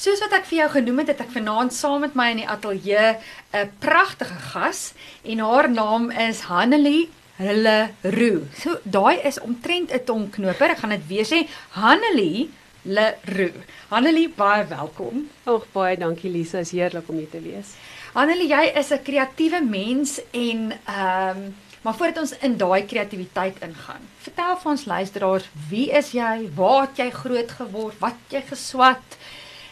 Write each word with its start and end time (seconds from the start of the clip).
Soos 0.00 0.22
wat 0.24 0.32
ek 0.32 0.46
vir 0.48 0.62
jou 0.62 0.66
genoem 0.78 1.02
het, 1.02 1.10
het 1.12 1.18
ek 1.26 1.32
vanaand 1.34 1.74
saam 1.76 1.98
met 2.00 2.14
my 2.16 2.30
in 2.32 2.38
die 2.40 2.46
ateljee 2.48 3.18
'n 3.52 3.72
pragtige 3.84 4.38
gas 4.52 4.94
en 5.28 5.42
haar 5.44 5.68
naam 5.68 6.08
is 6.10 6.40
Hanelie 6.48 7.10
Hulle 7.36 7.90
Roo. 8.16 8.46
So 8.56 8.78
daai 8.84 9.20
is 9.28 9.40
omtrent 9.40 9.92
'n 9.92 10.04
tongknoper. 10.04 10.70
Ek 10.70 10.78
gaan 10.78 10.96
dit 10.96 11.06
weer 11.06 11.26
sê. 11.28 11.48
Hanelie 11.76 12.48
Leroux. 12.82 13.60
Hanelie, 13.90 14.28
baie 14.28 14.64
welkom. 14.64 15.28
Ag 15.44 15.66
baie 15.72 15.96
dankie 15.96 16.30
Lisa, 16.30 16.58
is 16.58 16.72
heerlik 16.72 17.08
om 17.08 17.16
hier 17.16 17.30
te 17.30 17.40
wees. 17.40 17.76
Hanelie, 18.14 18.48
jy 18.48 18.72
is 18.80 18.92
'n 18.92 19.02
kreatiewe 19.02 19.60
mens 19.60 20.20
en 20.32 20.72
ehm 20.86 21.36
um, 21.36 21.54
maar 21.82 21.94
voordat 21.94 22.18
ons 22.18 22.34
in 22.44 22.56
daai 22.60 22.84
kreatiwiteit 22.84 23.62
ingaan, 23.64 24.02
vertel 24.20 24.56
vir 24.56 24.70
ons 24.70 24.84
luisteraars, 24.84 25.46
wie 25.70 25.86
is 25.96 26.10
jy? 26.12 26.50
Waar 26.54 26.80
het 26.80 27.00
jy 27.00 27.10
groot 27.10 27.50
geword? 27.50 27.96
Wat 28.02 28.18
jy 28.28 28.42
geswat? 28.50 29.16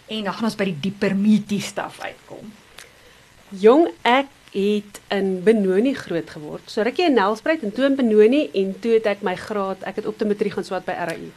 En 0.08 0.24
dan 0.24 0.32
gaan 0.32 0.48
ons 0.48 0.56
by 0.56 0.64
die 0.70 0.80
dieper 0.88 1.14
meaty 1.16 1.60
stuff 1.60 2.00
uitkom. 2.00 2.52
Jong, 3.60 3.88
ek 4.02 4.32
het 4.52 5.00
in 5.12 5.42
Benoni 5.44 5.92
groot 5.96 6.30
geword. 6.30 6.64
So 6.70 6.82
rukkie 6.82 7.06
in 7.08 7.18
Nelspruit 7.18 7.62
en 7.62 7.72
toe 7.72 7.84
in 7.88 7.96
Benoni 7.98 8.48
en 8.56 8.72
toe 8.80 8.96
het 8.96 9.08
ek 9.12 9.24
my 9.26 9.36
graad, 9.36 9.84
ek 9.88 10.00
het 10.00 10.08
op 10.08 10.16
te 10.18 10.28
matriek 10.28 10.56
gaan 10.56 10.66
swat 10.66 10.88
by 10.88 10.96
RAU. 10.96 11.28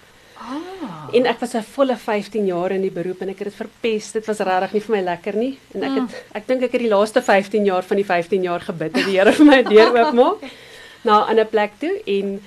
Ah. 0.41 1.11
En 1.13 1.27
ek 1.29 1.39
was 1.39 1.53
'n 1.53 1.63
volle 1.63 1.97
15 1.97 2.45
jaar 2.45 2.71
in 2.71 2.81
die 2.81 2.91
beroep 2.91 3.21
en 3.21 3.29
ek 3.29 3.39
het 3.39 3.47
dit 3.47 3.55
verpes. 3.55 4.11
Dit 4.11 4.25
was 4.25 4.39
regtig 4.39 4.73
nie 4.73 4.81
vir 4.81 4.95
my 4.95 5.01
lekker 5.01 5.35
nie. 5.35 5.57
En 5.73 5.83
ek 5.83 5.91
het 5.99 6.25
ek 6.33 6.47
dink 6.47 6.63
ek 6.63 6.71
het 6.71 6.81
die 6.81 6.89
laaste 6.89 7.21
15 7.21 7.65
jaar 7.65 7.83
van 7.83 7.97
die 7.97 8.05
15 8.05 8.41
jaar 8.41 8.61
gebid 8.61 8.93
dat 8.93 9.05
die 9.05 9.17
Here 9.17 9.31
vir 9.31 9.45
my 9.45 9.61
'n 9.61 9.69
deur 9.69 9.91
oopmaak 9.91 10.37
na 11.05 11.19
'n 11.19 11.29
ander 11.29 11.45
plek 11.45 11.71
toe 11.79 12.01
en 12.05 12.41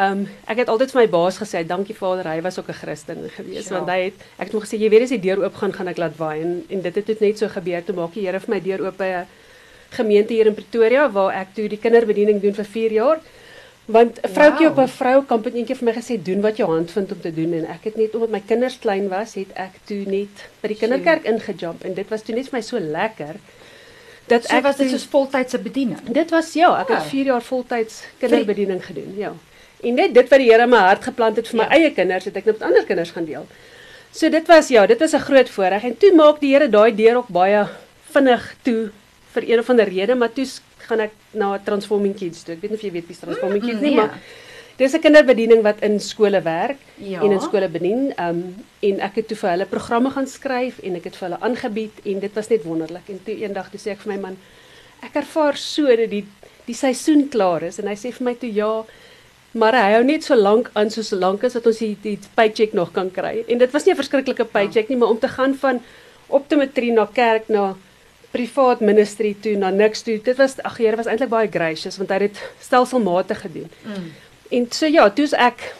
ehm 0.00 0.20
um, 0.20 0.28
ek 0.48 0.62
het 0.62 0.70
altyd 0.72 0.92
vir 0.94 1.00
my 1.00 1.08
baas 1.12 1.36
gesê, 1.36 1.60
"Dankie 1.66 1.94
Vader, 1.94 2.28
hy 2.32 2.40
was 2.40 2.58
ook 2.58 2.68
'n 2.68 2.80
Christen 2.82 3.18
gewees 3.36 3.68
ja. 3.68 3.74
want 3.74 3.88
hy 3.88 4.00
het 4.04 4.14
ek 4.38 4.46
het 4.46 4.52
hom 4.52 4.62
gesê, 4.62 4.78
jy 4.80 4.88
weet 4.88 5.02
as 5.02 5.12
die 5.12 5.20
deur 5.20 5.44
oop 5.44 5.54
gaan, 5.54 5.72
gaan 5.72 5.88
ek 5.88 5.98
laat 5.98 6.16
waai." 6.16 6.40
En 6.40 6.64
en 6.68 6.80
dit 6.80 6.94
het 6.94 7.06
dit 7.06 7.20
net 7.20 7.38
so 7.38 7.48
gebeur 7.48 7.84
toe 7.84 7.94
maak 7.94 8.14
die 8.14 8.24
Here 8.26 8.40
vir 8.40 8.54
my 8.54 8.60
deur 8.60 8.80
oop 8.86 8.96
by 8.96 9.04
'n 9.04 9.26
gemeente 9.90 10.32
hier 10.32 10.46
in 10.46 10.54
Pretoria 10.54 11.10
waar 11.10 11.34
ek 11.34 11.54
toe 11.54 11.68
die 11.68 11.78
kinderbediening 11.78 12.40
doen 12.40 12.54
vir 12.54 12.64
4 12.64 12.92
jaar. 12.92 13.20
Want 13.84 14.20
'n 14.22 14.28
vroutjie 14.28 14.68
wow. 14.68 14.78
op 14.78 14.84
'n 14.84 14.88
vroukamp 14.88 15.44
het 15.44 15.54
eendag 15.54 15.76
vir 15.76 15.84
my 15.84 15.92
gesê 15.92 16.22
doen 16.22 16.40
wat 16.40 16.56
jou 16.56 16.70
hand 16.70 16.90
vind 16.90 17.12
om 17.12 17.20
te 17.20 17.34
doen 17.34 17.52
en 17.52 17.64
ek 17.66 17.84
het 17.84 17.96
net 17.96 18.14
omdat 18.14 18.30
my 18.30 18.42
kinders 18.46 18.78
klein 18.78 19.08
was, 19.08 19.34
het 19.34 19.52
ek 19.54 19.74
toe 19.84 20.04
net 20.06 20.48
by 20.60 20.68
die 20.68 20.76
kinderkerk 20.76 21.24
ingejump 21.24 21.84
en 21.84 21.94
dit 21.94 22.08
was 22.08 22.22
toe 22.22 22.34
net 22.34 22.48
vir 22.48 22.58
my 22.58 22.62
so 22.62 22.78
lekker 22.78 23.34
dat 24.26 24.44
so 24.44 24.56
ek 24.56 24.62
was 24.62 24.76
dit 24.76 24.90
soos 24.90 25.04
voltydse 25.04 25.58
bediening. 25.58 26.00
Dit 26.12 26.30
was 26.30 26.52
ja, 26.52 26.80
ek 26.80 26.88
wow. 26.88 26.96
het 26.96 27.06
4 27.06 27.24
jaar 27.24 27.42
voltyds 27.42 28.02
kinderbediening 28.18 28.84
gedoen, 28.84 29.14
ja. 29.16 29.34
En 29.82 29.94
net 29.94 30.14
dit 30.14 30.28
wat 30.28 30.38
die 30.42 30.50
Here 30.50 30.62
in 30.62 30.70
my 30.70 30.80
hart 30.84 31.04
geplant 31.04 31.36
het 31.36 31.48
vir 31.48 31.62
my 31.62 31.66
ja. 31.68 31.76
eie 31.78 31.90
kinders, 31.96 32.24
het 32.24 32.36
ek 32.36 32.44
net 32.44 32.58
met 32.58 32.66
ander 32.68 32.84
kinders 32.84 33.12
gaan 33.16 33.28
deel. 33.28 33.46
So 34.12 34.28
dit 34.28 34.46
was 34.50 34.68
ja, 34.68 34.86
dit 34.86 34.98
was 34.98 35.14
'n 35.14 35.26
groot 35.28 35.48
voorreg 35.48 35.84
en 35.84 35.96
toe 35.96 36.12
maak 36.14 36.40
die 36.40 36.52
Here 36.54 36.68
daai 36.68 36.94
deur 36.94 37.16
ook 37.16 37.28
baie 37.28 37.68
vinnig 38.12 38.54
toe 38.62 38.90
vir 39.34 39.42
een 39.50 39.58
of 39.58 39.70
ander 39.70 39.88
rede, 39.88 40.14
maar 40.14 40.32
toe 40.32 40.46
gaan 40.78 41.00
ek 41.00 41.12
na 41.30 41.58
Transforming 41.58 42.16
Kids 42.16 42.42
toe. 42.42 42.54
Ek 42.54 42.62
weet 42.62 42.70
nie 42.70 42.78
of 42.78 42.84
jy 42.84 42.92
weet 42.92 43.06
wie 43.06 43.16
Transforming 43.16 43.62
Kids 43.62 43.78
mm, 43.78 43.82
nie, 43.82 43.94
nee. 43.94 44.00
maar 44.00 44.18
dis 44.80 44.94
'n 44.94 45.00
kinderbediening 45.00 45.62
wat 45.62 45.82
in 45.86 46.00
skole 46.00 46.40
werk 46.42 46.78
ja. 46.96 47.20
en 47.22 47.32
in 47.32 47.40
skole 47.40 47.68
bedien. 47.68 48.12
Ehm 48.16 48.28
um, 48.28 48.54
en 48.80 49.00
ek 49.00 49.14
het 49.20 49.28
toe 49.28 49.36
vir 49.36 49.50
hulle 49.50 49.66
programme 49.66 50.10
gaan 50.10 50.26
skryf 50.26 50.78
en 50.78 50.96
ek 50.96 51.04
het 51.04 51.16
vir 51.16 51.28
hulle 51.28 51.40
aangebied 51.40 52.00
en 52.04 52.20
dit 52.20 52.34
was 52.34 52.48
net 52.48 52.64
wonderlik. 52.64 53.08
En 53.08 53.20
toe 53.24 53.34
eendag 53.34 53.70
toe 53.70 53.80
sê 53.80 53.92
ek 53.92 54.00
vir 54.00 54.12
my 54.14 54.20
man, 54.20 54.38
ek 55.02 55.14
ervaar 55.14 55.56
so 55.56 55.86
dat 55.86 56.10
die 56.10 56.26
die 56.66 56.74
seisoen 56.74 57.28
klaar 57.28 57.62
is 57.62 57.78
en 57.78 57.88
hy 57.88 57.96
sê 57.96 58.12
vir 58.12 58.24
my 58.24 58.34
toe 58.34 58.52
ja, 58.54 58.84
maar 59.52 59.74
hy 59.74 59.92
hou 59.96 60.02
net 60.06 60.24
so 60.24 60.36
lank 60.38 60.70
aan 60.78 60.90
soos 60.90 61.10
lank 61.10 61.44
as 61.44 61.56
dat 61.58 61.66
ons 61.66 61.78
die, 61.82 61.96
die 62.02 62.18
paycheck 62.38 62.74
nog 62.76 62.92
kan 62.94 63.10
kry. 63.10 63.44
En 63.48 63.58
dit 63.58 63.70
was 63.72 63.84
nie 63.84 63.94
'n 63.94 64.02
verskriklike 64.02 64.44
paycheck 64.44 64.88
nie, 64.88 64.96
maar 64.96 65.08
om 65.08 65.18
te 65.18 65.28
gaan 65.28 65.54
van 65.54 65.80
optometrie 66.28 66.92
na 66.92 67.06
kerk 67.06 67.48
na 67.48 67.76
privaat 68.30 68.80
ministry 68.80 69.34
toe 69.42 69.56
na 69.56 69.70
niks 69.70 70.02
toe. 70.02 70.18
Dit 70.22 70.36
was 70.36 70.58
ag 70.62 70.78
Here 70.78 70.96
was 70.96 71.06
eintlik 71.06 71.28
baie 71.28 71.50
gracious 71.50 71.98
want 71.98 72.10
hy 72.10 72.18
het 72.20 72.32
dit 72.32 72.42
stelselmatig 72.60 73.40
gedoen. 73.40 73.70
Mm. 73.84 74.10
En 74.50 74.66
so 74.70 74.86
ja, 74.86 75.08
toe's 75.10 75.32
ek 75.32 75.74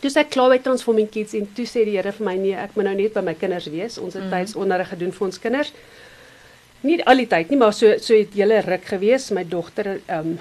toe's 0.00 0.16
ek 0.16 0.30
klaar 0.30 0.50
by 0.50 0.58
Transforming 0.62 1.08
Kids 1.10 1.34
en 1.34 1.48
toe 1.54 1.66
sê 1.66 1.84
die 1.84 1.96
Here 1.98 2.12
vir 2.12 2.26
my 2.26 2.36
nee, 2.36 2.54
ek 2.54 2.76
moet 2.76 2.84
nou 2.84 2.94
net 2.94 3.14
by 3.14 3.20
my 3.20 3.34
kinders 3.34 3.66
wees. 3.66 3.98
Ons 3.98 4.14
het 4.14 4.28
mm. 4.28 4.30
tyds 4.30 4.54
onderrig 4.54 4.88
gedoen 4.94 5.12
vir 5.12 5.26
ons 5.26 5.38
kinders. 5.42 5.72
Nie 6.86 7.00
al 7.04 7.24
die 7.24 7.26
tyd 7.26 7.50
nie, 7.50 7.58
maar 7.58 7.74
so 7.74 7.96
so 7.98 8.14
het 8.14 8.36
julle 8.36 8.60
ruk 8.62 8.86
gewees. 8.86 9.32
My 9.34 9.44
dogter 9.48 9.96
ehm 10.06 10.36
um, 10.36 10.38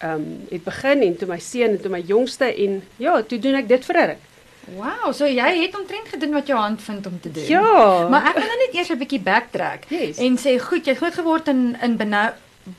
ehm 0.00 0.12
um, 0.12 0.46
het 0.48 0.64
begin 0.64 1.02
en 1.02 1.16
toe 1.16 1.28
my 1.28 1.38
seun 1.38 1.70
en 1.76 1.80
toe 1.80 1.90
my 1.92 2.00
jongste 2.00 2.48
en 2.54 2.82
ja, 2.96 3.22
toe 3.22 3.38
doen 3.38 3.54
ek 3.54 3.68
dit 3.68 3.84
vir 3.84 3.96
'n 3.96 4.06
ruk. 4.06 4.28
Wow, 4.76 5.12
so 5.12 5.26
jy 5.26 5.48
het 5.62 5.78
omtrent 5.78 6.08
gedoen 6.08 6.32
wat 6.36 6.46
jou 6.46 6.58
hand 6.58 6.82
vind 6.82 7.06
om 7.06 7.20
te 7.20 7.30
doen. 7.30 7.46
Ja. 7.48 8.08
Maar 8.08 8.30
ek 8.30 8.38
wil 8.38 8.46
nou 8.46 8.58
net 8.66 8.74
eers 8.74 8.90
'n 8.92 8.98
bietjie 8.98 9.20
backtrack 9.20 9.84
yes. 9.88 10.18
en 10.18 10.38
sê 10.38 10.58
goed, 10.60 10.84
jy 10.84 10.92
het 10.92 11.02
groot 11.02 11.14
geword 11.14 11.48
in 11.48 11.76
in 11.82 11.96
Benou 11.96 12.30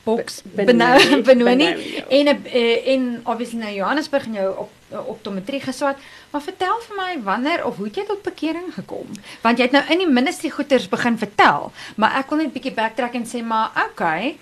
box 0.04 0.42
Benou 0.44 1.22
Benoni 1.28 1.68
en 2.10 2.28
uh, 2.28 2.88
en 2.94 3.22
obviously 3.24 3.60
na 3.60 3.72
Johannesburg 3.72 4.26
en 4.26 4.34
jou 4.34 4.58
op 4.58 4.72
optometrie 5.08 5.62
geswat. 5.62 5.98
Maar 6.32 6.42
vertel 6.42 6.80
vir 6.88 6.96
my 6.98 7.12
wanneer 7.24 7.66
of 7.66 7.78
hoe 7.78 7.86
het 7.86 7.96
jy 7.96 8.06
tot 8.06 8.22
bekering 8.22 8.74
gekom? 8.74 9.08
Want 9.42 9.58
jy 9.58 9.70
het 9.70 9.76
nou 9.76 9.84
in 9.90 10.04
die 10.04 10.10
ministry 10.10 10.50
goeters 10.50 10.90
begin 10.92 11.18
vertel, 11.18 11.72
maar 11.96 12.18
ek 12.20 12.30
wil 12.30 12.38
net 12.38 12.48
'n 12.48 12.58
bietjie 12.58 12.74
backtrack 12.76 13.14
en 13.14 13.26
sê 13.26 13.44
maar 13.44 13.72
okay. 13.90 14.38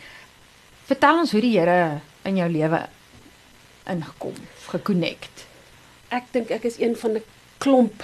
Vertel 0.85 1.17
ons 1.17 1.31
hoe 1.31 1.41
die 1.41 1.59
Here 1.59 2.01
in 2.27 2.39
jou 2.39 2.49
lewe 2.51 2.81
ingekom, 3.89 4.35
geconnect. 4.69 5.45
Ek 6.13 6.23
dink 6.31 6.49
ek 6.53 6.65
is 6.69 6.79
een 6.79 6.95
van 6.97 7.19
die 7.19 7.23
klomp 7.57 8.03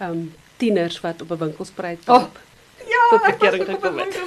ehm 0.00 0.10
um, 0.10 0.22
tieners 0.60 1.00
wat 1.00 1.22
op 1.22 1.30
'n 1.30 1.38
winkelspreid 1.40 2.08
oh, 2.08 2.26
ja, 2.88 3.04
tot 3.10 3.22
bekering 3.22 3.64
gekom 3.64 3.98
het. 3.98 4.18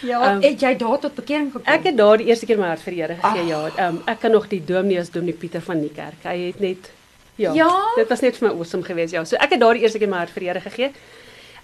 ja, 0.00 0.32
um, 0.32 0.42
het 0.48 0.60
jy 0.60 0.76
daar 0.76 0.98
tot 0.98 1.14
bekering 1.14 1.52
gekom? 1.52 1.72
Ek 1.74 1.84
het 1.88 1.96
daar 1.96 2.16
die 2.20 2.26
eerste 2.26 2.46
keer 2.46 2.58
my 2.58 2.66
hart 2.72 2.84
vir 2.84 2.92
die 2.92 3.02
Here 3.02 3.16
gegee. 3.22 3.46
Ja, 3.46 3.60
ehm 3.76 3.96
um, 3.96 4.02
ek 4.06 4.20
kan 4.20 4.30
nog 4.36 4.48
die 4.48 4.64
dominee 4.64 5.00
as 5.00 5.10
dominee 5.10 5.36
Pieter 5.36 5.64
van 5.64 5.80
die 5.80 5.92
kerk. 5.92 6.20
Hy 6.22 6.36
het 6.46 6.60
net 6.60 6.92
ja, 7.36 7.52
ja, 7.54 7.70
dit 7.96 8.08
was 8.08 8.20
net 8.20 8.36
vir 8.36 8.48
my 8.48 8.54
awesome 8.54 8.84
geweest. 8.84 9.14
Ja, 9.14 9.24
so 9.24 9.36
ek 9.36 9.56
het 9.56 9.60
daar 9.60 9.74
die 9.74 9.82
eerste 9.82 9.98
keer 9.98 10.08
my 10.08 10.24
hart 10.24 10.34
vir 10.34 10.44
die 10.44 10.52
Here 10.52 10.60
gegee. 10.60 10.92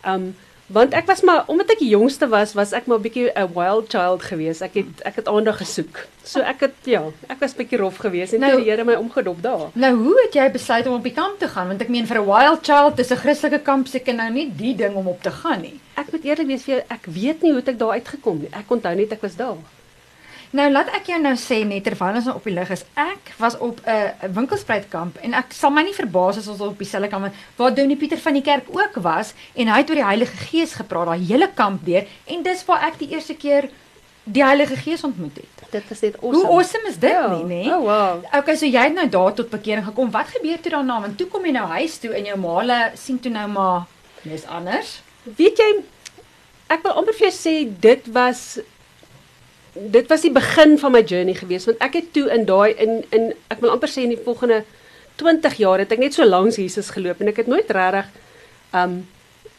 Ehm 0.03 0.15
um, 0.15 0.35
Want 0.67 0.95
ek 0.97 1.05
was 1.07 1.21
maar 1.21 1.45
omdat 1.53 1.75
ek 1.75 1.83
die 1.83 1.91
jongste 1.93 2.25
was, 2.33 2.55
was 2.57 2.73
ek 2.73 2.87
maar 2.87 2.99
'n 2.99 3.03
bietjie 3.05 3.29
'n 3.37 3.53
wild 3.53 3.91
child 3.93 4.23
geweest. 4.23 4.63
Ek 4.63 4.75
het 4.75 5.03
ek 5.05 5.17
het 5.17 5.29
aandag 5.29 5.57
gesoek. 5.61 6.07
So 6.25 6.41
ek 6.41 6.61
het 6.61 6.75
ja, 6.85 7.03
ek 7.29 7.41
was 7.41 7.55
bietjie 7.55 7.79
rof 7.79 7.97
geweest 7.97 8.33
en 8.33 8.41
nou, 8.41 8.57
die 8.57 8.71
Here 8.71 8.85
my 8.85 8.95
omgedop 8.95 9.43
daar. 9.43 9.69
Nou 9.75 9.95
hoe 9.95 10.21
het 10.25 10.35
jy 10.35 10.51
besluit 10.51 10.87
om 10.87 10.95
op 10.95 11.03
die 11.03 11.13
kamp 11.13 11.39
te 11.39 11.49
gaan? 11.49 11.69
Want 11.69 11.83
ek 11.83 11.89
meen 11.89 12.07
vir 12.07 12.19
'n 12.19 12.25
wild 12.27 12.65
child, 12.65 12.97
dis 12.97 13.11
'n 13.11 13.17
Christelike 13.17 13.63
kamp 13.63 13.87
seker 13.87 14.15
nou 14.15 14.31
nie 14.31 14.53
die 14.57 14.75
ding 14.75 14.95
om 14.95 15.07
op 15.09 15.23
te 15.23 15.31
gaan 15.31 15.61
nie. 15.61 15.81
Ek 15.97 16.13
moet 16.13 16.25
eerlik 16.25 16.47
wees 16.47 16.63
vir 16.63 16.75
jou, 16.75 16.85
ek 16.89 17.05
weet 17.07 17.43
nie 17.43 17.53
hoe 17.53 17.63
ek 17.67 17.79
daar 17.79 17.93
uitgekom 17.93 18.39
nie. 18.39 18.49
Ek 18.53 18.71
onthou 18.71 18.95
net 18.95 19.13
ek 19.13 19.21
was 19.23 19.37
daar. 19.37 19.57
Nou 20.55 20.69
laat 20.71 20.93
ek 20.95 21.09
jou 21.11 21.17
nou 21.19 21.35
sê 21.41 21.57
net 21.67 21.83
terwyl 21.83 22.15
ons 22.21 22.29
nou 22.29 22.37
op 22.39 22.45
die 22.47 22.55
lig 22.55 22.69
is. 22.71 22.85
Ek 23.01 23.33
was 23.43 23.57
op 23.59 23.81
'n 23.83 23.91
uh, 23.91 24.29
winkelspruitkamp 24.37 25.17
en 25.27 25.35
ek 25.35 25.53
sal 25.53 25.71
my 25.75 25.83
nie 25.83 25.95
verbaas 25.95 26.39
as 26.39 26.47
ons 26.49 26.61
op 26.61 26.79
dieselfde 26.79 27.09
kamp 27.11 27.35
waar 27.57 27.75
Dominee 27.75 27.97
Pieter 27.97 28.19
van 28.23 28.39
die 28.39 28.43
kerk 28.43 28.67
ook 28.71 28.95
was 29.03 29.35
en 29.55 29.67
hy 29.67 29.79
het 29.83 29.91
oor 29.91 29.99
die 29.99 30.11
Heilige 30.13 30.37
Gees 30.47 30.75
gepraat 30.79 31.07
daai 31.07 31.27
hele 31.27 31.49
kamp 31.55 31.85
deur 31.85 32.07
en 32.27 32.43
dis 32.43 32.65
waar 32.67 32.87
ek 32.87 32.99
die 32.99 33.11
eerste 33.11 33.35
keer 33.35 33.69
die 34.25 34.45
Heilige 34.45 34.77
Gees 34.77 35.03
ontmoet 35.05 35.37
het. 35.43 35.71
Dit 35.71 35.89
was 35.89 36.01
net 36.01 36.15
awesome. 36.23 36.47
Hoe 36.47 36.55
awesome 36.55 36.89
is 36.89 36.99
dit 36.99 37.11
ja. 37.11 37.27
nie, 37.35 37.45
nê? 37.45 37.75
Oh 37.75 37.83
wow. 37.83 38.23
Okay, 38.39 38.55
so 38.57 38.67
jy 38.67 38.85
het 38.87 38.95
nou 38.95 39.09
daar 39.09 39.35
tot 39.35 39.51
bekering 39.51 39.85
gekom. 39.85 40.11
Wat 40.11 40.31
gebeur 40.39 40.61
toe 40.61 40.71
daarna? 40.71 41.01
Want 41.01 41.19
toe 41.19 41.27
kom 41.27 41.45
jy 41.45 41.53
nou 41.53 41.67
huis 41.67 41.99
toe 41.99 42.15
en 42.15 42.25
jou 42.25 42.39
maale 42.39 42.93
sien 42.95 43.19
toe 43.19 43.33
nou 43.33 43.49
maar 43.49 43.87
dis 44.23 44.47
anders. 44.47 45.03
Weet 45.25 45.59
jy 45.59 45.83
ek 46.73 46.87
wil 46.87 46.95
amper 47.01 47.17
vir 47.19 47.29
jou 47.29 47.35
sê 47.37 47.55
dit 47.81 48.07
was 48.15 48.59
dit 49.75 50.09
was 50.09 50.23
die 50.23 50.33
begin 50.33 50.79
van 50.79 50.93
my 50.93 51.03
journey 51.03 51.35
gewees 51.35 51.67
want 51.67 51.81
ek 51.83 51.99
het 51.99 52.13
toe 52.15 52.29
in 52.31 52.47
daai 52.47 52.75
in 52.79 53.03
in 53.11 53.33
ek 53.51 53.61
wil 53.61 53.75
amper 53.75 53.91
sê 53.91 54.05
in 54.07 54.15
die 54.15 54.25
volgende 54.25 54.63
20 55.17 55.59
jaar 55.63 55.83
het 55.83 55.93
ek 55.95 56.03
net 56.03 56.15
so 56.15 56.27
langs 56.27 56.59
Jesus 56.59 56.91
geloop 56.95 57.21
en 57.21 57.31
ek 57.31 57.43
het 57.43 57.51
nooit 57.51 57.71
regtig 57.71 58.11
um 58.75 59.03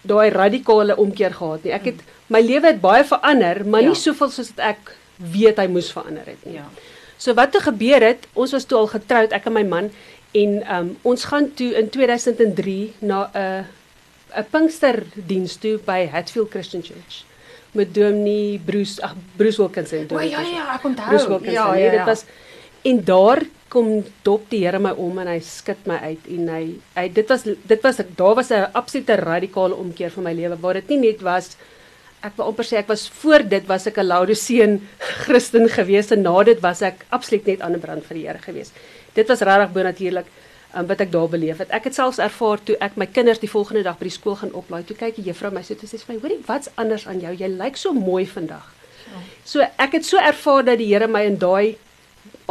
daai 0.06 0.30
radikale 0.30 0.96
omkeer 1.02 1.34
gehad 1.34 1.64
nie. 1.66 1.74
Ek 1.74 1.88
het 1.90 2.02
my 2.30 2.42
lewe 2.42 2.70
het 2.70 2.82
baie 2.82 3.06
verander, 3.06 3.64
maar 3.66 3.82
ja. 3.82 3.90
nie 3.90 3.98
soveel 3.98 4.30
soos 4.34 4.52
wat 4.54 4.76
ek 4.76 4.92
weet 5.18 5.62
hy 5.62 5.66
moes 5.72 5.92
verander 5.94 6.28
het 6.30 6.44
nie. 6.46 6.60
Ja. 6.60 6.66
So 7.18 7.34
wat 7.38 7.54
toe 7.56 7.64
gebeur 7.64 8.04
het, 8.04 8.28
ons 8.34 8.54
was 8.54 8.68
toe 8.70 8.78
al 8.84 8.92
getroud, 8.92 9.34
ek 9.34 9.48
en 9.50 9.56
my 9.58 9.64
man 9.66 9.90
en 10.36 10.60
um 10.78 10.92
ons 11.08 11.26
gaan 11.32 11.48
toe 11.58 11.72
in 11.80 11.90
2003 11.90 12.94
na 13.02 13.30
'n 13.34 13.66
'n 14.36 14.46
Pinksterdiens 14.52 15.56
toe 15.58 15.80
by 15.86 16.06
Hatfield 16.12 16.52
Christian 16.52 16.84
Church 16.84 17.24
met 17.76 17.94
Dominee 17.94 18.60
Bruce 18.66 19.02
ag 19.02 19.16
Bruce 19.38 19.62
Wilkinson 19.62 20.08
toe. 20.08 20.18
O 20.18 20.22
ja 20.22 20.42
ja, 20.42 20.66
ek 20.76 20.84
onthou. 20.84 21.10
Bruce 21.12 21.28
Wilkinson, 21.28 21.54
ja, 21.54 21.76
ja, 21.76 21.86
ja. 21.86 21.92
dit 21.98 22.06
was 22.06 22.26
en 22.86 23.04
daar 23.04 23.42
kom 23.68 24.04
dop 24.24 24.50
die 24.50 24.64
Here 24.64 24.80
my 24.80 24.92
om 25.02 25.18
en 25.20 25.28
hy 25.28 25.40
skud 25.44 25.88
my 25.90 25.98
uit 26.12 26.28
en 26.38 26.50
hy 26.54 26.64
hy 26.96 27.06
dit 27.10 27.32
was 27.32 27.46
dit 27.46 27.82
was 27.88 28.02
daar 28.16 28.36
was 28.36 28.52
'n 28.52 28.72
absolute 28.74 29.16
radikale 29.16 29.76
omkeer 29.76 30.12
van 30.12 30.24
my 30.24 30.34
lewe 30.34 30.58
waar 30.62 30.74
dit 30.74 30.90
nie 30.90 31.12
net 31.12 31.22
was 31.22 31.58
ek 32.26 32.38
wil 32.38 32.50
amper 32.50 32.66
sê 32.66 32.78
ek 32.78 32.90
was 32.90 33.08
voor 33.22 33.44
dit 33.44 33.66
was 33.68 33.88
ek 33.88 33.98
'n 33.98 34.08
Laodiceen 34.08 34.82
Christen 35.26 35.70
gewees 35.70 36.12
en 36.12 36.22
na 36.22 36.44
dit 36.44 36.60
was 36.62 36.82
ek 36.82 37.06
absoluut 37.10 37.46
net 37.46 37.62
aan 37.62 37.74
'n 37.74 37.80
brand 37.80 38.04
vir 38.06 38.18
die 38.18 38.28
Here 38.28 38.40
gewees. 38.40 38.72
Dit 39.14 39.28
was 39.28 39.42
regtig 39.42 39.74
bo 39.74 39.84
natuurlik. 39.84 40.26
Um, 40.76 40.88
wat 40.88 41.02
ek 41.02 41.12
daar 41.12 41.30
beleef 41.30 41.58
het. 41.64 41.70
Ek 41.70 41.90
het 41.90 41.96
selfs 41.98 42.22
ervaar 42.22 42.64
toe 42.64 42.78
ek 42.84 42.98
my 43.00 43.08
kinders 43.08 43.40
die 43.40 43.50
volgende 43.50 43.84
dag 43.84 43.98
by 44.00 44.10
die 44.10 44.16
skool 44.16 44.36
gaan 44.42 44.54
oplaai. 44.54 44.84
Toe 44.84 44.98
kyk 44.98 45.16
die 45.20 45.28
juffrou 45.30 45.52
my 45.54 45.64
so 45.64 45.76
toe 45.76 45.90
sê 45.90 46.00
vir 46.02 46.16
my: 46.16 46.22
"Hoorie, 46.22 46.42
wat's 46.48 46.70
anders 46.76 47.08
aan 47.08 47.20
jou? 47.24 47.34
Jy 47.34 47.52
lyk 47.56 47.78
so 47.78 47.94
mooi 47.94 48.26
vandag." 48.28 48.72
So 49.46 49.62
ek 49.62 50.00
het 50.00 50.06
so 50.06 50.18
ervaar 50.18 50.66
dat 50.66 50.82
die 50.82 50.90
Here 50.92 51.08
my 51.08 51.24
in 51.26 51.38
daai 51.38 51.78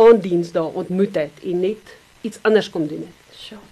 aandiens 0.01 0.53
daar 0.55 0.73
ontmoet 0.75 1.15
het 1.19 1.45
en 1.45 1.61
net 1.61 1.95
iets 2.23 2.39
anders 2.43 2.71
kom 2.71 2.87
doen 2.89 3.05
het. 3.07 3.21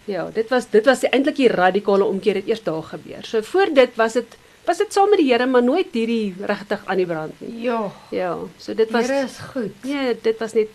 Ja, 0.04 0.28
dit 0.34 0.48
was 0.52 0.68
dit 0.70 0.84
was 0.86 1.02
eintlik 1.08 1.38
die 1.38 1.48
radikale 1.48 2.04
omkeer 2.04 2.40
het 2.40 2.48
eers 2.50 2.62
daar 2.62 2.82
gebeur. 2.82 3.24
So 3.24 3.42
voor 3.42 3.72
dit 3.74 3.94
was 3.96 4.12
dit 4.12 4.36
was 4.66 4.78
dit 4.78 4.92
saam 4.92 5.10
met 5.10 5.18
die 5.18 5.30
Here 5.30 5.46
maar 5.46 5.62
nooit 5.62 5.90
hierdie 5.92 6.34
regtig 6.46 6.82
aan 6.84 7.00
die 7.00 7.06
brand 7.06 7.40
nie. 7.40 7.62
Ja. 7.62 7.92
Ja, 8.10 8.36
so 8.58 8.74
dit 8.74 8.90
was 8.90 9.06
Here 9.06 9.24
is 9.24 9.38
goed. 9.52 9.84
Nee, 9.84 10.18
dit 10.22 10.38
was 10.38 10.52
net 10.52 10.68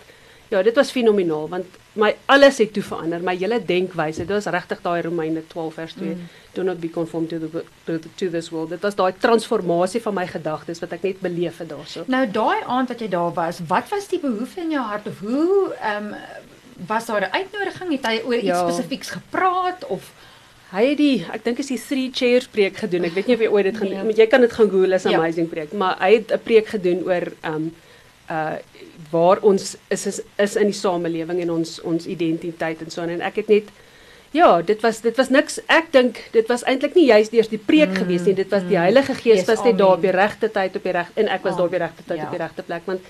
ja, 0.49 0.61
dit 0.63 0.75
was 0.75 0.91
fenomenaal 0.91 1.49
want 1.49 1.65
my 1.93 2.15
alles 2.25 2.57
het 2.57 2.73
toe 2.73 2.83
verander. 2.83 3.19
My 3.21 3.35
hele 3.37 3.57
denkwyse, 3.65 4.25
dit 4.25 4.29
was 4.35 4.45
regtig 4.45 4.81
daai 4.81 5.01
Romeine 5.01 5.41
12 5.47 5.73
vers 5.73 5.93
2. 5.93 6.09
Mm. 6.09 6.27
Do 6.53 6.63
not 6.63 6.79
be 6.79 6.89
conformed 6.89 7.29
to 7.29 7.39
the 7.39 7.63
to, 7.85 7.99
to 8.15 8.29
this 8.29 8.49
world. 8.49 8.69
Dit 8.69 8.81
was 8.81 8.95
daai 8.95 9.13
transformasie 9.19 10.01
van 10.01 10.13
my 10.13 10.27
gedagtes 10.27 10.79
wat 10.79 10.91
ek 10.91 11.01
net 11.03 11.19
beleef 11.21 11.57
het 11.57 11.69
daarso. 11.69 12.03
Nou 12.07 12.25
daai 12.31 12.61
aand 12.65 12.87
wat 12.93 12.99
jy 12.99 13.07
daar 13.09 13.33
was, 13.33 13.59
wat 13.67 13.89
was 13.89 14.07
die 14.07 14.19
behoefte 14.19 14.61
in 14.61 14.71
jou 14.71 14.83
hart 14.83 15.07
of 15.07 15.19
hoe 15.19 15.73
ehm 15.81 16.13
um, 16.13 16.15
was 16.87 17.05
daar 17.05 17.21
'n 17.21 17.33
uitnodiging? 17.33 17.91
Het 17.91 18.05
hy 18.05 18.21
oor 18.25 18.35
iets 18.35 18.45
Ja. 18.45 18.69
spesifieks 18.69 19.09
gepraat 19.09 19.85
of 19.87 20.11
Hy 20.67 20.83
het 20.89 20.97
die 20.97 21.25
ek 21.31 21.43
dink 21.45 21.59
is 21.59 21.67
die 21.67 21.79
three 21.79 22.09
chairs 22.13 22.47
preek 22.47 22.77
gedoen. 22.77 23.03
Ek 23.07 23.13
weet 23.15 23.27
nie 23.27 23.35
of 23.35 23.41
jy 23.41 23.47
ooit 23.47 23.63
dit 23.63 23.77
gaan 23.77 23.89
Nee. 23.89 24.13
jy 24.13 24.27
kan 24.27 24.41
dit 24.41 24.51
gaan 24.51 24.69
Google, 24.69 24.95
is 24.95 25.05
'n 25.05 25.09
Ja. 25.09 25.17
amazing 25.17 25.49
preek, 25.49 25.71
maar 25.73 25.95
hy 25.99 26.13
het 26.13 26.31
'n 26.31 26.39
preek 26.43 26.67
gedoen 26.67 27.03
oor 27.05 27.31
um 27.45 27.73
uh 28.29 28.57
waar 29.11 29.39
ons 29.45 29.75
is 29.93 30.05
is, 30.09 30.21
is 30.35 30.55
in 30.55 30.71
die 30.71 30.75
samelewing 30.75 31.39
en 31.41 31.51
ons 31.51 31.77
ons 31.81 32.05
identiteit 32.05 32.81
en 32.81 32.89
so 32.91 33.01
en 33.05 33.21
ek 33.21 33.35
het 33.43 33.47
net 33.47 33.69
ja, 34.35 34.61
dit 34.61 34.81
was 34.83 34.99
dit 35.01 35.15
was 35.17 35.29
niks 35.29 35.59
ek 35.67 35.91
dink 35.93 36.19
dit 36.33 36.49
was 36.51 36.65
eintlik 36.67 36.97
nie 36.97 37.05
juist 37.07 37.33
eers 37.33 37.47
die 37.47 37.61
preek 37.61 37.93
mm, 37.93 38.01
gewees 38.01 38.25
nie, 38.27 38.33
dit 38.35 38.49
was 38.51 38.65
die 38.67 38.77
Heilige 38.77 39.15
Gees 39.15 39.43
Yes, 39.43 39.47
was 39.47 39.63
net 39.63 39.77
daar 39.77 39.95
op 39.95 40.03
die 40.03 40.11
regte 40.11 40.49
tyd 40.51 40.75
op 40.75 40.83
die 40.83 40.91
reg 40.97 41.13
en 41.15 41.31
ek 41.31 41.47
was 41.47 41.55
daar 41.55 41.69
op 41.69 41.77
die 41.77 41.83
regte 41.85 42.03
tyd 42.03 42.17
Ja. 42.17 42.25
op 42.25 42.35
die 42.35 42.43
regte 42.43 42.63
plek 42.67 42.89
want 42.89 43.01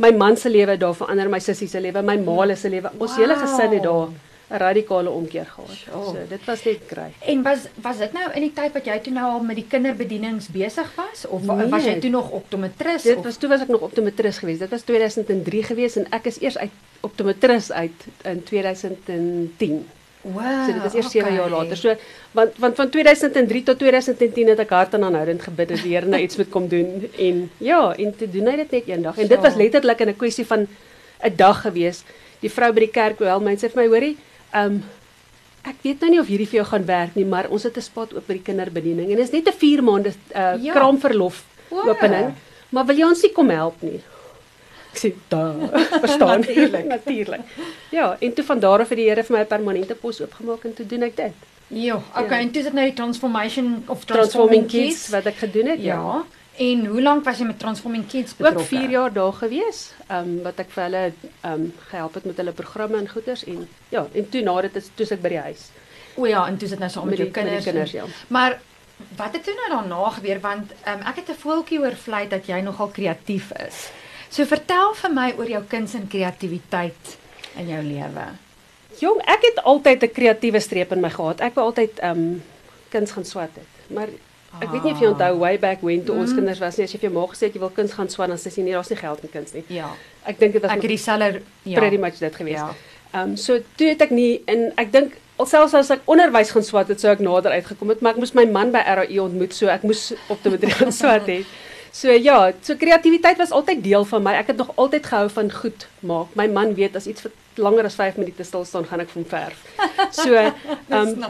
my 0.00 0.10
man 0.16 0.36
se 0.36 0.48
lewe 0.48 0.70
het 0.70 0.80
daar 0.80 0.94
verander, 0.96 1.28
my 1.28 1.40
sussie 1.44 1.68
se 1.68 1.80
lewe, 1.80 2.02
my 2.02 2.16
ma 2.24 2.54
se 2.56 2.68
lewe, 2.72 2.90
ons 2.98 3.16
hele 3.20 3.36
gesin 3.36 3.74
het 3.76 3.82
daar. 3.84 4.08
Wow. 4.08 4.29
'n 4.50 4.58
radikale 4.58 5.10
omkeer 5.10 5.46
gehad. 5.46 5.76
Sure. 5.76 6.04
So 6.04 6.18
dit 6.28 6.44
was 6.44 6.64
net 6.64 6.78
great. 6.86 7.14
En 7.18 7.42
was 7.42 7.58
was 7.82 7.98
dit 7.98 8.12
nou 8.12 8.26
in 8.34 8.42
die 8.42 8.52
tyd 8.52 8.72
wat 8.72 8.84
jy 8.84 8.98
toe 8.98 9.12
nou 9.12 9.26
al 9.32 9.44
met 9.46 9.56
die 9.56 9.66
kinderbedienings 9.68 10.48
besig 10.50 10.90
was 10.96 11.26
of 11.26 11.42
Nee. 11.42 11.68
was 11.68 11.84
jy 11.84 11.98
toe 12.00 12.10
nog 12.10 12.30
optometris 12.30 13.02
Dit 13.02 13.16
of 13.16 13.24
was 13.24 13.36
toe 13.36 13.48
was 13.48 13.60
ek 13.60 13.68
nog 13.68 13.80
optometris 13.80 14.38
geweest. 14.38 14.58
Dit 14.58 14.70
was 14.70 14.82
2003 14.82 15.62
geweest 15.62 15.96
en 15.96 16.06
ek 16.10 16.26
is 16.26 16.40
eers 16.40 16.58
uit 16.58 16.70
optometris 17.00 17.72
uit 17.72 18.06
in 18.22 18.42
2010. 18.42 19.86
Wow. 20.20 20.66
So 20.66 20.72
dit 20.72 20.82
was 20.82 20.94
eers 20.94 21.10
7 21.10 21.28
okay. 21.28 21.38
jaar 21.38 21.50
later. 21.50 21.76
So 21.76 21.94
want 22.30 22.58
want 22.58 22.76
van 22.76 22.90
2003 22.90 23.62
tot 23.62 23.78
2010 23.78 24.48
het 24.48 24.58
ek 24.58 24.70
hard 24.70 24.94
en 24.94 25.04
aanhoudend 25.04 25.42
gebid 25.42 25.68
dat 25.68 25.82
die 25.82 25.94
Here 25.94 26.06
nou 26.06 26.22
iets 26.22 26.36
moet 26.36 26.48
kom 26.48 26.68
doen 26.68 27.06
en 27.18 27.50
ja, 27.58 27.94
en 27.96 28.16
te 28.16 28.30
doen 28.30 28.50
hy 28.50 28.56
dit 28.56 28.70
net 28.70 28.90
eendag. 28.90 29.18
En 29.18 29.30
dit 29.30 29.40
was 29.40 29.54
letterlik 29.54 30.00
in 30.00 30.08
'n 30.08 30.16
kwessie 30.16 30.46
van 30.46 30.66
'n 31.22 31.36
dag 31.36 31.60
geweest. 31.60 32.04
Die 32.40 32.50
vrou 32.50 32.72
by 32.72 32.80
die 32.80 32.90
kerk 32.90 33.18
wel 33.18 33.40
mense 33.40 33.68
vir 33.68 33.82
my 33.82 33.88
hoorie, 33.88 34.16
ehm 34.52 34.64
um, 34.64 34.82
ek 35.62 35.74
weet 35.82 36.00
nou 36.00 36.10
nie 36.10 36.20
of 36.20 36.26
hierdie 36.26 36.46
vir 36.48 36.56
jou 36.62 36.66
gaan 36.70 36.84
werk 36.86 37.14
nie, 37.14 37.24
maar 37.24 37.48
ons 37.50 37.62
het 37.62 37.76
'n 37.76 37.80
spot 37.82 38.14
oop 38.14 38.26
by 38.26 38.32
die 38.32 38.42
kinderbediening 38.42 39.10
en 39.10 39.16
dit 39.16 39.24
is 39.26 39.30
net 39.32 39.46
'n 39.48 39.58
4 39.58 39.82
maande 39.82 40.12
uh, 40.34 40.54
Ja. 40.62 40.72
kraamverlof 40.72 41.44
Wow. 41.70 41.88
opening. 41.88 42.34
Maar 42.70 42.86
wil 42.86 42.96
jy 42.96 43.04
ons 43.04 43.22
nie 43.22 43.32
kom 43.32 43.48
help 43.50 43.82
nie? 43.82 44.00
Ek 44.92 44.98
sê, 44.98 45.12
"Da, 45.28 45.54
verstaan 46.04 46.40
Natuurlijk. 46.40 46.84
natuurlik." 46.96 47.40
Ja, 47.90 48.16
en 48.20 48.32
toe 48.32 48.44
van 48.44 48.58
daar 48.60 48.80
af 48.80 48.88
het 48.88 48.98
die 48.98 49.08
Here 49.08 49.22
vir 49.24 49.36
my 49.36 49.42
'n 49.42 49.46
permanente 49.46 49.94
pos 49.94 50.20
oopgemaak 50.20 50.64
en 50.64 50.74
toe 50.74 50.86
doen 50.86 51.02
ek 51.02 51.16
dit. 51.16 51.32
Ja, 51.68 51.94
okay, 52.16 52.38
Ja. 52.38 52.44
en 52.44 52.50
toe 52.50 52.58
is 52.58 52.64
dit 52.64 52.72
nou 52.72 52.84
die 52.86 52.94
transformation 52.94 53.84
of 53.86 54.04
Transforming 54.04 54.66
Kids 54.66 55.08
wat 55.08 55.26
ek 55.26 55.36
gedoen 55.36 55.66
het. 55.66 55.80
Ja. 55.82 56.24
En 56.60 56.86
hoe 56.86 57.02
lank 57.02 57.24
was 57.24 57.38
jy 57.40 57.46
met 57.48 57.58
Transforming 57.58 58.02
Kids 58.06 58.32
Ook 58.32 58.38
betrokke? 58.38 58.64
4 58.68 58.90
jaar 58.90 59.12
daar 59.12 59.32
gewees. 59.32 59.78
Ehm 60.06 60.28
um, 60.28 60.42
wat 60.44 60.58
ek 60.60 60.72
vir 60.74 60.82
hulle 60.84 61.04
ehm 61.40 61.52
um, 61.52 61.68
gehelp 61.88 62.14
het 62.18 62.24
met 62.28 62.36
hulle 62.42 62.52
programme 62.52 62.98
en 62.98 63.08
goeders 63.08 63.44
en 63.48 63.62
ja, 63.88 64.02
en 64.12 64.28
toe 64.28 64.42
na 64.44 64.60
dit 64.66 64.76
is 64.76 64.90
toe 64.94 65.06
ek 65.16 65.22
by 65.22 65.28
die 65.28 65.44
huis 65.46 65.62
O 66.20 66.26
ja, 66.26 66.42
en 66.48 66.56
toe 66.58 66.66
is 66.68 66.74
dit 66.74 66.78
nou 66.82 66.90
saam 66.90 67.08
met, 67.08 67.18
met 67.18 67.18
die, 67.18 67.24
jou 67.26 67.34
kinders. 67.38 67.64
met 67.64 67.74
kinders 67.74 67.94
en- 67.94 67.98
ja. 67.98 68.26
Maar 68.28 68.58
wat 69.16 69.32
het 69.32 69.44
toe 69.44 69.54
nou 69.56 69.68
daarna 69.72 70.10
gebeur 70.18 70.40
want 70.40 70.72
um, 70.92 71.00
ek 71.08 71.16
het 71.22 71.28
'n 71.30 71.40
voeltjie 71.46 71.80
oor 71.80 71.96
vlei 71.96 72.28
dat 72.28 72.46
jy 72.46 72.60
nogal 72.60 72.88
kreatief 72.88 73.52
is. 73.66 73.90
So 74.28 74.44
vertel 74.44 74.94
vir 74.94 75.12
my 75.12 75.32
oor 75.38 75.48
jou 75.48 75.62
kuns 75.68 75.94
en 75.94 76.08
kreatiwiteit 76.08 77.16
in 77.56 77.68
jou 77.68 77.82
lewe. 77.82 78.26
Jong, 79.00 79.20
ek 79.24 79.42
het 79.48 79.64
altyd 79.64 80.02
'n 80.02 80.12
kreatiewe 80.12 80.60
streep 80.60 80.92
in 80.92 81.00
my 81.00 81.10
gehad. 81.10 81.40
Ek 81.40 81.54
wou 81.54 81.66
altyd 81.66 81.98
ehm 81.98 82.18
um, 82.18 82.42
kuns 82.90 83.10
gaan 83.10 83.24
swat 83.24 83.54
het. 83.54 83.70
Maar 83.94 84.08
ek 84.60 84.68
weet 84.72 84.82
nie 84.84 84.92
of 84.92 85.00
jy 85.00 85.06
Ah. 85.06 85.12
onthou 85.12 85.38
way 85.38 85.56
back 85.58 85.82
when 85.82 86.04
toe 86.04 86.14
ons 86.16 86.30
Mm. 86.30 86.36
kinders 86.36 86.58
was 86.60 86.76
nie 86.76 86.84
as 86.84 86.92
jy 86.92 86.98
vir 86.98 87.10
jou 87.10 87.20
ma 87.20 87.26
gesê 87.26 87.46
het 87.46 87.54
jy 87.54 87.60
wil 87.60 87.70
kuns 87.70 87.92
gaan 87.92 88.08
swat 88.08 88.28
dan 88.28 88.36
sê 88.38 88.50
sy 88.50 88.60
nee, 88.62 88.72
daar's 88.72 88.90
nie 88.90 88.96
geld 88.98 89.22
in 89.22 89.28
kuns 89.30 89.52
nie. 89.54 89.64
Ja. 89.68 89.90
Ek 90.26 90.38
dink 90.38 90.52
dit 90.52 90.62
was 90.62 90.70
Ek 90.70 90.82
het 90.82 90.90
dieselfde 90.90 91.40
ja. 91.62 91.78
pretty 91.78 91.96
much 91.96 92.18
dit 92.18 92.34
gewees. 92.36 92.54
Ja. 92.58 92.74
Ehm 93.14 93.30
um, 93.30 93.36
so 93.36 93.58
toe 93.76 93.88
het 93.88 94.02
ek 94.02 94.10
nie 94.10 94.42
en 94.46 94.72
ek 94.76 94.92
dink 94.92 95.12
alselfs 95.38 95.74
as 95.74 95.90
ek 95.90 96.00
onderwys 96.06 96.50
gaan 96.50 96.62
swat 96.62 96.88
het 96.88 97.00
sou 97.00 97.10
ek 97.12 97.18
nader 97.20 97.52
uitgekom 97.52 97.88
het, 97.88 98.00
maar 98.02 98.12
ek 98.12 98.18
moes 98.18 98.34
my 98.34 98.44
man 98.44 98.70
by 98.72 98.78
RAE 98.84 99.22
ontmoet, 99.22 99.52
so 99.54 99.66
ek 99.68 99.82
moes 99.82 100.12
op 100.28 100.42
te 100.42 100.50
matriek 100.50 100.72
gaan 100.72 100.92
swat 100.92 101.26
het. 101.26 101.44
So 101.92 102.08
ja, 102.12 102.52
so 102.62 102.76
kreatiwiteit 102.76 103.36
was 103.38 103.50
altyd 103.50 103.82
deel 103.82 104.04
van 104.04 104.22
my. 104.22 104.32
Ek 104.38 104.46
het 104.46 104.56
nog 104.56 104.70
altyd 104.76 105.06
gehou 105.06 105.28
van 105.28 105.50
goed 105.50 105.86
maak. 106.06 106.26
My 106.36 106.46
man 106.46 106.74
weet 106.74 106.94
as 106.96 107.06
iets 107.06 107.20
vir 107.22 107.32
langer 107.56 107.84
as 107.84 107.94
5 107.96 108.16
minute 108.16 108.44
stil 108.44 108.64
staan, 108.64 108.84
gaan 108.86 109.00
ek 109.00 109.08
vir 109.10 109.22
hom 109.22 109.28
verf. 109.30 109.64
So 110.12 110.34
ehm 110.38 110.54
um, 110.90 111.24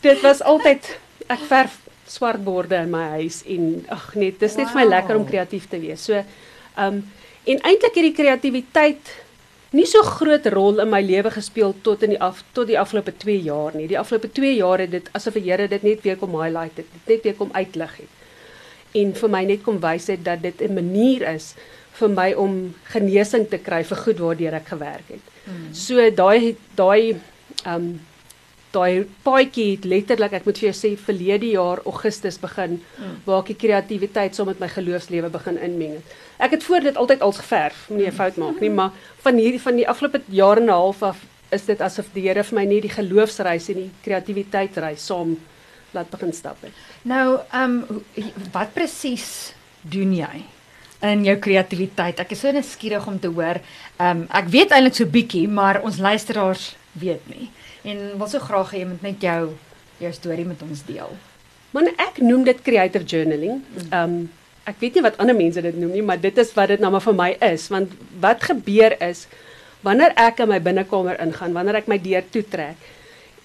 dit 0.00 0.20
was 0.22 0.40
altyd 0.42 0.98
ek 1.28 1.38
verf 1.50 1.76
swart 2.06 2.42
borde 2.44 2.76
in 2.76 2.90
my 2.90 3.04
huis 3.18 3.42
en 3.46 3.84
ag 3.88 4.14
net 4.14 4.40
dis 4.40 4.56
net 4.56 4.68
vir 4.70 4.80
my 4.80 4.84
Wow. 4.84 4.94
lekker 4.94 5.16
om 5.16 5.26
kreatief 5.26 5.68
te 5.68 5.80
wees. 5.80 6.04
So 6.04 6.14
ehm 6.14 6.94
um, 6.94 7.04
en 7.46 7.60
eintlik 7.62 7.94
het 7.94 8.02
die 8.02 8.16
kreatiwiteit 8.16 9.10
nie 9.70 9.86
so 9.86 10.02
groot 10.02 10.46
rol 10.50 10.80
in 10.82 10.90
my 10.90 11.00
lewe 11.02 11.30
gespeel 11.30 11.74
tot 11.82 12.02
in 12.02 12.14
die 12.14 12.20
af 12.20 12.42
tot 12.56 12.66
die 12.66 12.78
afgelope 12.78 13.12
2 13.12 13.40
jaar 13.42 13.76
nie. 13.76 13.86
Die 13.86 13.98
afgelope 13.98 14.30
2 14.32 14.54
jaar 14.56 14.82
het 14.82 14.90
dit 14.90 15.08
asof 15.12 15.34
die 15.38 15.44
Here 15.46 15.68
dit 15.68 15.82
net 15.82 16.02
weer 16.02 16.16
kom 16.16 16.34
highlight 16.40 16.76
het, 16.76 16.86
dit 16.92 17.14
net 17.14 17.22
weer 17.24 17.34
kom 17.34 17.50
uitlig 17.52 17.96
het. 17.96 18.12
En 18.94 19.14
vir 19.14 19.28
my 19.28 19.44
net 19.44 19.62
kom 19.62 19.80
wys 19.82 20.06
het 20.06 20.24
dat 20.24 20.42
dit 20.42 20.62
'n 20.62 20.74
manier 20.74 21.22
is 21.34 21.54
vir 21.98 22.08
my 22.08 22.32
om 22.32 22.74
genesing 22.92 23.48
te 23.48 23.58
kry 23.58 23.82
vir 23.84 23.96
goed 23.96 24.18
waardeur 24.18 24.54
ek 24.54 24.68
gewerk 24.68 25.08
het. 25.08 25.24
Mm. 25.46 25.72
So 25.74 26.10
daai 26.10 26.56
daai 26.74 27.16
ehm 27.64 27.74
um, 27.74 28.00
daai 28.76 29.06
paadjie 29.26 29.70
het 29.74 29.84
letterlik 29.88 30.36
ek 30.38 30.46
moet 30.48 30.58
vir 30.60 30.68
jou 30.70 30.76
sê 30.78 30.92
verlede 31.08 31.50
jaar 31.54 31.82
Augustus 31.84 32.38
begin 32.42 32.80
Mm. 32.98 33.16
waar 33.24 33.42
ek 33.42 33.52
die 33.52 33.60
kreatiwiteit 33.66 34.34
saam 34.34 34.46
met 34.52 34.60
my 34.60 34.68
geloofslewe 34.68 35.30
begin 35.32 35.58
inmeng 35.58 35.96
het. 35.98 36.16
Ek 36.38 36.50
het 36.56 36.64
voor 36.64 36.80
dit 36.80 36.96
altyd 36.96 37.20
als 37.20 37.38
geverf, 37.38 37.88
moenie 37.88 38.08
'n 38.08 38.12
fout 38.12 38.36
maak 38.36 38.60
nie, 38.60 38.70
maar 38.70 38.92
van 39.24 39.36
hierdie 39.36 39.60
van 39.60 39.76
die 39.76 39.88
afgelope 39.88 40.20
jaar 40.28 40.56
en 40.56 40.64
'n 40.68 40.78
half 40.82 41.02
af 41.02 41.18
is 41.50 41.64
dit 41.66 41.80
asof 41.80 42.06
die 42.14 42.26
Here 42.28 42.42
vir 42.44 42.58
my 42.58 42.64
net 42.64 42.82
die 42.82 42.90
geloofsreis 42.90 43.68
en 43.68 43.74
die 43.74 43.90
kreatiwiteitsreis 44.02 45.06
saam 45.06 45.36
laat 45.94 46.10
begin 46.10 46.32
stap 46.32 46.56
het. 46.62 46.72
Nou, 47.02 47.38
ehm 47.52 47.84
um, 47.88 48.04
wat 48.52 48.74
presies 48.74 49.54
doen 49.82 50.12
jy 50.14 50.42
in 51.02 51.24
jou 51.24 51.36
kreatiwiteit? 51.36 52.20
Ek 52.20 52.32
is 52.32 52.40
so 52.40 52.52
nuuskierig 52.52 53.06
om 53.06 53.18
te 53.20 53.28
hoor. 53.28 53.60
Ehm 53.98 54.10
um, 54.22 54.26
ek 54.30 54.48
weet 54.48 54.70
eintlik 54.70 54.94
so 54.94 55.06
bietjie, 55.06 55.48
maar 55.48 55.82
ons 55.82 55.98
luisteraars 55.98 56.76
weet 56.92 57.28
nie. 57.28 57.48
En 57.86 58.02
wil 58.18 58.28
so 58.30 58.42
graag 58.42 58.74
hê 58.74 58.82
jy 58.82 58.90
moet 58.90 59.02
net 59.06 59.22
jou 59.22 59.54
jou 60.02 60.12
storie 60.12 60.44
met 60.44 60.60
ons 60.66 60.82
deel. 60.84 61.12
Maar 61.72 61.92
ek 62.02 62.18
noem 62.24 62.44
dit 62.44 62.58
creative 62.66 63.04
journaling. 63.04 63.62
Ehm 63.88 64.02
um, 64.02 64.18
ek 64.66 64.80
weet 64.82 64.96
nie 64.98 65.02
wat 65.04 65.18
ander 65.22 65.36
mense 65.38 65.62
dit 65.62 65.76
noem 65.78 65.92
nie, 65.94 66.02
maar 66.02 66.18
dit 66.18 66.38
is 66.42 66.48
wat 66.56 66.72
dit 66.72 66.80
nou 66.82 66.90
maar 66.90 67.04
vir 67.04 67.14
my 67.14 67.28
is, 67.52 67.68
want 67.70 67.92
wat 68.18 68.42
gebeur 68.48 68.96
is 69.06 69.28
wanneer 69.86 70.10
ek 70.18 70.40
in 70.42 70.50
my 70.50 70.58
binnekamer 70.58 71.20
ingaan, 71.22 71.54
wanneer 71.54 71.78
ek 71.78 71.90
my 71.90 71.98
deur 72.02 72.24
toetrek 72.34 72.88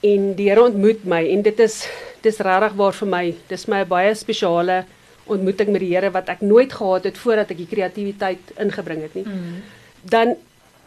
en 0.01 0.31
die 0.37 0.47
Here 0.49 0.63
ontmoet 0.65 1.03
my 1.05 1.21
en 1.29 1.43
dit 1.45 1.59
is 1.61 1.83
dis 2.25 2.41
regtig 2.41 2.73
waar 2.77 2.97
vir 2.97 3.09
my, 3.09 3.23
dis 3.49 3.67
my 3.69 3.83
baie 3.85 4.15
spesiale 4.17 4.81
ontmoeting 5.29 5.69
met 5.69 5.83
die 5.85 5.91
Here 5.93 6.09
wat 6.13 6.31
ek 6.33 6.41
nooit 6.41 6.73
gehad 6.73 7.05
het 7.05 7.21
voordat 7.21 7.53
ek 7.53 7.61
die 7.61 7.69
kreatiwiteit 7.69 8.55
ingebring 8.61 9.05
het 9.05 9.17
nie. 9.17 9.25
Mm. 9.29 9.61
Dan 10.01 10.33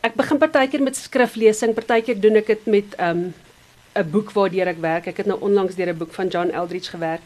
ek 0.05 0.19
begin 0.19 0.43
partykeer 0.43 0.83
met 0.83 0.99
skriflesing, 0.99 1.75
partykeer 1.79 2.19
doen 2.21 2.43
ek 2.43 2.51
dit 2.51 2.67
met 2.67 2.99
'n 2.99 3.07
um, 3.07 3.23
'n 3.95 4.11
boek 4.11 4.33
waardeur 4.33 4.69
ek 4.69 4.81
werk. 4.81 5.07
Ek 5.07 5.17
het 5.17 5.27
nou 5.27 5.39
onlangs 5.41 5.75
deur 5.75 5.89
'n 5.89 5.99
boek 5.99 6.13
van 6.13 6.29
John 6.29 6.51
Eldridge 6.51 6.91
gewerk. 6.91 7.23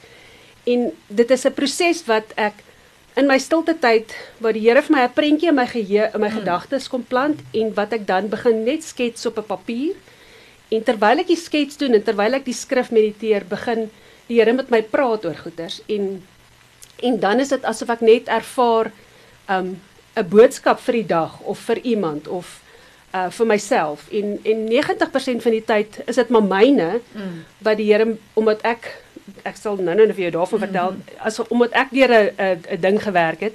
En 0.64 0.92
dit 1.06 1.30
is 1.30 1.44
'n 1.44 1.52
proses 1.52 2.04
wat 2.04 2.32
ek 2.36 2.54
in 3.16 3.26
my 3.26 3.38
stilte 3.38 3.74
tyd 3.78 4.14
waar 4.38 4.52
die 4.52 4.62
Here 4.62 4.82
vir 4.82 4.96
my 4.96 5.02
'n 5.02 5.12
prentjie 5.12 5.48
in 5.48 5.54
my 5.54 5.66
geheue, 5.66 6.10
in 6.14 6.20
my 6.20 6.28
mm. 6.28 6.38
gedagtes 6.38 6.88
kom 6.88 7.04
plant 7.04 7.40
en 7.52 7.74
wat 7.74 7.92
ek 7.92 8.06
dan 8.06 8.28
begin 8.28 8.64
net 8.64 8.84
skets 8.84 9.26
op 9.26 9.38
'n 9.38 9.46
papier. 9.46 9.94
En 10.68 10.82
terwyl 10.82 11.18
ek 11.18 11.26
die 11.26 11.36
skets 11.36 11.76
doen 11.76 11.94
en 11.94 12.02
terwyl 12.02 12.34
ek 12.34 12.44
die 12.44 12.54
skrif 12.54 12.90
mediteer, 12.90 13.44
begin 13.48 13.90
die 14.28 14.38
Here 14.38 14.52
met 14.52 14.70
my 14.70 14.82
praat 14.82 15.24
oor 15.24 15.34
goeters 15.34 15.82
en 15.88 16.22
en 17.02 17.20
dan 17.20 17.40
is 17.40 17.48
dit 17.48 17.64
asof 17.64 17.90
ek 17.90 18.00
net 18.00 18.28
ervaar 18.28 18.92
um 19.48 19.80
'n 20.16 20.28
boodskap 20.28 20.80
vir 20.80 20.92
die 20.92 21.06
dag 21.06 21.40
of 21.40 21.58
vir 21.58 21.78
iemand 21.78 22.28
of 22.28 22.60
uh 23.14 23.30
vir 23.30 23.46
myself. 23.46 24.08
En 24.10 24.38
en 24.42 24.64
90% 24.68 25.42
van 25.42 25.52
die 25.52 25.64
tyd 25.64 26.00
is 26.06 26.16
dit 26.20 26.28
maar 26.28 26.44
myne 26.44 27.00
mm. 27.00 27.44
wat 27.58 27.76
die 27.76 27.92
Here 27.92 28.16
omdat 28.34 28.62
ek 28.62 28.90
ek 29.48 29.56
sal 29.56 29.76
nou-nou 29.76 30.12
vir 30.12 30.28
jou 30.28 30.34
daarvan 30.40 30.64
vertel 30.66 30.96
mm 30.96 31.16
as 31.28 31.40
omdat 31.48 31.72
ek 31.72 31.90
deur 31.92 32.12
'n 32.12 32.60
'n 32.74 32.80
ding 32.80 33.02
gewerk 33.02 33.40
het 33.40 33.54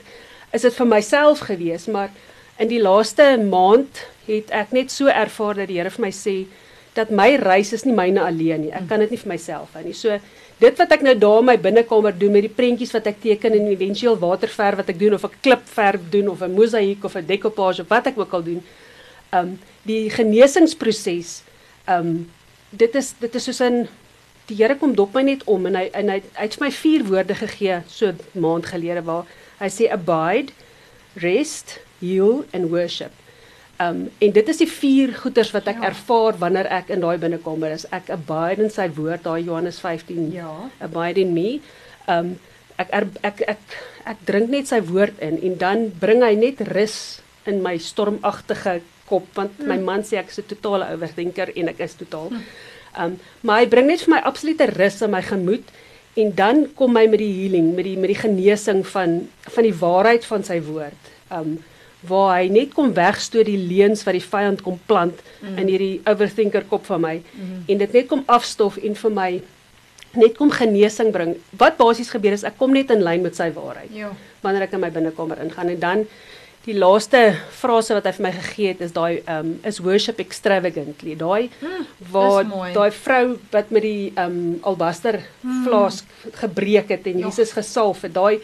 is 0.53 0.61
dit 0.61 0.73
vir 0.73 0.87
myself 0.87 1.39
gewees. 1.39 1.87
Maar 1.87 2.09
in 2.57 2.67
die 2.67 2.81
laaste 2.81 3.37
maand 3.37 4.05
het 4.25 4.51
ek 4.51 4.71
net 4.71 4.91
so 4.91 5.07
ervaar 5.07 5.55
dat 5.55 5.67
die 5.67 5.79
Here 5.79 5.89
vir 5.89 6.05
my 6.05 6.11
sê 6.11 6.45
dat 6.93 7.09
my 7.09 7.35
reis 7.41 7.73
is 7.73 7.85
nie 7.85 7.95
myne 7.95 8.21
alleen 8.21 8.61
nie. 8.61 8.71
Ek 8.71 8.87
kan 8.87 8.99
dit 8.99 9.09
nie 9.09 9.17
vir 9.17 9.33
myself 9.33 9.73
hou 9.73 9.83
nie. 9.83 9.95
So 9.97 10.19
dit 10.61 10.77
wat 10.77 10.91
ek 10.91 11.01
nou 11.01 11.15
daar 11.17 11.39
in 11.41 11.49
my 11.49 11.57
binnekamer 11.57 12.13
doen 12.17 12.31
met 12.31 12.45
die 12.45 12.53
prentjies 12.53 12.93
wat 12.93 13.07
ek 13.09 13.19
teken 13.23 13.57
en 13.57 13.71
eventueel 13.71 14.19
waterverf 14.21 14.77
wat 14.83 14.89
ek 14.93 14.99
doen 14.99 15.13
of 15.17 15.25
'n 15.25 15.41
klipverf 15.41 16.01
doen 16.11 16.29
of 16.29 16.41
'n 16.41 16.53
mosaïek 16.53 17.03
of 17.03 17.15
'n 17.15 17.25
decoupage 17.25 17.81
of 17.81 17.89
wat 17.89 18.07
ek 18.07 18.17
ook 18.17 18.33
al 18.33 18.43
doen 18.43 18.63
um 19.33 19.57
die 19.89 20.09
genesingsproses 20.13 21.41
um 21.91 22.29
dit 22.71 22.95
is 22.95 23.13
dit 23.19 23.35
is 23.35 23.49
soos 23.49 23.61
'n 23.61 23.87
die 24.47 24.59
Here 24.59 24.75
kom 24.75 24.95
dop 24.95 25.13
my 25.15 25.23
net 25.23 25.43
om 25.47 25.65
en 25.65 25.75
hy 25.75 25.89
en 25.93 26.09
hy 26.09 26.19
hy 26.35 26.45
het 26.47 26.59
my 26.59 26.71
vier 26.71 27.03
woorde 27.07 27.35
gegee 27.35 27.81
so 27.87 28.11
maand 28.35 28.65
gelede 28.65 29.03
waar 29.07 29.25
hy 29.59 29.69
sê 29.71 29.89
abide, 29.91 30.51
rest, 31.15 31.79
heal 32.01 32.43
and 32.51 32.71
worship. 32.71 33.11
Um 33.79 34.09
en 34.19 34.31
dit 34.35 34.49
is 34.49 34.59
die 34.61 34.69
vier 34.69 35.13
goeders 35.15 35.53
wat 35.55 35.67
ek 35.71 35.79
ja. 35.81 35.91
ervaar 35.93 36.37
wanneer 36.41 36.67
ek 36.67 36.91
in 36.93 37.01
daai 37.01 37.17
binnekamer 37.21 37.71
is. 37.71 37.87
Ek 37.95 38.11
abide 38.13 38.67
in 38.67 38.73
sy 38.73 38.89
woord, 38.97 39.23
daai 39.23 39.45
Johannes 39.45 39.79
15. 39.79 40.31
Ja. 40.35 40.69
Abide 40.83 41.23
in 41.23 41.33
me. 41.33 41.61
Um 42.11 42.35
ek 42.81 42.91
er, 42.91 43.07
ek 43.23 43.43
ek 43.55 43.77
ek 44.13 44.23
drink 44.27 44.51
net 44.51 44.67
sy 44.67 44.81
woord 44.83 45.19
in 45.23 45.39
en 45.39 45.57
dan 45.57 45.87
bring 46.01 46.23
hy 46.25 46.33
net 46.35 46.59
rus 46.73 47.21
in 47.47 47.61
my 47.63 47.77
stormagtige 47.79 48.81
kop 49.09 49.27
want 49.37 49.57
hmm. 49.57 49.67
my 49.67 49.79
man 49.79 50.05
sê 50.07 50.19
ek 50.21 50.31
is 50.31 50.39
'n 50.39 50.49
totale 50.53 50.91
overthinker 50.93 51.51
en 51.55 51.73
ek 51.73 51.79
is 51.79 51.95
totaal. 51.95 52.29
Hmm. 52.29 52.45
Um 52.99 53.19
maar 53.41 53.63
hy 53.63 53.67
bring 53.67 53.87
net 53.87 54.05
vir 54.05 54.15
my 54.15 54.21
absolute 54.21 54.65
rus 54.77 55.01
in 55.01 55.11
my 55.11 55.21
gemoed 55.21 55.63
en 56.15 56.33
dan 56.35 56.67
kom 56.77 56.95
hy 56.95 57.07
met 57.07 57.19
die 57.19 57.33
healing, 57.41 57.73
met 57.75 57.85
die 57.85 57.97
met 57.97 58.11
die 58.13 58.21
genesing 58.21 58.83
van 58.87 59.27
van 59.55 59.63
die 59.63 59.77
waarheid 59.85 60.25
van 60.25 60.43
sy 60.43 60.61
woord. 60.61 61.13
Um 61.31 61.63
waar 62.07 62.41
hy 62.41 62.49
net 62.51 62.73
kom 62.75 62.91
wegstoot 62.93 63.47
die 63.47 63.57
leuns 63.57 64.03
wat 64.03 64.17
die 64.17 64.27
vyand 64.27 64.61
kom 64.61 64.79
plant 64.87 65.21
mm. 65.39 65.57
in 65.57 65.69
hierdie 65.71 66.01
overthinker 66.03 66.65
kop 66.67 66.83
van 66.85 67.01
my 67.01 67.13
mm. 67.21 67.63
en 67.71 67.77
dit 67.77 67.93
net 67.93 68.09
kom 68.09 68.25
afstof 68.27 68.77
en 68.77 68.97
vir 68.99 69.13
my 69.15 69.29
net 70.19 70.35
kom 70.37 70.51
genesing 70.53 71.09
bring. 71.13 71.37
Wat 71.57 71.79
basies 71.79 72.11
gebeur 72.13 72.35
is 72.35 72.43
ek 72.45 72.59
kom 72.59 72.75
net 72.75 72.91
in 72.93 73.01
lyn 73.05 73.23
met 73.25 73.37
sy 73.39 73.49
waarheid. 73.55 73.89
Ja. 73.95 74.11
Wanneer 74.43 74.67
ek 74.67 74.75
in 74.77 74.83
my 74.83 74.91
binnekamer 74.93 75.41
ingaan 75.41 75.71
en 75.73 75.79
dan 75.81 76.05
die 76.63 76.75
laaste 76.77 77.19
frase 77.51 77.95
wat 77.97 78.05
hy 78.07 78.13
vir 78.15 78.23
my 78.23 78.31
gegee 78.37 78.69
het 78.71 78.81
is 78.85 78.93
daai 78.95 79.19
um 79.27 79.55
is 79.67 79.81
worship 79.83 80.19
extravagantly. 80.23 81.17
Daai 81.19 81.49
hmm, 81.59 81.87
waar 82.13 82.47
daai 82.75 82.91
vrou 82.95 83.23
wat 83.51 83.73
met 83.75 83.83
die 83.83 84.13
um 84.19 84.37
albaster 84.63 85.19
hmm. 85.41 85.65
flask 85.67 86.13
gebreek 86.39 86.93
het 86.95 87.09
en 87.11 87.19
ja. 87.19 87.27
Jesus 87.27 87.51
gesalf 87.57 88.05
het. 88.07 88.15
Daai 88.15 88.39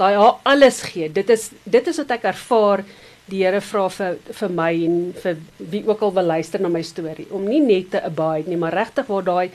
daai 0.00 0.14
haar 0.16 0.40
alles 0.48 0.80
gee. 0.88 1.10
Dit 1.12 1.30
is 1.30 1.50
dit 1.64 1.92
is 1.92 2.00
wat 2.00 2.16
ek 2.16 2.30
ervaar 2.32 2.84
die 3.30 3.44
Here 3.44 3.60
vra 3.62 3.86
vir 3.92 4.16
vir 4.40 4.54
my 4.56 4.70
en 4.86 4.96
vir 5.22 5.36
wie 5.72 5.84
ook 5.86 6.00
al 6.02 6.14
wil 6.16 6.30
luister 6.32 6.62
na 6.62 6.70
my 6.72 6.82
storie 6.82 7.28
om 7.30 7.44
nie 7.46 7.60
net 7.62 7.92
te 7.92 8.00
abide 8.02 8.50
nie, 8.50 8.58
maar 8.58 8.74
regtig 8.74 9.06
waar 9.06 9.26
daai 9.26 9.50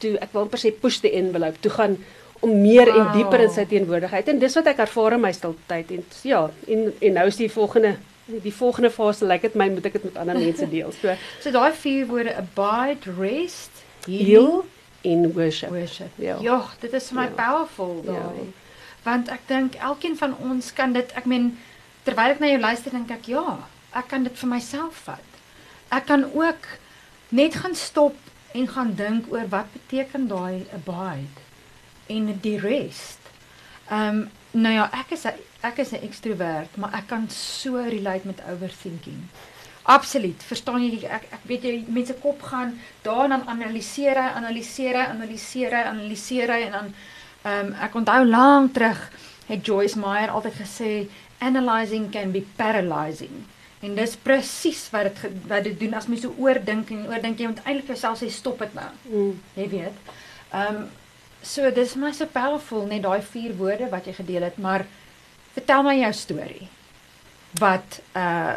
toe 0.00 0.14
ek 0.22 0.32
wil 0.34 0.46
amper 0.46 0.60
sê 0.62 0.70
push 0.70 1.00
the 1.02 1.10
envelope 1.16 1.58
toe 1.64 1.72
gaan 1.74 1.98
om 2.40 2.60
meer 2.60 2.88
wow. 2.88 3.00
en 3.00 3.12
dieper 3.16 3.44
in 3.44 3.52
sy 3.52 3.66
teenwoordigheid 3.68 4.28
en 4.32 4.38
dis 4.40 4.54
wat 4.56 4.70
ek 4.72 4.84
ervaar 4.86 5.16
in 5.16 5.24
my 5.24 5.32
stiltyd 5.36 5.90
en 5.96 6.04
ja 6.24 6.46
en 6.66 6.86
en 6.92 7.18
nou 7.18 7.26
is 7.28 7.40
die 7.40 7.50
volgende 7.52 7.96
die 8.30 8.54
volgende 8.54 8.90
fase 8.94 9.26
lyk 9.26 9.48
dit 9.48 9.56
my 9.58 9.66
moet 9.72 9.88
ek 9.90 9.98
dit 9.98 10.04
met 10.08 10.18
ander 10.22 10.38
mense 10.38 10.68
deel. 10.74 10.92
So 11.00 11.16
so 11.42 11.52
daai 11.54 11.72
vier 11.82 12.06
woorde 12.10 12.36
abide, 12.38 13.16
rest, 13.18 13.82
heal 14.06 14.64
in 15.02 15.32
worship. 15.34 15.72
Worship. 15.74 16.14
Ja, 16.22 16.38
ja 16.44 16.60
dit 16.80 16.94
is 16.96 17.10
vir 17.10 17.20
my 17.20 17.26
ja. 17.28 17.34
powerful 17.40 18.00
daai. 18.06 18.44
Ja. 18.44 18.48
Want 19.04 19.32
ek 19.32 19.44
dink 19.48 19.76
elkeen 19.80 20.16
van 20.20 20.36
ons 20.44 20.72
kan 20.76 20.94
dit 20.96 21.12
ek 21.18 21.28
meen 21.28 21.52
terwyl 22.06 22.36
ek 22.36 22.40
na 22.40 22.52
jou 22.52 22.62
luister 22.62 22.94
dink 22.94 23.12
ek 23.12 23.28
ja, 23.32 23.58
ek 23.96 24.10
kan 24.12 24.24
dit 24.24 24.42
vir 24.44 24.52
myself 24.54 25.04
vat. 25.08 25.38
Ek 25.90 26.06
kan 26.06 26.24
ook 26.30 26.72
net 27.34 27.58
gaan 27.62 27.74
stop 27.74 28.16
en 28.54 28.66
gaan 28.70 28.94
dink 28.98 29.30
oor 29.32 29.46
wat 29.50 29.70
beteken 29.74 30.28
daai 30.30 30.66
abide 30.76 31.39
en 32.16 32.34
die 32.42 32.58
rest. 32.58 33.32
Ehm 33.90 34.08
um, 34.08 34.28
nou 34.50 34.72
ja, 34.74 34.88
ek 34.98 35.14
is 35.14 35.24
a, 35.30 35.32
ek 35.62 35.78
is 35.84 35.92
'n 35.92 36.02
ekstrovert, 36.02 36.76
maar 36.76 36.94
ek 36.94 37.06
kan 37.06 37.28
so 37.30 37.76
relate 37.76 38.26
met 38.26 38.42
overthinking. 38.50 39.22
Absoluut. 39.82 40.42
Verstaan 40.42 40.82
jy 40.84 41.06
ek 41.06 41.24
ek 41.32 41.44
weet 41.48 41.62
jy 41.64 41.84
mense 41.88 42.14
kop 42.22 42.42
gaan 42.42 42.76
daar 43.02 43.24
en 43.24 43.30
dan 43.34 43.46
analiseer 43.48 44.18
hy, 44.18 44.28
analiseer 44.38 44.94
hy, 44.94 45.06
analiseer 45.14 45.72
hy, 45.74 45.82
analiseer 45.92 46.52
hy 46.52 46.60
en 46.68 46.72
dan 46.72 46.92
ehm 47.42 47.66
um, 47.66 47.72
ek 47.80 47.94
onthou 47.94 48.24
lank 48.24 48.74
terug 48.76 49.00
het 49.48 49.66
Joyce 49.66 49.98
Meyer 49.98 50.30
altyd 50.30 50.54
gesê 50.60 51.08
analyzing 51.38 52.10
can 52.12 52.32
be 52.32 52.44
paralyzing. 52.56 53.46
En 53.80 53.94
dis 53.96 54.16
presies 54.22 54.82
wat 54.92 55.08
dit 55.08 55.44
wat 55.48 55.64
dit 55.64 55.78
doen 55.80 55.94
as 55.96 56.06
mens 56.06 56.22
so 56.26 56.34
oordink 56.38 56.90
en 56.92 57.06
oordink 57.08 57.40
jy 57.40 57.48
moet 57.48 57.62
eintlik 57.64 57.94
jouself 57.94 58.20
sê 58.20 58.28
stop 58.30 58.60
dit 58.60 58.74
nou. 58.76 58.90
Mm. 59.08 59.36
Jy 59.56 59.68
weet. 59.76 60.10
Ehm 60.52 60.82
um, 60.82 60.88
So 61.42 61.70
dis 61.72 61.96
my 61.96 62.12
so 62.12 62.28
powerful 62.28 62.84
net 62.86 63.06
daai 63.06 63.22
vier 63.24 63.54
woorde 63.56 63.88
wat 63.92 64.06
jy 64.08 64.14
gedeel 64.18 64.44
het, 64.44 64.58
maar 64.60 64.84
vertel 65.54 65.84
my 65.86 65.96
jou 66.02 66.12
storie. 66.16 66.68
Wat 67.60 68.00
uh 68.14 68.56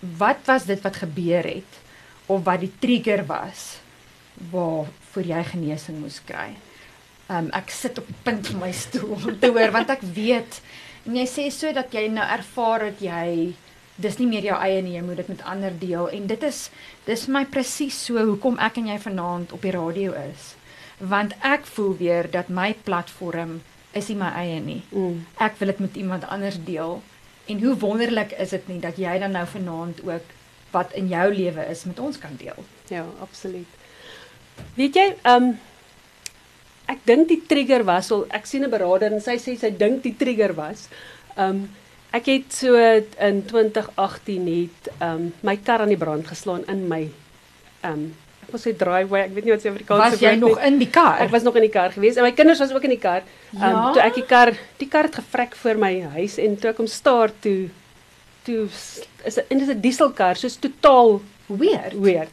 wat 0.00 0.46
was 0.48 0.64
dit 0.64 0.80
wat 0.80 0.96
gebeur 0.96 1.44
het 1.44 1.74
of 2.32 2.40
wat 2.46 2.62
die 2.62 2.70
trigger 2.80 3.20
was 3.28 3.82
waar 4.48 4.88
vir 5.12 5.26
jy 5.28 5.40
genesing 5.50 5.98
moes 6.00 6.22
kry? 6.24 6.54
Um 7.28 7.50
ek 7.52 7.68
sit 7.74 7.98
op 8.00 8.08
punt 8.24 8.48
van 8.48 8.62
my 8.62 8.70
stoel 8.72 9.18
om 9.18 9.36
te 9.42 9.50
hoor 9.52 9.74
want 9.74 9.92
ek 9.92 10.06
weet 10.16 10.62
en 11.04 11.18
jy 11.20 11.26
sê 11.28 11.50
so 11.52 11.74
dat 11.76 11.92
jy 11.92 12.06
nou 12.08 12.24
ervaar 12.24 12.86
dat 12.86 13.02
jy 13.04 13.52
dis 14.00 14.16
nie 14.22 14.30
meer 14.30 14.48
jou 14.48 14.56
eie 14.56 14.80
nie, 14.80 14.94
jy 14.96 15.04
moet 15.04 15.20
dit 15.20 15.28
met 15.34 15.44
ander 15.44 15.76
deel 15.76 16.08
en 16.08 16.26
dit 16.32 16.48
is 16.48 16.62
dis 17.04 17.26
vir 17.26 17.36
my 17.36 17.44
presies 17.44 18.00
so 18.06 18.24
hoekom 18.30 18.56
ek 18.56 18.80
en 18.80 18.88
jy 18.94 18.98
vanaand 19.04 19.52
op 19.52 19.68
die 19.68 19.76
radio 19.76 20.16
is 20.16 20.54
want 21.00 21.34
ek 21.40 21.66
voel 21.74 21.96
weer 21.96 22.28
dat 22.30 22.48
my 22.48 22.74
platform 22.84 23.60
is 23.96 24.08
nie 24.08 24.18
my 24.20 24.30
eie 24.36 24.60
nie. 24.60 24.82
Mm. 24.92 25.24
Ek 25.40 25.56
wil 25.58 25.72
dit 25.72 25.80
met 25.86 25.96
iemand 25.96 26.26
anders 26.28 26.58
deel. 26.64 27.00
En 27.50 27.62
hoe 27.64 27.74
wonderlik 27.76 28.32
is 28.38 28.52
dit 28.54 28.68
nie 28.68 28.78
dat 28.80 29.00
jy 29.00 29.18
dan 29.18 29.34
nou 29.34 29.46
vanaand 29.46 30.04
ook 30.06 30.36
wat 30.70 30.92
in 30.94 31.08
jou 31.10 31.26
lewe 31.34 31.64
is 31.72 31.84
met 31.84 31.98
ons 31.98 32.18
kan 32.18 32.36
deel. 32.38 32.64
Ja, 32.88 33.06
absoluut. 33.20 33.78
Weet 34.76 34.94
jy, 34.94 35.08
ehm 35.22 35.50
um, 35.50 35.58
ek 36.90 37.04
dink 37.06 37.28
die 37.30 37.42
trigger 37.46 37.84
was 37.86 38.10
al 38.14 38.24
ek 38.34 38.48
sien 38.50 38.64
'n 38.66 38.70
beraader 38.70 39.12
en 39.14 39.22
sy 39.22 39.36
sê 39.38 39.56
sy 39.58 39.70
dink 39.70 40.02
die 40.02 40.16
trigger 40.22 40.54
was 40.54 40.88
ehm 41.36 41.46
um, 41.46 41.68
ek 42.12 42.26
het 42.26 42.52
so 42.52 42.74
in 42.74 43.44
2018 43.46 44.48
het 44.50 44.90
ehm 44.98 45.10
um, 45.10 45.32
my 45.46 45.56
kar 45.56 45.80
aan 45.80 45.94
die 45.94 46.00
brand 46.00 46.26
geslaan 46.26 46.66
in 46.66 46.88
my 46.88 47.02
ehm 47.82 47.92
um, 47.92 48.14
was 48.52 48.64
sy 48.66 48.72
driveway. 48.76 49.24
Ek 49.26 49.34
weet 49.34 49.46
nie 49.46 49.54
wat 49.54 49.64
sy 49.64 49.72
Afrikaans 49.72 50.04
sê. 50.04 50.10
Was 50.14 50.24
jy 50.24 50.34
nog 50.40 50.62
in 50.66 50.78
die 50.80 50.88
kar? 50.90 51.20
Ek 51.24 51.32
was 51.34 51.44
nog 51.46 51.58
in 51.60 51.66
die 51.66 51.72
kar 51.74 51.92
gewees 51.94 52.16
en 52.16 52.26
my 52.26 52.32
kinders 52.36 52.62
was 52.62 52.72
ook 52.72 52.86
in 52.88 52.94
die 52.94 53.02
kar. 53.02 53.26
Um, 53.54 53.60
ja. 53.62 53.84
toe 53.96 54.02
ek 54.04 54.16
die 54.20 54.26
kar, 54.32 54.54
die 54.80 54.88
kar 54.88 55.08
het 55.08 55.18
gevrek 55.20 55.54
voor 55.62 55.80
my 55.82 55.92
huis 56.16 56.38
en 56.42 56.56
toe 56.60 56.72
ek 56.72 56.82
hom 56.82 56.90
staar 56.90 57.34
toe 57.44 57.70
toe 58.46 58.64
is 59.28 59.36
dit 59.36 59.60
is 59.60 59.68
'n 59.68 59.80
dieselkar, 59.80 60.36
soos 60.36 60.56
totaal 60.56 61.20
weird. 61.46 61.94
Weird. 61.94 62.32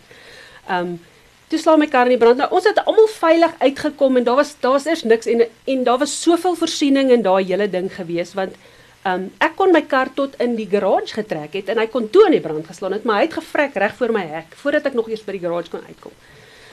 Um 0.69 0.99
toe 1.47 1.59
slaan 1.59 1.79
my 1.79 1.87
kar 1.87 2.05
in 2.07 2.15
die 2.15 2.21
brand. 2.21 2.37
Nou 2.37 2.49
ons 2.51 2.65
het 2.67 2.79
almal 2.85 3.07
veilig 3.07 3.53
uitgekom 3.59 4.17
en 4.17 4.23
daar 4.23 4.35
was 4.35 4.55
daar 4.59 4.75
was 4.75 4.85
eers 4.85 5.03
niks 5.03 5.27
en 5.27 5.47
en 5.65 5.83
daar 5.83 5.97
was 5.97 6.21
soveel 6.21 6.55
voorsiening 6.55 7.11
in 7.11 7.21
daai 7.21 7.43
hele 7.45 7.69
ding 7.69 7.87
gewees 7.93 8.33
want 8.33 8.55
Um 9.07 9.27
ek 9.43 9.53
kon 9.59 9.71
my 9.71 9.83
kar 9.87 10.09
tot 10.15 10.35
in 10.43 10.55
die 10.57 10.67
garage 10.69 11.15
getrek 11.15 11.53
het 11.59 11.69
en 11.71 11.79
hy 11.81 11.87
kon 11.91 12.09
toe 12.11 12.25
in 12.27 12.37
die 12.37 12.43
brand 12.43 12.65
geslaan 12.67 12.97
het, 12.97 13.05
maar 13.07 13.21
hy 13.21 13.27
het 13.27 13.37
gevrek 13.37 13.77
reg 13.79 13.93
voor 13.99 14.13
my 14.15 14.25
hek 14.31 14.57
voordat 14.61 14.89
ek 14.89 14.97
nog 14.97 15.09
eers 15.11 15.23
by 15.25 15.37
die 15.37 15.43
garage 15.43 15.71
kon 15.71 15.85
uitkom. 15.85 16.15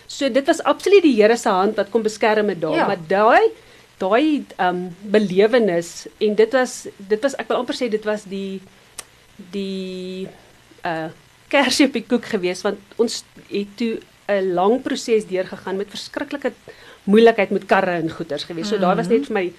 So 0.07 0.29
dit 0.29 0.47
was 0.51 0.63
absoluut 0.63 1.05
die 1.05 1.15
Here 1.21 1.37
se 1.37 1.53
hand 1.53 1.77
wat 1.81 1.93
kom 1.93 2.03
beskerm 2.03 2.51
het 2.53 2.61
daar, 2.61 2.77
ja. 2.77 2.87
maar 2.91 3.03
daai 3.09 3.53
daai 3.99 4.45
um 4.59 4.89
belewenis 5.15 6.07
en 6.19 6.35
dit 6.35 6.57
was 6.57 6.87
dit 6.99 7.21
was 7.23 7.37
ek 7.39 7.53
wil 7.53 7.63
amper 7.63 7.79
sê 7.79 7.89
dit 7.93 8.09
was 8.09 8.27
die 8.31 8.61
die 9.55 10.27
uh 10.85 11.13
kersie 11.53 11.87
op 11.87 11.95
die 11.95 12.07
koek 12.09 12.25
gewees 12.33 12.65
want 12.67 12.99
ons 12.99 13.23
het 13.51 13.77
toe 13.79 14.01
'n 14.27 14.55
lang 14.57 14.83
proses 14.83 15.27
deurgegaan 15.29 15.77
met 15.77 15.93
verskriklike 15.93 16.53
moeilikheid 17.05 17.51
met 17.51 17.67
karre 17.67 18.01
en 18.01 18.11
goederes 18.11 18.45
gewees. 18.45 18.69
So 18.69 18.77
mm 18.77 18.81
-hmm. 18.81 18.89
daar 18.89 18.97
was 18.97 19.09
net 19.09 19.27
vir 19.27 19.35
my 19.35 19.53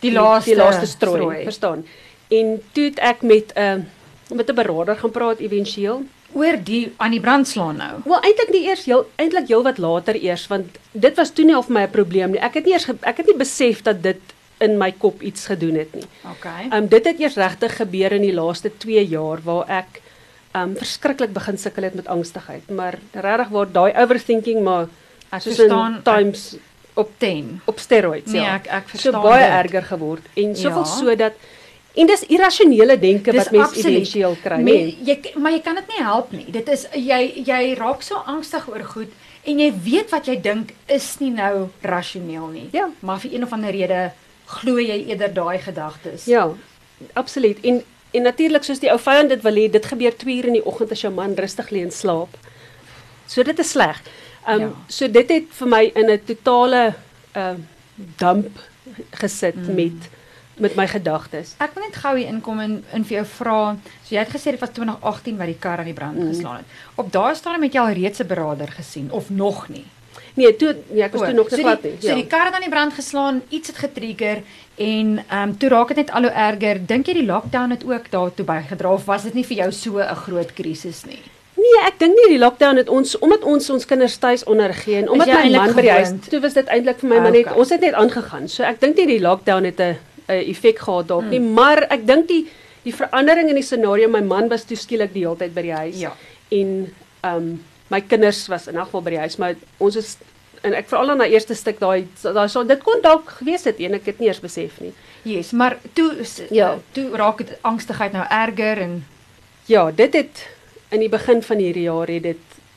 die 0.00 0.12
laaste 0.12 0.50
die 0.50 0.58
laaste 0.58 0.86
strooi, 0.86 1.20
strooi. 1.20 1.42
verstaan. 1.42 1.84
En 2.28 2.62
toe 2.72 2.84
het 2.84 2.98
ek 2.98 3.22
met 3.22 3.52
'n 3.54 3.60
uh, 3.60 4.36
met 4.36 4.50
'n 4.50 4.54
beraader 4.54 4.96
gaan 4.96 5.10
praat 5.10 5.38
éventueel 5.38 6.02
oor 6.32 6.56
die 6.64 6.92
aan 6.96 7.10
die 7.10 7.20
brand 7.20 7.48
slaan 7.48 7.76
nou. 7.76 8.00
Wel 8.04 8.20
eintlik 8.20 8.50
nie 8.50 8.64
eers 8.68 8.84
heel 8.84 9.06
eintlik 9.16 9.48
heel 9.48 9.62
wat 9.62 9.78
later 9.78 10.14
eers 10.14 10.46
want 10.46 10.66
dit 10.92 11.16
was 11.16 11.30
toe 11.30 11.44
nie 11.44 11.54
vir 11.54 11.72
my 11.72 11.82
'n 11.82 11.90
probleem 11.90 12.30
nie. 12.30 12.40
Ek 12.40 12.54
het 12.54 12.64
nie 12.64 12.72
eers 12.72 12.88
ek 13.00 13.16
het 13.16 13.26
nie 13.26 13.36
besef 13.36 13.82
dat 13.82 14.02
dit 14.02 14.20
in 14.58 14.78
my 14.78 14.92
kop 14.92 15.22
iets 15.22 15.46
gedoen 15.46 15.74
het 15.74 15.94
nie. 15.94 16.06
Okay. 16.30 16.62
Ehm 16.64 16.82
um, 16.82 16.88
dit 16.88 17.04
het 17.04 17.18
eers 17.20 17.34
regtig 17.36 17.76
gebeur 17.76 18.12
in 18.12 18.22
die 18.22 18.34
laaste 18.34 18.70
2 18.76 19.06
jaar 19.06 19.38
waar 19.44 19.68
ek 19.68 20.00
um 20.56 20.76
verskriklik 20.76 21.32
begin 21.32 21.58
sukkel 21.58 21.82
het 21.82 21.94
met 21.94 22.06
angstigheid, 22.06 22.70
maar 22.70 22.98
regtig 23.12 23.48
word 23.48 23.74
daai 23.74 23.92
overthinking 23.92 24.62
maar 24.64 24.88
ek 25.30 25.42
verstaan 25.42 26.00
times 26.02 26.56
op 26.94 27.10
10 27.18 27.60
op 27.64 27.78
steroids 27.78 28.32
nee, 28.32 28.40
ja. 28.40 28.54
ek 28.54 28.66
ek 28.66 28.88
verstaan 28.88 29.12
so 29.20 29.22
baie 29.22 29.44
dit. 29.44 29.64
erger 29.64 29.82
geword 29.82 30.24
en 30.34 30.56
soveel 30.56 30.86
Ja. 30.86 30.92
sodat 30.96 31.32
en 31.96 32.06
dis 32.06 32.24
irrasionele 32.28 32.98
denke 33.00 33.32
Dis 33.32 33.42
wat 33.42 33.52
mense 33.54 33.88
éventueel 33.88 34.36
kry, 34.42 34.58
nee. 34.64 34.96
Jy 35.06 35.32
maar 35.40 35.54
jy 35.54 35.62
kan 35.64 35.78
dit 35.80 35.94
nie 35.94 36.02
help 36.04 36.32
nie. 36.36 36.44
Dit 36.52 36.68
is 36.72 36.86
jy 36.92 37.20
jy 37.46 37.74
raak 37.78 38.04
so 38.04 38.20
angstig 38.28 38.68
oor 38.68 38.84
goed 38.84 39.12
en 39.46 39.60
jy 39.62 39.70
weet 39.84 40.12
wat 40.14 40.28
jy 40.28 40.36
dink 40.42 40.72
is 40.92 41.08
nie 41.22 41.32
nou 41.34 41.68
rasioneel 41.86 42.48
nie. 42.52 42.68
Ja. 42.74 42.88
Maar 43.00 43.20
vir 43.22 43.36
een 43.36 43.46
of 43.46 43.52
ander 43.54 43.74
rede 43.74 44.00
glo 44.46 44.78
jy 44.82 44.98
eerder 45.06 45.32
daai 45.34 45.58
gedagtes. 45.62 46.26
Ja, 46.30 46.48
absoluut. 47.14 47.60
En 47.62 47.82
en 48.16 48.22
natuurlik 48.22 48.64
soos 48.64 48.80
die 48.80 48.88
ou 48.88 48.98
vyand 49.02 49.28
dit 49.28 49.42
wil 49.44 49.58
hê, 49.60 49.66
dit 49.70 49.86
gebeur 49.86 50.14
2 50.16 50.36
uur 50.36 50.46
in 50.48 50.56
die 50.56 50.64
oggend 50.64 50.92
as 50.94 51.02
jou 51.04 51.10
man 51.12 51.34
rustig 51.36 51.68
lê 51.74 51.82
en 51.84 51.92
slaap. 51.92 52.36
So 53.28 53.42
dit 53.42 53.58
is 53.58 53.70
sleg. 53.74 54.00
Um 54.48 54.60
Ja. 54.60 54.70
so 54.88 55.08
dit 55.08 55.28
het 55.28 55.48
vir 55.58 55.68
my 55.68 55.90
in 55.94 56.10
'n 56.10 56.20
totale 56.24 56.94
uh 57.36 57.56
dump 58.18 58.60
gesit 59.10 59.56
mm. 59.56 59.74
met 59.74 60.10
met 60.58 60.74
my 60.76 60.86
gedagtes. 60.88 61.54
Ek 61.58 61.74
wil 61.74 61.84
net 61.84 61.96
gou 61.96 62.16
hier 62.16 62.28
inkom 62.28 62.60
en 62.60 62.84
in 62.92 63.04
vir 63.04 63.16
jou 63.18 63.24
vra. 63.26 63.76
So 64.04 64.14
jy 64.14 64.18
het 64.24 64.28
gesê 64.32 64.50
dit 64.50 64.60
was 64.60 64.70
2018 64.70 65.36
wat 65.36 65.46
die 65.46 65.58
kar 65.60 65.78
aan 65.78 65.84
die 65.84 65.94
brand 65.94 66.16
Mm. 66.18 66.28
geslaan 66.28 66.56
het. 66.56 66.64
Op 66.94 67.12
daai 67.12 67.34
stadium 67.34 67.62
het 67.62 67.72
jy 67.74 67.80
al 67.80 67.92
reeds 67.92 68.20
'n 68.20 68.26
beraader 68.26 68.68
gesien 68.68 69.10
of 69.10 69.30
nog 69.30 69.68
nie? 69.68 69.84
Nee, 70.34 70.56
toe 70.56 70.76
nee, 70.90 71.02
ek 71.02 71.12
was 71.12 71.20
toe 71.28 71.32
nog 71.32 71.48
so 71.48 71.56
te 71.56 71.62
glad 71.62 71.82
die, 71.82 71.90
nie. 71.90 72.00
So 72.00 72.14
die 72.14 72.26
kar 72.26 72.44
het 72.46 72.54
aan 72.54 72.60
die 72.60 72.70
brand 72.70 72.92
geslaan, 72.92 73.42
iets 73.48 73.68
het 73.68 73.76
getrigger 73.76 74.42
en 74.76 75.24
ehm 75.28 75.42
um, 75.48 75.56
toe 75.58 75.68
raak 75.68 75.88
dit 75.88 75.96
net 75.96 76.10
al 76.10 76.22
hoe 76.22 76.30
erger. 76.30 76.86
Dink 76.86 77.06
jy 77.06 77.12
die 77.14 77.26
lockdown 77.26 77.70
het 77.70 77.84
ook 77.84 78.10
daartoe 78.10 78.44
bygedra 78.44 78.92
of 78.92 79.04
was 79.04 79.22
dit 79.22 79.34
nie 79.34 79.44
vir 79.44 79.56
jou 79.56 79.72
so 79.72 79.98
'n 79.98 80.14
groot 80.14 80.52
krisis 80.54 81.04
nie? 81.04 81.20
Nee, 81.56 81.86
ek 81.86 81.98
dink 81.98 82.14
nie 82.14 82.28
die 82.28 82.38
lockdown 82.38 82.76
het 82.76 82.88
ons 82.88 83.18
omdat 83.18 83.42
ons 83.44 83.70
ons 83.70 83.84
kinders 83.86 84.16
tuis 84.16 84.44
ondergee 84.44 84.96
en 85.02 85.08
omdat 85.10 85.26
my 85.26 85.50
man 85.50 85.74
by 85.74 85.80
die 85.80 85.90
huis, 85.90 86.10
toe 86.28 86.40
was 86.40 86.52
dit 86.52 86.66
eintlik 86.66 86.98
vir 87.00 87.08
my 87.08 87.16
Ah, 87.16 87.22
maar 87.22 87.30
net 87.32 87.46
okay. 87.46 87.58
ons 87.58 87.70
het 87.70 87.80
net 87.80 87.94
aangegaan. 87.94 88.48
So 88.48 88.62
ek 88.62 88.80
dink 88.80 88.96
nie 88.96 89.06
die 89.06 89.20
lockdown 89.20 89.64
het 89.64 89.80
'n 89.80 89.96
'n 90.28 90.50
effek 90.50 90.78
gehad 90.78 91.08
daarop 91.08 91.24
Mm. 91.24 91.30
nie, 91.30 91.40
maar 91.40 91.82
ek 91.90 92.06
dink 92.06 92.28
die 92.28 92.46
die 92.86 92.94
verandering 92.94 93.48
in 93.48 93.54
die 93.54 93.62
scenario, 93.66 94.08
my 94.08 94.20
man 94.20 94.48
was 94.48 94.64
toe 94.64 94.76
skielik 94.76 95.12
die 95.12 95.22
hele 95.24 95.36
tyd 95.36 95.54
by 95.54 95.62
die 95.62 95.72
huis 95.72 95.98
Ja. 96.00 96.12
en 96.50 96.92
ehm 97.22 97.36
um, 97.36 97.62
my 97.90 98.00
kinders 98.00 98.46
was 98.48 98.66
in 98.68 98.74
elk 98.76 98.84
geval 98.84 99.02
by 99.02 99.10
die 99.10 99.18
huis, 99.18 99.36
maar 99.36 99.54
ons 99.78 99.96
is 99.96 100.16
en 100.62 100.72
ek 100.74 100.88
veral 100.88 101.10
aan 101.10 101.18
daai 101.18 101.30
eerste 101.32 101.54
stuk 101.54 101.78
daai 101.78 102.06
daai 102.22 102.48
so 102.48 102.64
dit 102.64 102.82
kon 102.82 103.00
dalk 103.02 103.28
gewees 103.38 103.64
het 103.64 103.78
en 103.80 103.94
ek 103.94 104.06
het 104.06 104.18
nie 104.18 104.28
eers 104.28 104.40
besef 104.40 104.80
nie. 104.80 104.92
Yes, 105.22 105.52
maar 105.52 105.76
toe 105.94 106.14
Ja. 106.50 106.78
toe 106.92 107.10
raak 107.16 107.38
dit 107.38 107.58
angstigheid 107.62 108.12
nou 108.12 108.24
erger 108.30 108.78
en 108.78 109.04
Ja, 109.68 109.90
dit 109.90 110.14
het 110.14 110.46
in 110.90 111.00
die 111.00 111.08
begin 111.08 111.42
van 111.42 111.58
hierdie 111.58 111.82
jaar 111.82 112.06
het 112.06 112.22
dit 112.22 112.36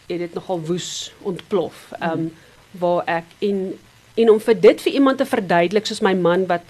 het 0.10 0.20
dit 0.20 0.34
nogal 0.34 0.60
woes 0.62 1.13
ontplof. 1.22 1.91
Ehm 2.01 2.12
um, 2.12 2.32
waar 2.72 3.03
ek 3.06 3.24
en 3.39 3.77
en 4.18 4.29
om 4.29 4.39
vir 4.39 4.60
dit 4.62 4.82
vir 4.82 4.94
iemand 4.94 5.18
te 5.18 5.25
verduidelik 5.25 5.86
soos 5.86 6.01
my 6.01 6.13
man 6.13 6.46
wat 6.48 6.62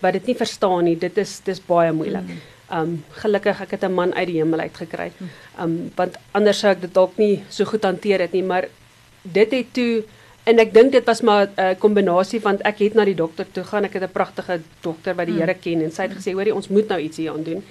wat 0.00 0.12
dit 0.12 0.26
nie 0.26 0.36
verstaan 0.36 0.84
nie, 0.84 0.96
dit 0.98 1.18
is 1.18 1.40
dis 1.44 1.60
baie 1.66 1.92
moeilik. 1.92 2.28
Ehm 2.68 2.80
um, 2.80 3.04
gelukkig 3.22 3.60
ek 3.64 3.70
het 3.70 3.84
'n 3.84 3.94
man 3.94 4.14
uit 4.14 4.26
die 4.26 4.36
hemel 4.36 4.60
uit 4.60 4.76
gekry. 4.76 5.12
Ehm 5.56 5.62
um, 5.62 5.92
want 5.96 6.16
anders 6.32 6.58
sou 6.58 6.72
ek 6.72 6.80
dit 6.80 6.94
dalk 6.94 7.16
nie 7.16 7.42
so 7.48 7.64
goed 7.64 7.84
hanteer 7.84 8.20
het 8.20 8.32
nie, 8.32 8.42
maar 8.42 8.68
dit 9.22 9.50
het 9.50 9.72
toe 9.72 10.04
en 10.44 10.58
ek 10.58 10.74
dink 10.74 10.92
dit 10.92 11.04
was 11.04 11.20
maar 11.20 11.46
'n 11.46 11.60
uh, 11.60 11.74
kombinasie 11.78 12.40
want 12.40 12.60
ek 12.62 12.78
het 12.78 12.94
na 12.94 13.04
die 13.04 13.14
dokter 13.14 13.46
toe 13.52 13.64
gaan. 13.64 13.84
Ek 13.84 13.92
het 13.92 14.02
'n 14.02 14.12
pragtige 14.12 14.60
dokter 14.80 15.14
wat 15.14 15.26
die 15.26 15.34
Mm. 15.34 15.40
Here 15.40 15.54
ken 15.54 15.82
en 15.82 15.92
sy 15.92 16.02
het 16.02 16.12
gesê, 16.12 16.32
"Hoorie, 16.32 16.54
ons 16.54 16.68
moet 16.68 16.88
nou 16.88 17.00
iets 17.00 17.16
hier 17.16 17.32
aan 17.32 17.42
doen." 17.42 17.64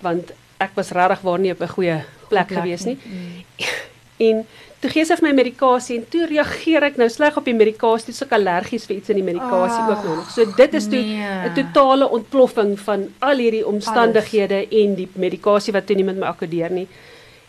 Want 0.00 0.32
ek 0.58 0.70
was 0.74 0.90
regtig 0.90 1.20
waar 1.20 1.38
nie 1.38 1.52
op 1.52 1.60
'n 1.60 1.68
goeie 1.68 2.04
plek 2.28 2.46
plek 2.46 2.58
gewees 2.58 2.84
nie. 2.84 2.98
Mm. 3.04 3.44
En 4.16 4.46
toe 4.80 4.90
gee 4.92 5.04
sy 5.08 5.16
vir 5.18 5.26
my 5.28 5.32
medikasie 5.36 5.98
en 5.98 6.04
toe 6.12 6.26
reageer 6.30 6.86
ek 6.88 6.98
nou 7.00 7.08
sleg 7.12 7.36
op 7.36 7.48
die 7.48 7.56
medikasie, 7.56 8.14
so 8.16 8.26
ek 8.28 8.36
allergies 8.38 8.86
vir 8.88 8.96
iets 8.96 9.12
in 9.12 9.20
die 9.20 9.26
medikasie 9.26 9.82
Ah, 9.82 9.90
ook 9.92 10.04
nou 10.04 10.16
nog. 10.20 10.30
So 10.32 10.46
dit 10.56 10.78
is 10.78 10.88
toe 10.92 11.02
nee. 11.02 11.50
'n 11.50 11.54
totale 11.56 12.08
ontploffing 12.08 12.78
van 12.80 13.08
al 13.18 13.42
hierdie 13.42 13.66
omstandighede 13.66 14.66
en 14.70 14.94
die 14.94 15.08
medikasie 15.14 15.72
wat 15.72 15.86
toe 15.86 15.96
nie 15.96 16.04
met 16.04 16.16
my 16.16 16.26
akkoordeer 16.32 16.70
nie. 16.70 16.88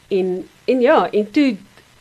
En 0.09 0.47
en 0.65 0.81
ja, 0.81 1.09
en 1.11 1.31
toe 1.31 1.55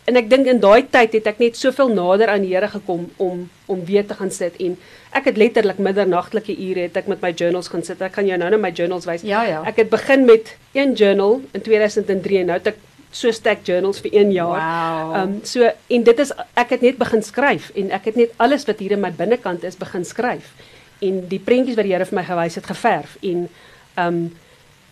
en 0.07 0.17
ek 0.17 0.31
dink 0.31 0.47
in 0.47 0.61
daai 0.63 0.87
tyd 0.91 1.13
het 1.19 1.27
ek 1.27 1.39
net 1.43 1.57
soveel 1.59 1.89
nader 1.91 2.31
aan 2.31 2.43
die 2.43 2.55
Here 2.55 2.69
gekom 2.69 3.11
om 3.17 3.49
om 3.67 3.85
weer 3.85 4.07
te 4.07 4.15
gaan 4.15 4.31
sit 4.31 4.55
en 4.63 4.77
ek 5.13 5.25
het 5.25 5.37
letterlik 5.37 5.79
middernagtelike 5.79 6.55
ure 6.55 6.87
het 6.87 6.97
ek 6.97 7.09
met 7.11 7.23
my 7.23 7.33
journals 7.35 7.69
gaan 7.69 7.83
sit. 7.83 8.03
Ek 8.03 8.15
gaan 8.15 8.27
jou 8.27 8.39
nou 8.39 8.51
net 8.51 8.61
my 8.61 8.71
journals 8.71 9.07
wys. 9.07 9.23
Ja, 9.27 9.43
ja. 9.43 9.63
Ek 9.67 9.77
het 9.83 9.91
begin 9.91 10.25
met 10.25 10.57
een 10.73 10.95
journal 10.95 11.41
in 11.53 11.63
2003 11.63 12.39
en 12.45 12.47
nou 12.47 12.59
het 12.59 12.67
ek 12.67 12.79
so 13.17 13.33
stack 13.33 13.65
journals 13.65 14.01
vir 14.05 14.13
1 14.13 14.33
jaar. 14.37 14.61
Wow. 14.61 15.15
Ehm 15.17 15.23
um, 15.23 15.37
so 15.45 15.71
en 15.87 16.03
dit 16.09 16.25
is 16.25 16.33
ek 16.55 16.75
het 16.77 16.81
net 16.85 16.99
begin 17.01 17.23
skryf 17.23 17.71
en 17.75 17.93
ek 17.97 18.11
het 18.11 18.17
net 18.17 18.35
alles 18.37 18.67
wat 18.69 18.83
hier 18.83 18.97
in 18.97 19.01
my 19.05 19.13
binnekant 19.13 19.65
is 19.65 19.77
begin 19.77 20.05
skryf. 20.05 20.53
En 21.05 21.23
die 21.29 21.41
prentjies 21.41 21.77
wat 21.77 21.85
die 21.85 21.93
Here 21.93 22.09
vir 22.09 22.21
my 22.21 22.25
gewys 22.25 22.59
het 22.61 22.67
geverf 22.67 23.17
en 23.23 23.47
ehm 23.95 24.07
um, 24.07 24.27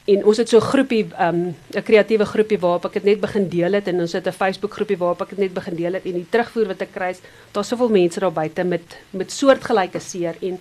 en 0.05 0.25
ons 0.29 0.37
het 0.37 0.49
so 0.49 0.59
'n 0.59 0.71
groepie 0.73 1.07
ehm 1.17 1.35
um, 1.35 1.57
'n 1.73 1.83
kreatiewe 1.83 2.25
groepie 2.25 2.59
waarop 2.59 2.85
ek 2.85 2.93
dit 2.93 3.05
net 3.05 3.21
begin 3.21 3.49
deel 3.49 3.73
het 3.73 3.89
en 3.89 4.01
ons 4.01 4.13
het 4.13 4.27
'n 4.27 4.33
Facebook 4.33 4.73
groepie 4.73 4.99
waarop 4.99 5.23
ek 5.23 5.31
dit 5.31 5.39
net 5.39 5.55
begin 5.55 5.77
deel 5.77 5.93
het 5.93 6.05
en 6.05 6.13
die 6.13 6.27
terugvoer 6.31 6.67
wat 6.67 6.83
ek 6.83 6.93
kry 6.93 7.11
is 7.11 7.21
daar's 7.53 7.69
soveel 7.69 7.89
mense 7.89 8.21
daar 8.21 8.33
buite 8.33 8.65
met 8.65 8.97
met 9.11 9.33
soortgelyke 9.33 10.01
seer 10.01 10.35
en 10.41 10.61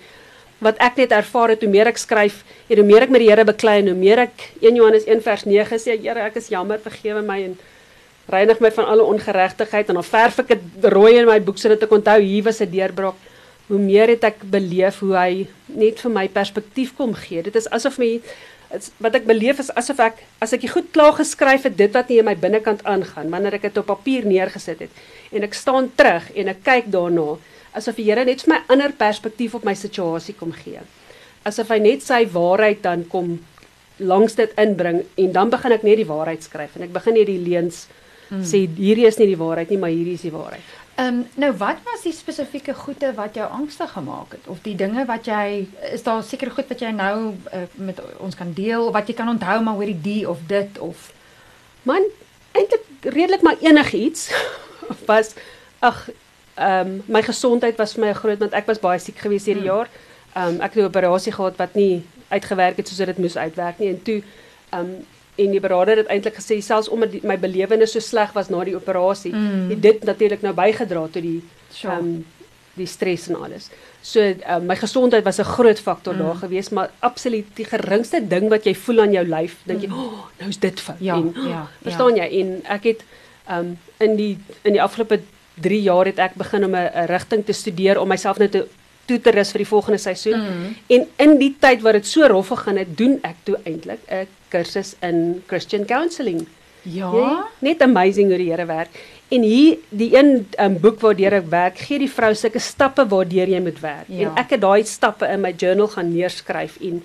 wat 0.60 0.78
ek 0.78 0.98
net 0.98 1.12
ervaar 1.12 1.50
het 1.50 1.62
hoe 1.62 1.70
meer 1.70 1.88
ek 1.88 1.98
skryf 1.98 2.44
en 2.70 2.78
hoe 2.78 2.86
meer 2.86 3.08
ek 3.08 3.10
met 3.10 3.24
die 3.24 3.30
Here 3.30 3.46
beklei 3.46 3.80
en 3.82 3.92
hoe 3.92 3.98
meer 3.98 4.20
ek 4.28 4.50
1 4.62 4.76
Johannes 4.76 5.06
1 5.06 5.22
vers 5.22 5.46
9 5.46 5.80
sê 5.80 5.98
Here 6.00 6.28
ek 6.28 6.38
is 6.38 6.50
jammer 6.54 6.80
vergewe 6.80 7.22
my 7.22 7.42
en 7.44 7.58
reinig 8.32 8.60
my 8.64 8.72
van 8.72 8.88
alle 8.88 9.04
ongeregtigheid. 9.04 9.90
En 9.90 10.00
dan 10.00 10.08
verf 10.08 10.40
ek 10.44 10.54
dit 10.54 10.88
rooi 10.94 11.18
in 11.20 11.28
my 11.28 11.40
boek 11.44 11.60
sodat 11.60 11.84
ek 11.84 11.92
onthou 11.92 12.20
hier 12.22 12.44
was 12.44 12.62
'n 12.62 12.72
deurbraak. 12.72 13.20
Hoe 13.68 13.80
meer 13.80 14.08
het 14.08 14.24
ek 14.24 14.44
beleef 14.44 15.00
hoe 15.00 15.16
hy 15.16 15.48
net 15.68 16.00
vir 16.00 16.12
my 16.12 16.28
perspektief 16.28 16.96
kom 16.96 17.14
gee. 17.14 17.42
Dit 17.42 17.56
is 17.56 17.70
asof 17.70 17.98
my 17.98 18.22
wat 18.98 19.16
ek 19.16 19.28
beleef 19.30 19.60
is 19.60 19.70
asof 19.78 20.00
ek 20.00 20.24
as 20.42 20.54
ek 20.54 20.62
dit 20.66 20.72
goed 20.72 20.90
klaar 20.96 21.14
geskryf 21.14 21.68
het 21.68 21.76
dit 21.78 21.94
wat 21.94 22.10
nie 22.10 22.20
in 22.22 22.26
my 22.26 22.34
binnekant 22.36 22.82
aangaan 22.90 23.30
wanneer 23.30 23.54
ek 23.60 23.68
dit 23.70 23.78
op 23.78 23.86
papier 23.86 24.26
neergesit 24.26 24.80
het 24.80 24.90
en 25.32 25.46
ek 25.46 25.54
staan 25.54 25.92
terug 26.00 26.32
en 26.34 26.48
ek 26.48 26.64
kyk 26.66 26.90
daarna 26.90 27.38
asof 27.78 27.98
die 28.00 28.06
Here 28.08 28.26
net 28.26 28.44
vir 28.44 28.56
my 28.56 28.60
ander 28.74 28.94
perspektief 28.98 29.56
op 29.58 29.66
my 29.68 29.74
situasie 29.78 30.36
kom 30.38 30.54
gee. 30.56 30.82
Asof 31.48 31.72
hy 31.74 31.80
net 31.84 32.06
sy 32.06 32.24
waarheid 32.34 32.84
dan 32.86 33.08
kom 33.12 33.40
langs 33.98 34.36
dit 34.36 34.54
inbring 34.60 35.04
en 35.22 35.34
dan 35.36 35.52
begin 35.54 35.76
ek 35.76 35.84
net 35.86 36.00
die 36.02 36.10
waarheid 36.10 36.46
skryf 36.46 36.78
en 36.78 36.88
ek 36.88 36.96
begin 36.96 37.18
net 37.20 37.30
die 37.30 37.42
leuns 37.42 37.86
hmm. 38.30 38.42
sê 38.42 38.64
hierdie 38.66 39.06
is 39.10 39.20
nie 39.22 39.30
die 39.34 39.40
waarheid 39.40 39.70
nie 39.70 39.82
maar 39.82 39.94
hierdie 39.94 40.18
is 40.18 40.26
die 40.26 40.34
waarheid. 40.34 40.72
Ehm 40.94 41.22
um, 41.22 41.22
nou 41.42 41.50
wat 41.58 41.82
was 41.88 42.06
die 42.06 42.14
spesifieke 42.14 42.74
goede 42.78 43.14
wat 43.18 43.38
jou 43.38 43.48
angstig 43.50 43.90
gemaak 43.96 44.36
het? 44.38 44.48
Of 44.48 44.62
die 44.66 44.76
dinge 44.78 45.06
wat 45.10 45.26
jy 45.26 45.66
is 45.94 46.06
daar 46.06 46.22
seker 46.24 46.52
goed 46.54 46.70
wat 46.70 46.82
jy 46.86 46.92
nou 46.94 47.34
uh, 47.34 47.66
met 47.82 48.02
ons 48.22 48.38
kan 48.38 48.54
deel 48.54 48.92
wat 48.94 49.10
jy 49.10 49.18
kan 49.18 49.30
onthou 49.30 49.58
maar 49.66 49.80
hoorie 49.82 49.98
die 50.02 50.24
of 50.30 50.46
dit 50.48 50.80
of 50.80 51.12
Man, 51.84 52.06
eintlik 52.56 52.86
redelik 53.02 53.42
maar 53.42 53.58
enigiets 53.60 54.30
was 55.10 55.34
ag 55.80 56.10
ehm 56.56 56.88
um, 56.88 57.02
my 57.08 57.22
gesondheid 57.22 57.78
was 57.78 57.94
vir 57.94 58.02
my 58.06 58.10
'n 58.12 58.16
groot 58.16 58.40
want 58.40 58.54
ek 58.54 58.66
was 58.68 58.80
baie 58.80 59.00
siek 59.00 59.18
gewees 59.18 59.46
hierdie 59.46 59.64
Hmm. 59.70 59.76
jaar. 59.78 59.88
Ehm 60.36 60.48
um, 60.56 60.62
ek 60.62 60.74
het 60.74 60.84
'n 60.84 60.88
operasie 60.88 61.32
gehad 61.32 61.56
wat 61.58 61.76
nie 61.76 62.04
uitgewerk 62.30 62.78
het 62.78 62.88
soos 62.88 62.98
dit 63.06 63.18
moes 63.18 63.38
uitwerk 63.38 63.80
nie 63.80 63.90
en 63.90 64.02
toe 64.04 64.22
ehm 64.72 64.80
um, 64.82 65.06
en 65.36 65.52
die 65.52 65.60
beraader 65.60 65.98
het 65.98 66.08
eintlik 66.08 66.36
gesê 66.36 66.60
selfs 66.62 66.90
omdat 66.90 67.12
die, 67.12 67.22
my 67.24 67.38
belewenis 67.38 67.92
so 67.92 68.00
sleg 68.00 68.32
was 68.34 68.50
na 68.50 68.64
die 68.64 68.76
operasie, 68.76 69.34
Mm. 69.34 69.70
het 69.70 69.82
dit 69.82 70.04
natuurlik 70.04 70.42
nou 70.42 70.54
bygedra 70.54 71.00
tot 71.12 71.22
die 71.22 71.42
Sure. 71.72 71.94
ehm 71.94 72.06
um, 72.06 72.26
die 72.76 72.86
stres 72.88 73.28
en 73.30 73.36
alles. 73.36 73.70
So 74.02 74.20
um, 74.22 74.66
my 74.66 74.76
gesondheid 74.76 75.24
was 75.24 75.40
'n 75.40 75.44
groot 75.44 75.80
faktor 75.80 76.14
Mm. 76.14 76.20
daar 76.20 76.36
gewees, 76.36 76.70
maar 76.70 76.90
absoluut 77.00 77.46
die 77.56 77.66
geringste 77.66 78.28
ding 78.28 78.50
wat 78.50 78.64
jy 78.66 78.76
voel 78.76 79.00
aan 79.02 79.12
jou 79.12 79.26
lyf, 79.28 79.56
dink 79.66 79.82
jy, 79.82 79.88
Mm. 79.88 79.94
"Oh, 79.94 80.14
nou 80.40 80.50
is 80.50 80.60
dit 80.60 80.80
fout." 80.80 80.96
Ja, 81.00 81.16
en, 81.16 81.34
ja, 81.48 81.68
Verstaan 81.84 82.16
jy? 82.16 82.40
En 82.42 82.62
ek 82.66 82.84
het 82.84 83.04
um 83.50 83.78
in 84.00 84.16
die 84.16 84.38
in 84.62 84.72
die 84.74 84.82
afgelope 84.82 85.20
3 85.62 85.82
jaar 85.82 86.06
het 86.06 86.20
ek 86.20 86.36
begin 86.36 86.66
om 86.66 86.76
'n 86.76 87.06
rigting 87.06 87.46
te 87.46 87.54
studeer 87.54 88.00
om 88.00 88.08
myself 88.08 88.38
nou 88.38 88.50
te 88.50 88.68
toe 89.06 89.20
te 89.20 89.32
rus 89.36 89.52
vir 89.52 89.64
die 89.64 89.68
volgende 89.68 90.00
seisoen. 90.00 90.40
Mm. 90.40 90.76
En 90.88 91.08
in 91.26 91.38
die 91.38 91.56
tyd 91.60 91.82
wat 91.82 91.94
dit 92.00 92.08
so 92.08 92.28
rof 92.28 92.48
gegaan 92.48 92.78
het, 92.78 92.98
doen 92.98 93.18
ek 93.28 93.36
toe 93.44 93.58
eintlik 93.64 94.00
'n 94.08 94.28
kursus 94.50 94.96
in 95.02 95.44
Christian 95.48 95.86
counselling. 95.86 96.48
Ja. 96.82 97.12
Jy, 97.12 97.34
net 97.60 97.82
amazing 97.82 98.30
hoe 98.30 98.38
die 98.38 98.52
Here 98.52 98.66
werk. 98.66 98.90
En 99.34 99.42
hier 99.42 99.78
die 99.90 100.12
een 100.18 100.48
um, 100.60 100.80
boek 100.80 101.00
waardeur 101.00 101.34
ek 101.34 101.48
werk, 101.50 101.78
gee 101.78 102.00
die 102.00 102.12
vrou 102.12 102.34
sulke 102.36 102.60
stappe 102.60 103.06
waardeur 103.08 103.50
jy 103.50 103.62
moet 103.64 103.80
werk. 103.80 104.08
Ja. 104.08 104.28
En 104.28 104.38
ek 104.38 104.50
het 104.56 104.62
daai 104.62 104.84
stappe 104.86 105.28
in 105.28 105.42
my 105.42 105.54
journal 105.58 105.88
gaan 105.88 106.12
neerskryf 106.14 106.78
en 106.82 107.02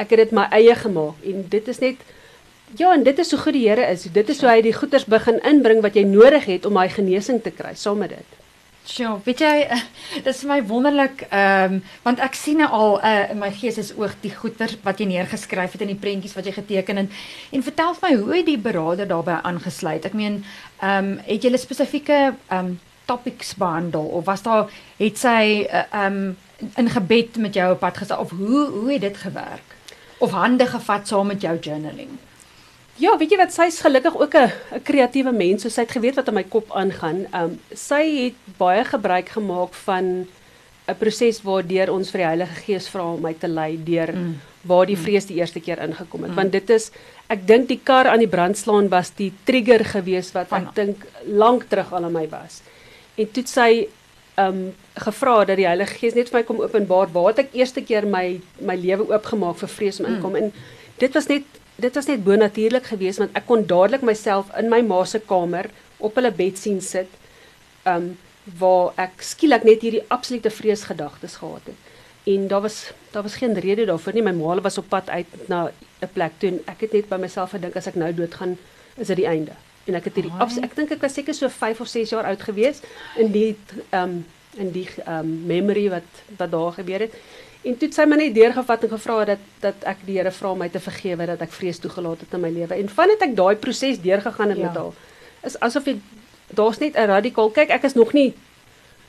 ek 0.00 0.10
het 0.10 0.24
dit 0.24 0.32
my 0.32 0.48
eie 0.56 0.74
gemaak 0.74 1.20
en 1.24 1.44
dit 1.52 1.68
is 1.68 1.78
net 1.78 2.00
ja, 2.76 2.92
en 2.92 3.02
dit 3.02 3.18
is 3.18 3.30
hoe 3.30 3.40
goed 3.40 3.56
die 3.56 3.68
Here 3.68 3.86
is. 3.86 4.02
Dit 4.12 4.28
is 4.28 4.40
hoe 4.40 4.50
hy 4.50 4.60
die 4.62 4.74
goeders 4.74 5.04
begin 5.04 5.40
inbring 5.46 5.80
wat 5.82 5.96
jy 5.98 6.04
nodig 6.04 6.44
het 6.44 6.66
om 6.66 6.78
daai 6.78 6.88
genesing 6.88 7.42
te 7.42 7.50
kry 7.50 7.74
saam 7.74 7.98
met 7.98 8.14
dit. 8.14 8.36
Sjoe, 8.90 9.18
weet 9.24 9.42
jy, 9.44 9.54
dit 10.24 10.28
is 10.32 10.40
vir 10.42 10.50
my 10.50 10.58
wonderlik, 10.66 11.26
ehm 11.28 11.76
um, 11.76 11.80
want 12.02 12.22
ek 12.24 12.34
sien 12.38 12.58
nou 12.62 12.68
al 12.74 12.94
uh, 12.98 13.30
in 13.30 13.38
my 13.38 13.50
gees 13.54 13.78
is 13.78 13.92
oog 13.98 14.14
die 14.22 14.32
goeters 14.34 14.78
wat 14.86 15.00
jy 15.00 15.10
neergeskryf 15.10 15.76
het 15.76 15.84
in 15.84 15.92
die 15.92 16.00
prentjies 16.00 16.34
wat 16.34 16.48
jy 16.48 16.54
geteken 16.56 17.02
het. 17.02 17.18
En 17.54 17.66
vertel 17.66 17.94
vir 17.98 18.08
my 18.08 18.12
hoe 18.22 18.36
het 18.38 18.48
die 18.48 18.58
beraader 18.58 19.10
daarbey 19.10 19.40
aangesluit? 19.52 20.08
Ek 20.08 20.16
meen, 20.16 20.40
ehm 20.80 21.12
um, 21.12 21.18
het 21.28 21.44
jy 21.44 21.52
spesifieke 21.60 22.20
ehm 22.30 22.72
um, 22.72 22.78
topics 23.10 23.56
behandel 23.58 24.04
of 24.14 24.24
was 24.24 24.42
daar 24.46 24.70
het 24.96 25.18
sy 25.18 25.66
eh, 25.66 25.84
ehm 25.90 26.22
uh, 26.22 26.30
um, 26.30 26.72
in 26.76 26.90
gebed 26.92 27.36
met 27.40 27.54
jou 27.56 27.70
op 27.72 27.80
pad 27.80 27.96
gestap 27.98 28.20
of 28.20 28.30
hoe 28.36 28.66
hoe 28.70 28.92
het 28.92 29.00
dit 29.00 29.16
gewerk? 29.16 29.76
Of 30.18 30.30
hande 30.30 30.66
gevat 30.66 31.08
saam 31.08 31.26
met 31.26 31.40
jou 31.42 31.58
journaling? 31.58 32.18
Ja, 33.00 33.14
weet 33.16 33.32
jy 33.32 33.38
wat, 33.40 33.52
sy's 33.54 33.80
gelukkig 33.80 34.16
ook 34.16 34.34
'n 34.36 34.52
'n 34.76 34.82
kreatiewe 34.84 35.32
mens, 35.32 35.62
so 35.62 35.68
sy 35.68 35.82
het 35.82 35.96
geweet 35.96 36.16
wat 36.16 36.28
in 36.28 36.34
my 36.34 36.44
kop 36.44 36.70
aangaan. 36.70 37.26
Um 37.32 37.60
sy 37.72 38.04
het 38.24 38.38
baie 38.58 38.84
gebruik 38.84 39.28
gemaak 39.28 39.74
van 39.74 40.26
'n 40.88 40.98
proses 40.98 41.42
waardeur 41.42 41.92
ons 41.92 42.10
vir 42.10 42.18
die 42.18 42.26
Heilige 42.26 42.56
Gees 42.64 42.88
vra 42.88 43.12
om 43.14 43.22
my 43.22 43.34
te 43.34 43.48
lei 43.48 43.78
deur 43.84 44.12
mm. 44.12 44.34
waar 44.62 44.86
die 44.86 44.96
vrees 44.96 45.26
die 45.26 45.36
eerste 45.36 45.60
keer 45.60 45.78
ingekom 45.78 46.22
het. 46.22 46.30
Mm. 46.30 46.36
Want 46.36 46.52
dit 46.52 46.70
is 46.70 46.90
ek 47.28 47.46
dink 47.46 47.68
die 47.68 47.80
kar 47.82 48.06
aan 48.06 48.18
die 48.18 48.28
brandslaan 48.28 48.88
was 48.88 49.10
die 49.16 49.32
trigger 49.44 49.84
gewees 49.84 50.32
wat 50.32 50.52
ek 50.52 50.74
dink 50.74 51.06
lank 51.24 51.68
terug 51.68 51.92
al 51.92 52.04
aan 52.04 52.12
my 52.12 52.28
was. 52.28 52.62
En 53.16 53.30
toe 53.30 53.46
sy 53.46 53.88
um 54.36 54.74
gevra 54.94 55.44
dat 55.44 55.56
die 55.56 55.66
Heilige 55.66 55.94
Gees 55.94 56.14
net 56.14 56.28
vir 56.28 56.40
my 56.40 56.44
kom 56.44 56.60
openbaar 56.60 57.08
waar 57.12 57.38
ek 57.38 57.54
eerste 57.54 57.80
keer 57.80 58.06
my 58.06 58.40
my 58.60 58.76
lewe 58.76 59.08
oopgemaak 59.08 59.56
vir 59.56 59.68
vrees 59.68 60.00
om 60.00 60.06
inkom 60.06 60.30
mm. 60.30 60.36
en 60.36 60.52
dit 60.98 61.14
was 61.14 61.26
net 61.26 61.59
dit 61.80 61.94
was 61.94 62.06
net 62.06 62.24
bonatuurlik 62.24 62.86
geweest 62.92 63.22
want 63.22 63.36
ek 63.38 63.46
kon 63.48 63.66
dadelik 63.66 64.02
myself 64.06 64.50
in 64.58 64.68
my 64.72 64.80
ma 64.82 65.04
se 65.04 65.20
kamer 65.32 65.70
op 65.98 66.18
hulle 66.18 66.32
bed 66.32 66.58
sien 66.58 66.80
sit. 66.84 67.08
Um 67.88 68.16
waar 68.58 68.96
ek 68.98 69.20
skielik 69.22 69.64
net 69.68 69.82
hierdie 69.84 70.06
absolute 70.08 70.50
vreesgedagtes 70.50 71.36
gehad 71.42 71.66
het. 71.70 71.88
En 72.32 72.48
daar 72.48 72.64
was 72.64 72.92
daar 73.12 73.22
was 73.22 73.36
geen 73.36 73.54
rede 73.54 73.84
daarvoor 73.86 74.16
nie. 74.16 74.22
My 74.22 74.32
ma 74.32 74.60
was 74.60 74.78
op 74.78 74.88
pad 74.88 75.10
uit 75.10 75.48
na 75.48 75.70
'n 76.00 76.12
plek 76.12 76.32
toe 76.38 76.48
en 76.48 76.60
ek 76.66 76.80
het 76.80 76.92
net 76.92 77.08
by 77.08 77.16
myself 77.16 77.50
gedink 77.50 77.76
as 77.76 77.86
ek 77.86 77.94
nou 77.94 78.14
doodgaan, 78.14 78.58
is 78.96 79.06
dit 79.06 79.16
die 79.16 79.26
einde. 79.26 79.52
En 79.84 79.94
ek 79.94 80.04
het 80.04 80.14
hierdie 80.14 80.62
ek 80.62 80.76
dink 80.76 80.90
ek 80.90 81.00
was 81.00 81.14
seker 81.14 81.34
so 81.34 81.48
5 81.48 81.80
of 81.80 81.88
6 81.88 82.10
jaar 82.10 82.24
oud 82.24 82.42
geweest 82.42 82.84
in 83.16 83.32
die 83.32 83.56
um 83.92 84.24
in 84.56 84.72
die 84.72 84.88
um 85.06 85.46
memory 85.46 85.88
wat 85.90 86.10
wat 86.36 86.50
daar 86.50 86.72
gebeur 86.72 87.00
het. 87.00 87.14
En 87.62 87.76
toe 87.76 87.88
het 87.88 87.96
sy 87.96 88.06
my 88.08 88.16
net 88.16 88.34
deurgevat 88.34 88.84
en 88.86 88.92
gevra 88.94 89.24
dat 89.34 89.42
dat 89.60 89.82
ek 89.84 90.04
die 90.06 90.16
Here 90.16 90.30
vra 90.32 90.52
om 90.54 90.58
my 90.58 90.68
te 90.72 90.80
vergewe 90.80 91.26
dat 91.26 91.42
ek 91.44 91.52
vrees 91.52 91.78
toegelaat 91.78 92.20
het 92.24 92.36
in 92.36 92.40
my 92.40 92.50
lewe. 92.50 92.74
En 92.74 92.88
vandat 92.88 93.26
ek 93.28 93.34
daai 93.36 93.56
proses 93.60 94.00
deurgegaan 94.00 94.54
het 94.54 94.58
ja. 94.58 94.70
met 94.70 94.78
haar, 94.80 94.94
is 95.44 95.58
asof 95.60 95.90
ek 95.92 96.00
daar's 96.56 96.80
net 96.80 96.96
'n 96.96 97.10
radikaal 97.10 97.50
kyk, 97.50 97.70
ek 97.70 97.84
is 97.84 97.94
nog 97.94 98.12
nie 98.12 98.32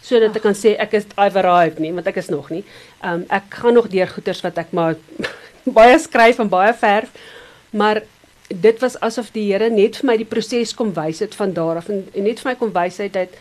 sodat 0.01 0.35
ek 0.35 0.41
kan 0.41 0.57
sê 0.57 0.73
ek 0.81 0.95
is 0.97 1.05
I've 1.17 1.37
arrived 1.37 1.79
nie, 1.79 1.91
want 1.93 2.07
ek 2.07 2.17
is 2.17 2.29
nog 2.33 2.49
nie. 2.49 2.63
Um 3.05 3.25
ek 3.29 3.53
gaan 3.61 3.77
nog 3.77 3.87
deur 3.87 4.09
goeters 4.09 4.41
wat 4.41 4.57
ek 4.57 4.73
maar 4.73 4.97
baie 5.79 5.99
skryf 5.99 6.39
en 6.41 6.49
baie 6.49 6.73
verf, 6.73 7.13
maar 7.69 8.01
dit 8.49 8.79
was 8.81 8.99
asof 8.99 9.31
die 9.31 9.47
Here 9.51 9.69
net 9.69 10.01
vir 10.01 10.09
my 10.09 10.17
die 10.17 10.27
proses 10.27 10.73
kom 10.73 10.93
wys 10.93 11.21
het 11.23 11.35
van 11.35 11.53
daar 11.53 11.77
af 11.77 11.89
en, 11.89 12.07
en 12.13 12.23
net 12.23 12.41
vir 12.41 12.51
my 12.51 12.55
kom 12.59 12.73
wys 12.75 12.97
het 12.97 13.13
dat 13.13 13.37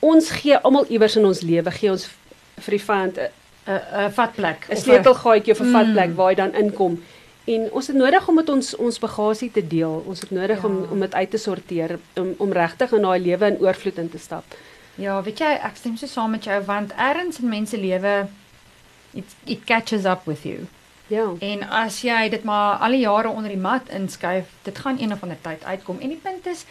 ons 0.00 0.30
gee 0.40 0.56
almal 0.58 0.88
iewers 0.90 1.16
in 1.16 1.28
ons 1.28 1.44
lewe 1.46 1.70
gee 1.70 1.92
ons 1.92 2.08
vir 2.60 2.76
die 2.76 2.84
vyand 2.84 3.18
'n 3.18 3.39
'n 3.72 4.10
vatplek, 4.18 4.66
'n 4.68 4.76
sleutelgaatjie 4.76 5.52
of 5.52 5.60
'n 5.60 5.72
vatplek 5.72 6.08
mm. 6.08 6.14
waar 6.14 6.30
jy 6.30 6.36
dan 6.36 6.54
inkom. 6.54 7.02
En 7.44 7.68
ons 7.72 7.86
het 7.86 7.96
nodig 7.96 8.28
om 8.28 8.34
met 8.34 8.48
ons 8.48 8.76
ons 8.76 8.98
bagasie 8.98 9.50
te 9.50 9.66
deel. 9.66 10.02
Ons 10.06 10.20
het 10.20 10.30
nodig 10.30 10.62
ja. 10.62 10.68
om 10.68 10.86
om 10.90 11.00
dit 11.00 11.14
uit 11.14 11.30
te 11.30 11.36
sorteer 11.36 11.98
om 12.14 12.34
om 12.36 12.52
regtig 12.52 12.92
in 12.92 13.02
daai 13.02 13.20
lewe 13.20 13.46
in 13.46 13.58
oorvloed 13.60 13.98
in 13.98 14.10
te 14.10 14.18
stap. 14.18 14.44
Ja, 14.94 15.22
weet 15.22 15.38
jy, 15.38 15.52
ek 15.64 15.76
stem 15.76 15.96
so 15.96 16.06
saam 16.06 16.30
met 16.30 16.44
jou 16.44 16.62
want 16.64 16.92
ergens 16.92 17.40
in 17.40 17.48
mense 17.48 17.78
lewe 17.78 18.28
it 19.12 19.34
it 19.44 19.64
catches 19.64 20.04
up 20.04 20.24
with 20.24 20.42
you. 20.42 20.66
Ja. 21.10 21.26
En 21.38 21.62
as 21.68 22.00
jy 22.06 22.28
dit 22.28 22.44
maar 22.46 22.78
al 22.78 22.94
die 22.94 23.02
jare 23.02 23.28
onder 23.28 23.50
die 23.50 23.60
mat 23.60 23.88
inskuif, 23.88 24.46
dit 24.62 24.78
gaan 24.78 25.00
een 25.00 25.12
of 25.12 25.22
ander 25.22 25.40
tyd 25.42 25.64
uitkom. 25.64 25.98
En 25.98 26.08
die 26.08 26.20
punt 26.22 26.46
is, 26.46 26.64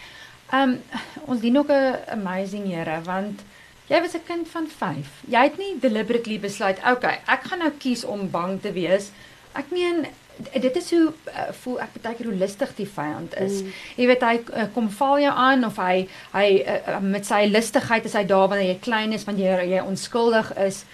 ehm 0.49 0.69
um, 0.69 0.81
ons 1.25 1.39
dien 1.39 1.57
ook 1.57 1.71
'n 1.71 1.97
amazing 2.07 2.71
Here 2.73 3.01
want 3.03 3.41
Jy 3.89 4.01
was 4.01 4.13
'n 4.15 4.25
kind 4.27 4.47
van 4.47 4.67
5. 4.67 5.07
Jy 5.27 5.43
het 5.43 5.57
nie 5.57 5.79
deliberately 5.79 6.39
besluit, 6.39 6.77
okay, 6.85 7.19
ek 7.25 7.43
gaan 7.43 7.59
nou 7.59 7.71
kies 7.71 8.03
om 8.05 8.29
bang 8.29 8.61
te 8.61 8.71
wees. 8.71 9.11
Ek 9.53 9.71
meen 9.71 10.05
dit 10.53 10.75
is 10.75 10.89
hoe 10.91 11.11
uh, 11.27 11.49
voel 11.61 11.79
ek 11.83 11.97
baie 12.01 12.15
keer 12.15 12.29
hoe 12.29 12.35
lustig 12.35 12.71
die 12.77 12.87
vyand 12.87 13.35
is. 13.39 13.61
Mm. 13.61 13.73
Jy 13.95 14.05
weet 14.11 14.21
hy 14.23 14.35
uh, 14.39 14.67
kom 14.73 14.87
val 14.99 15.19
jou 15.19 15.33
aan 15.33 15.65
of 15.67 15.79
hy 15.81 16.07
hy 16.31 16.47
uh, 16.63 16.99
met 17.03 17.27
sy 17.27 17.41
lustigheid 17.49 18.05
is 18.07 18.15
hy 18.15 18.23
daar 18.29 18.47
wanneer 18.47 18.73
jy 18.73 18.79
klein 18.85 19.15
is 19.15 19.25
wanneer 19.27 19.63
jy, 19.63 19.73
jy 19.75 19.83
onskuldig 19.83 20.53
is 20.67 20.85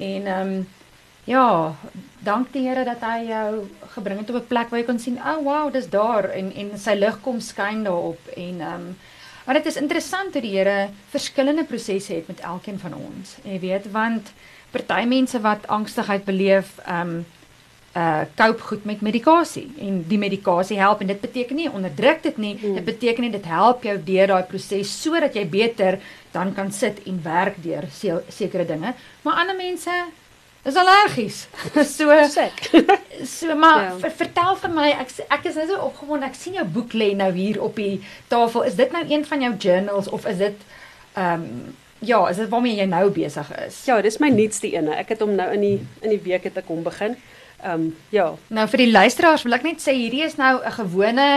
en 0.00 0.26
ehm 0.26 0.52
um, 0.58 0.68
ja, 1.28 1.76
dank 2.24 2.48
die 2.52 2.64
Here 2.64 2.82
dat 2.84 3.04
hy 3.06 3.28
jou 3.28 3.68
gebring 3.94 4.18
het 4.18 4.30
op 4.30 4.40
'n 4.40 4.48
plek 4.48 4.70
waar 4.70 4.80
jy 4.80 4.86
kon 4.86 4.98
sien, 4.98 5.18
"O 5.18 5.36
oh, 5.36 5.44
wow, 5.44 5.72
dis 5.72 5.88
daar" 5.88 6.30
en 6.30 6.52
en 6.52 6.78
sy 6.78 6.94
lig 6.94 7.20
kom 7.20 7.40
skyn 7.40 7.84
daarop 7.84 8.28
en 8.36 8.60
ehm 8.60 8.74
um, 8.74 8.96
Maar 9.44 9.54
dit 9.54 9.66
is 9.66 9.76
interessant 9.80 10.32
hoe 10.32 10.42
die 10.42 10.56
Here 10.58 10.88
verskillende 11.10 11.64
prosesse 11.64 12.12
het 12.12 12.26
met 12.26 12.40
elkeen 12.40 12.78
van 12.78 12.94
ons. 12.94 13.36
Jy 13.42 13.58
weet, 13.60 13.90
want 13.90 14.32
party 14.70 15.04
mense 15.08 15.40
wat 15.40 15.66
angstigheid 15.66 16.24
beleef, 16.24 16.78
ehm 16.84 17.20
um, 17.20 17.26
uh 17.90 18.22
koop 18.38 18.60
goed 18.60 18.84
met 18.86 19.00
medikasie 19.02 19.64
en 19.82 20.04
die 20.06 20.18
medikasie 20.18 20.76
help 20.78 21.00
en 21.02 21.08
dit 21.10 21.20
beteken 21.20 21.56
nie 21.58 21.70
onderdruk 21.70 22.22
dit 22.22 22.36
nie, 22.38 22.52
mm. 22.54 22.74
dit 22.78 22.84
beteken 22.84 23.26
net 23.26 23.32
dit 23.32 23.48
help 23.50 23.82
jou 23.82 23.96
deur 24.04 24.30
daai 24.30 24.44
proses 24.46 24.92
sodat 25.02 25.34
jy 25.34 25.42
beter 25.50 25.98
dan 26.30 26.54
kan 26.54 26.70
sit 26.72 27.02
en 27.10 27.18
werk 27.24 27.58
deur 27.62 27.88
sekere 28.28 28.66
dinge. 28.66 28.94
Maar 29.22 29.42
ander 29.42 29.56
mense 29.58 29.90
is 30.64 30.76
allergies. 30.76 31.46
so 31.96 32.16
siek. 32.28 32.70
so 33.24 33.56
maar 33.56 33.82
ja. 33.82 33.98
ver, 33.98 34.14
vertel 34.22 34.56
vir 34.62 34.74
my 34.74 34.88
ek 34.92 35.14
ek 35.28 35.50
is 35.50 35.60
nou 35.60 35.66
so 35.70 35.82
opgewonde. 35.88 36.28
Ek 36.28 36.38
sien 36.38 36.58
jou 36.58 36.66
boek 36.78 36.96
lê 36.96 37.12
nou 37.16 37.30
hier 37.36 37.60
op 37.62 37.78
die 37.80 38.00
tafel. 38.32 38.66
Is 38.68 38.78
dit 38.80 38.92
nou 38.92 39.04
een 39.08 39.24
van 39.26 39.46
jou 39.46 39.54
journals 39.56 40.08
of 40.08 40.26
is 40.26 40.42
dit 40.42 40.66
ehm 41.14 41.46
um, 41.46 41.78
ja, 42.00 42.28
is 42.28 42.38
dit 42.40 42.48
waarmee 42.48 42.78
jy 42.78 42.86
nou 42.88 43.10
besig 43.12 43.48
is? 43.66 43.82
Ja, 43.84 43.98
dis 44.00 44.16
my 44.24 44.30
nuutste 44.32 44.70
een. 44.72 44.88
Ek 44.88 45.12
het 45.12 45.20
hom 45.20 45.34
nou 45.36 45.50
in 45.52 45.60
die 45.60 45.76
in 46.00 46.14
die 46.14 46.22
week 46.24 46.46
het 46.48 46.56
ek 46.56 46.70
hom 46.72 46.80
begin. 46.86 47.16
Ehm 47.62 47.72
um, 47.72 47.96
ja. 48.08 48.34
Nou 48.48 48.68
vir 48.68 48.84
die 48.84 48.90
luisteraars 48.90 49.42
wil 49.44 49.56
ek 49.58 49.66
net 49.66 49.82
sê 49.84 49.92
hierdie 49.96 50.24
is 50.24 50.38
nou 50.40 50.60
'n 50.64 50.72
gewone 50.78 51.28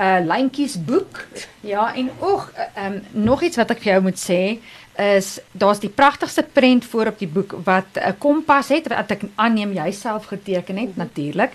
uh 0.00 0.18
lyntjies 0.24 0.76
boek. 0.84 1.26
Ja, 1.60 1.94
en 1.94 2.10
oeg, 2.20 2.52
ehm 2.74 2.92
um, 2.92 3.24
nog 3.24 3.42
iets 3.42 3.56
wat 3.56 3.70
ek 3.70 3.82
vir 3.82 3.92
jou 3.92 4.02
moet 4.02 4.20
sê 4.20 4.60
is 5.00 5.38
daar's 5.52 5.80
die 5.80 5.88
pragtigste 5.88 6.42
prent 6.42 6.84
voor 6.84 7.06
op 7.06 7.18
die 7.18 7.28
boek 7.28 7.54
wat 7.64 7.96
'n 7.96 8.18
kompas 8.18 8.68
het 8.68 8.88
wat 8.88 9.10
ek 9.10 9.22
aanneem 9.34 9.72
jouself 9.72 10.24
geteken 10.26 10.76
het 10.76 10.96
natuurlik. 10.96 11.52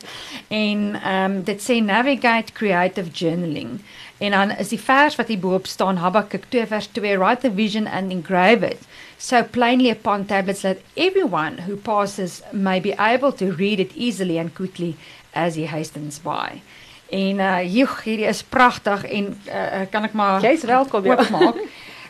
En 0.47 0.95
ehm 1.03 1.31
um, 1.31 1.43
dit 1.43 1.61
sê 1.61 1.83
navigate 1.83 2.53
creative 2.53 3.09
journaling. 3.09 3.81
En 4.17 4.31
dan 4.31 4.51
is 4.51 4.69
die 4.69 4.79
vers 4.79 5.15
wat 5.15 5.27
hier 5.27 5.39
bo-op 5.39 5.65
staan 5.67 5.97
Habakuk 5.97 6.43
2 6.49 6.65
vers 6.65 6.87
2 6.87 7.17
write 7.17 7.41
the 7.41 7.53
vision 7.55 7.87
and 7.87 8.11
engrave 8.11 8.65
it 8.65 8.79
so 9.17 9.43
plainly 9.43 9.89
upon 9.89 10.25
tablets 10.25 10.61
that 10.61 10.77
everyone 10.97 11.57
who 11.59 11.77
passes 11.77 12.41
may 12.51 12.79
be 12.79 12.93
able 12.99 13.31
to 13.31 13.51
read 13.53 13.79
it 13.79 13.95
easily 13.95 14.37
and 14.37 14.53
quickly 14.53 14.95
as 15.33 15.55
he 15.55 15.65
hastens 15.65 16.19
by. 16.19 16.61
En 17.09 17.39
uh 17.39 17.61
hierdie 17.61 18.25
is 18.25 18.43
pragtig 18.43 19.05
en 19.05 19.37
uh, 19.47 19.85
kan 19.89 20.03
ek 20.03 20.13
maar 20.13 20.41
Jy's 20.41 20.63
welkom 20.63 21.05
ja. 21.05 21.27
maak. 21.31 21.55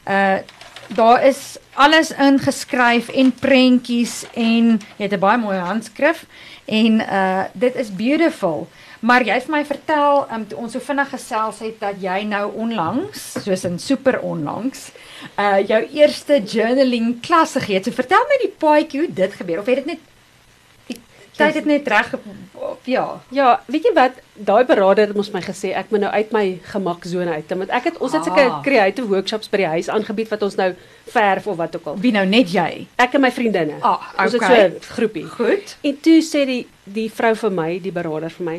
Uh 0.07 0.37
daar 0.99 1.23
is 1.25 1.57
alles 1.73 2.11
ingeskryf 2.11 3.09
en 3.09 3.31
prentjies 3.33 4.25
en 4.33 4.77
jy 4.97 5.07
het 5.07 5.13
'n 5.13 5.19
baie 5.19 5.37
mooi 5.37 5.57
handskrif 5.57 6.25
en 6.65 7.01
uh 7.01 7.43
dit 7.53 7.75
is 7.75 7.95
beautiful. 7.95 8.67
Maar 9.05 9.25
jy 9.27 9.35
het 9.37 9.45
vir 9.45 9.53
my 9.53 9.61
vertel 9.67 10.23
um, 10.33 10.45
ons 10.63 10.73
so 10.73 10.81
vinnig 10.81 11.11
gesels 11.13 11.61
het 11.61 11.77
dat 11.81 12.01
jy 12.01 12.23
nou 12.25 12.45
onlangs, 12.63 13.25
soos 13.43 13.65
in 13.69 13.77
super 13.81 14.17
onlangs, 14.25 14.89
uh 15.41 15.59
jou 15.61 15.81
eerste 15.99 16.39
journaling 16.41 17.19
klas 17.25 17.53
gegee 17.59 17.77
het. 17.77 17.85
So 17.85 17.93
vertel 17.93 18.25
my 18.31 18.41
die 18.41 18.53
paadjie 18.65 19.03
hoe 19.03 19.13
dit 19.21 19.39
gebeur 19.41 19.61
of 19.61 19.69
het 19.69 19.83
dit 19.83 19.93
net 19.93 20.11
Jy 21.35 21.49
het 21.49 21.57
dit 21.59 21.65
net 21.67 21.87
reg 21.91 22.13
ja. 22.87 23.03
Ja, 23.35 23.47
weet 23.67 23.83
jy 23.83 23.91
wat? 23.95 24.19
Daai 24.33 24.63
beraader 24.67 25.09
het 25.09 25.17
ons 25.17 25.31
my 25.33 25.41
gesê 25.43 25.73
ek 25.75 25.89
moet 25.91 26.05
nou 26.05 26.11
uit 26.13 26.31
my 26.35 26.43
gemaksone 26.71 27.33
uit. 27.33 27.51
Want 27.51 27.73
ek 27.75 27.89
het 27.89 27.97
ons 27.99 28.15
het 28.15 28.23
sulke 28.23 28.45
ah. 28.45 28.61
creative 28.63 29.09
workshops 29.11 29.51
by 29.51 29.59
die 29.63 29.71
huis 29.73 29.89
aangebied 29.91 30.31
wat 30.31 30.45
ons 30.47 30.55
nou 30.59 30.69
verf 31.11 31.49
of 31.51 31.59
wat 31.59 31.75
ook 31.75 31.91
al. 31.91 31.99
Wie 31.99 32.13
nou 32.15 32.23
net 32.29 32.53
jy? 32.53 32.85
Ek 33.01 33.17
en 33.19 33.25
my 33.25 33.33
vriendinne. 33.35 33.81
Ah, 33.81 33.99
okay. 34.13 34.25
Ons 34.25 34.37
het 34.37 34.47
so 34.47 34.61
'n 34.63 34.95
groepie. 34.95 35.25
Goed. 35.35 35.75
En 35.83 35.99
toe 35.99 36.21
sê 36.23 36.45
die 36.47 36.63
die 36.85 37.09
vrou 37.11 37.35
vir 37.35 37.51
my, 37.51 37.69
die 37.81 37.91
beraader 37.91 38.31
vir 38.31 38.45
my, 38.45 38.57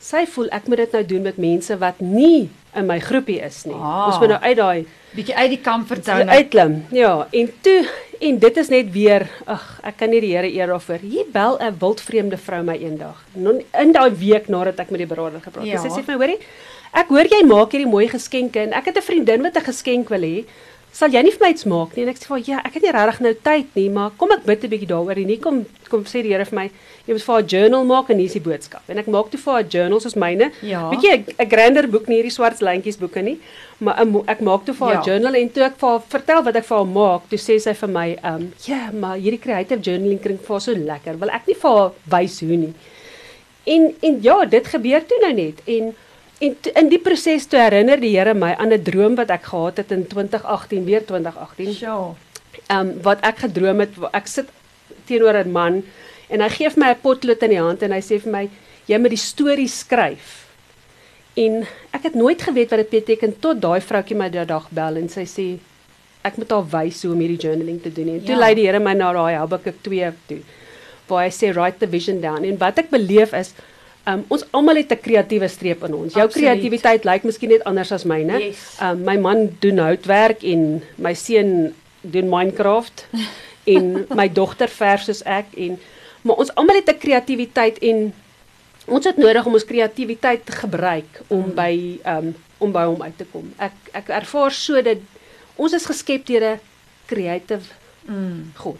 sy 0.00 0.26
voel 0.26 0.48
ek 0.50 0.68
moet 0.68 0.76
dit 0.76 0.92
nou 0.92 1.04
doen 1.04 1.22
met 1.22 1.36
mense 1.36 1.78
wat 1.78 2.00
nie 2.00 2.48
in 2.74 2.86
my 2.86 2.98
groepie 3.00 3.40
is 3.40 3.64
nie. 3.66 3.74
Ah. 3.74 4.06
Ons 4.08 4.18
moet 4.18 4.28
nou 4.28 4.40
uit 4.40 4.56
daai 4.56 4.86
bietjie 5.14 5.34
uit 5.34 5.50
die 5.50 5.62
comfort 5.62 6.04
zone 6.04 6.30
uitklim. 6.30 6.84
Ja, 6.90 7.26
en 7.32 7.52
toe 7.62 7.86
En 8.18 8.38
dit 8.38 8.56
is 8.56 8.68
net 8.68 8.88
weer, 8.90 9.28
ag, 9.46 9.62
ek 9.86 10.00
kan 10.00 10.10
nie 10.10 10.18
die 10.24 10.32
Here 10.32 10.48
eer 10.50 10.72
daarvoor. 10.72 11.04
Hier 11.06 11.26
bel 11.30 11.58
'n 11.62 11.76
wildvreemde 11.78 12.36
vrou 12.36 12.62
my 12.62 12.74
eendag. 12.74 13.22
In 13.34 13.92
daai 13.92 14.10
week 14.10 14.48
nadat 14.48 14.80
ek 14.80 14.90
met 14.90 14.98
die 14.98 15.06
beraader 15.06 15.40
gepraat 15.40 15.64
het. 15.64 15.72
Ja. 15.72 15.80
Sy 15.80 15.88
sê 15.88 16.04
vir 16.04 16.18
my, 16.18 16.26
hoorie, 16.26 16.38
ek 16.92 17.08
hoor 17.08 17.26
jy 17.30 17.44
maak 17.46 17.70
hierdie 17.72 17.90
mooi 17.90 18.08
geskenke 18.08 18.58
en 18.60 18.72
ek 18.72 18.86
het 18.86 18.96
'n 18.98 19.02
vriendin 19.02 19.42
wat 19.42 19.56
'n 19.56 19.70
geskenk 19.70 20.08
wil 20.08 20.20
hê, 20.20 20.44
sal 20.92 21.10
jy 21.10 21.22
nie 21.22 21.30
vir 21.30 21.40
my 21.40 21.50
iets 21.50 21.64
maak 21.64 21.96
nie?" 21.96 22.02
En 22.02 22.08
ek 22.08 22.16
sê 22.18 22.26
vir 22.26 22.42
ja, 22.48 22.58
ek 22.64 22.74
het 22.74 22.82
nie 22.82 22.92
regtig 22.92 23.20
nou 23.20 23.34
tyd 23.42 23.66
nie, 23.74 23.88
maar 23.90 24.10
kom 24.16 24.30
ek 24.32 24.44
bid 24.44 24.64
'n 24.64 24.68
bietjie 24.70 24.88
daaroor 24.88 25.16
en 25.16 25.26
nie 25.26 25.38
kom 25.38 25.66
kom 25.88 26.04
sê 26.04 26.22
die 26.22 26.32
Here 26.32 26.44
vir 26.44 26.54
my, 26.58 26.70
jy 27.06 27.12
moet 27.14 27.22
vir 27.22 27.34
haar 27.34 27.42
'n 27.42 27.48
journal 27.48 27.84
maak 27.84 28.10
en 28.10 28.16
hier 28.18 28.26
is 28.26 28.32
die 28.32 28.40
boodskap. 28.40 28.82
En 28.88 28.98
ek 28.98 29.06
maak 29.06 29.30
toe 29.30 29.40
vir 29.40 29.52
haar 29.52 29.62
'n 29.64 29.68
journal 29.70 30.00
soos 30.00 30.14
myne. 30.14 30.50
Ja. 30.62 30.90
Weet 30.90 31.02
jy, 31.02 31.24
'n 31.38 31.48
grander 31.48 31.88
boek 31.88 32.06
nie 32.08 32.16
hierdie 32.22 32.30
swart 32.32 32.60
lyntjies 32.60 32.98
boeke 32.98 33.22
nie, 33.22 33.38
maar 33.78 34.00
um, 34.00 34.22
ek 34.26 34.40
maak 34.40 34.64
toe 34.64 34.74
vir 34.74 34.86
haar 34.86 34.96
'n 34.96 35.04
Ja. 35.04 35.12
journal 35.12 35.34
en 35.34 35.50
toe 35.50 35.62
ek 35.64 35.76
vir 35.78 35.88
haar 35.88 36.02
vertel 36.08 36.42
wat 36.42 36.56
ek 36.56 36.64
vir 36.64 36.76
haar 36.76 36.86
maak, 36.86 37.28
toe 37.30 37.38
sê 37.38 37.58
sy 37.60 37.72
vir 37.74 37.88
my, 37.88 38.18
"Ehm, 38.22 38.34
um, 38.34 38.52
ja, 38.66 38.90
maar 38.92 39.16
hierdie 39.16 39.40
creative 39.40 39.80
journaling 39.80 40.20
klink 40.20 40.40
vir 40.40 40.48
haar 40.54 40.60
so 40.60 40.72
lekker. 40.74 41.18
Wil 41.18 41.30
ek 41.30 41.46
nie 41.46 41.54
vir 41.54 41.70
haar 41.70 41.90
wys 42.10 42.40
hoe 42.40 42.56
nie." 42.56 42.74
En 43.66 43.94
en 44.02 44.18
ja, 44.22 44.44
dit 44.44 44.66
gebeur 44.66 45.06
toe 45.06 45.18
nou 45.20 45.32
net 45.32 45.60
en 45.66 45.94
en 46.40 46.56
in 46.74 46.88
die 46.88 46.98
proses 47.02 47.46
toe 47.50 47.58
herinner 47.60 48.00
die 48.00 48.12
Here 48.16 48.34
my 48.34 48.52
aan 48.58 48.72
'n 48.72 48.82
droom 48.82 49.14
wat 49.16 49.30
ek 49.30 49.42
gehad 49.50 49.76
het 49.76 49.90
in 49.92 50.06
2018, 50.06 50.84
weer 50.84 51.04
2018. 51.04 51.72
Sjoe. 51.74 52.14
Ehm 52.68 52.80
um, 52.88 53.02
wat 53.02 53.20
ek 53.22 53.38
gedroom 53.38 53.80
het, 53.80 53.90
ek 54.12 54.26
sit 54.26 54.48
teenoor 55.06 55.34
'n 55.44 55.50
man 55.52 55.82
en 56.30 56.40
hy 56.40 56.48
gee 56.48 56.70
vir 56.70 56.78
my 56.84 56.90
'n 56.90 57.00
potlood 57.02 57.42
in 57.42 57.50
die 57.50 57.60
hand 57.62 57.82
en 57.82 57.92
hy 57.92 58.00
sê 58.00 58.20
vir 58.20 58.32
my 58.32 58.48
jy 58.86 58.98
moet 58.98 59.10
die 59.10 59.16
storie 59.16 59.68
skryf. 59.68 60.46
En 61.36 61.66
ek 61.92 62.02
het 62.02 62.14
nooit 62.14 62.42
geweet 62.42 62.70
wat 62.70 62.78
dit 62.78 62.90
beteken 62.90 63.38
tot 63.40 63.60
daai 63.60 63.80
vroutjie 63.80 64.16
my 64.16 64.28
daai 64.28 64.46
dag 64.46 64.68
bel 64.70 64.96
en 64.96 65.08
sy 65.08 65.24
sê 65.24 65.58
ek 66.24 66.36
moet 66.36 66.50
haar 66.50 66.66
wys 66.70 67.02
hoe 67.02 67.12
om 67.12 67.20
hierdie 67.20 67.38
journaling 67.48 67.82
te 67.82 67.92
doen. 67.92 68.08
En 68.08 68.20
toe 68.24 68.34
Ja. 68.34 68.38
lei 68.40 68.54
die 68.54 68.66
Here 68.66 68.80
my 68.80 68.92
na 68.94 69.12
daai 69.12 69.34
Habakuk 69.36 69.82
2 69.82 70.12
toe 70.28 70.38
waar 71.08 71.24
hy 71.24 71.30
sê 71.30 71.52
write 71.54 71.78
the 71.78 71.86
vision 71.86 72.20
down. 72.20 72.44
En 72.44 72.58
wat 72.58 72.78
ek 72.78 72.90
beleef 72.90 73.32
is 73.32 73.52
Um, 74.08 74.24
ons 74.32 74.44
almal 74.56 74.76
het 74.76 74.92
'n 74.92 75.00
kreatiewe 75.00 75.48
streep 75.48 75.82
in 75.84 75.94
ons. 75.94 76.14
Jou 76.14 76.28
kreatiwiteit 76.28 77.04
lyk 77.04 77.22
miskien 77.24 77.50
net 77.50 77.64
anders 77.64 77.92
as 77.92 78.04
myne. 78.04 78.38
Yes. 78.40 78.78
Um, 78.82 79.04
my 79.04 79.16
man 79.16 79.56
doen 79.60 79.78
houtwerk 79.78 80.42
en 80.42 80.82
my 80.96 81.14
seun 81.14 81.74
doen 82.00 82.28
Minecraft 82.28 83.06
en 83.74 84.06
my 84.14 84.28
dogter 84.32 84.68
verf 84.68 85.02
soos 85.02 85.22
ek 85.22 85.46
en 85.56 85.78
maar 86.22 86.36
ons 86.36 86.54
almal 86.54 86.76
het 86.76 86.88
'n 86.88 86.98
kreatiwiteit 86.98 87.78
en 87.78 88.12
ons 88.86 89.04
het 89.04 89.16
nodig 89.16 89.46
om 89.46 89.52
ons 89.52 89.64
kreatiwiteit 89.64 90.46
te 90.46 90.52
gebruik 90.52 91.20
om 91.28 91.44
Mm. 91.44 91.54
by 91.54 91.98
um 92.06 92.34
om 92.58 92.72
by 92.72 92.84
hom 92.84 93.02
uit 93.02 93.18
te 93.18 93.24
kom. 93.32 93.52
Ek 93.58 93.72
ek 93.92 94.08
ervaar 94.08 94.50
so 94.52 94.82
dat 94.82 94.98
ons 95.56 95.72
is 95.72 95.86
geskep 95.86 96.26
deur 96.26 96.42
'n 96.54 96.60
creative 97.06 97.66
Mm. 98.08 98.52
God. 98.54 98.78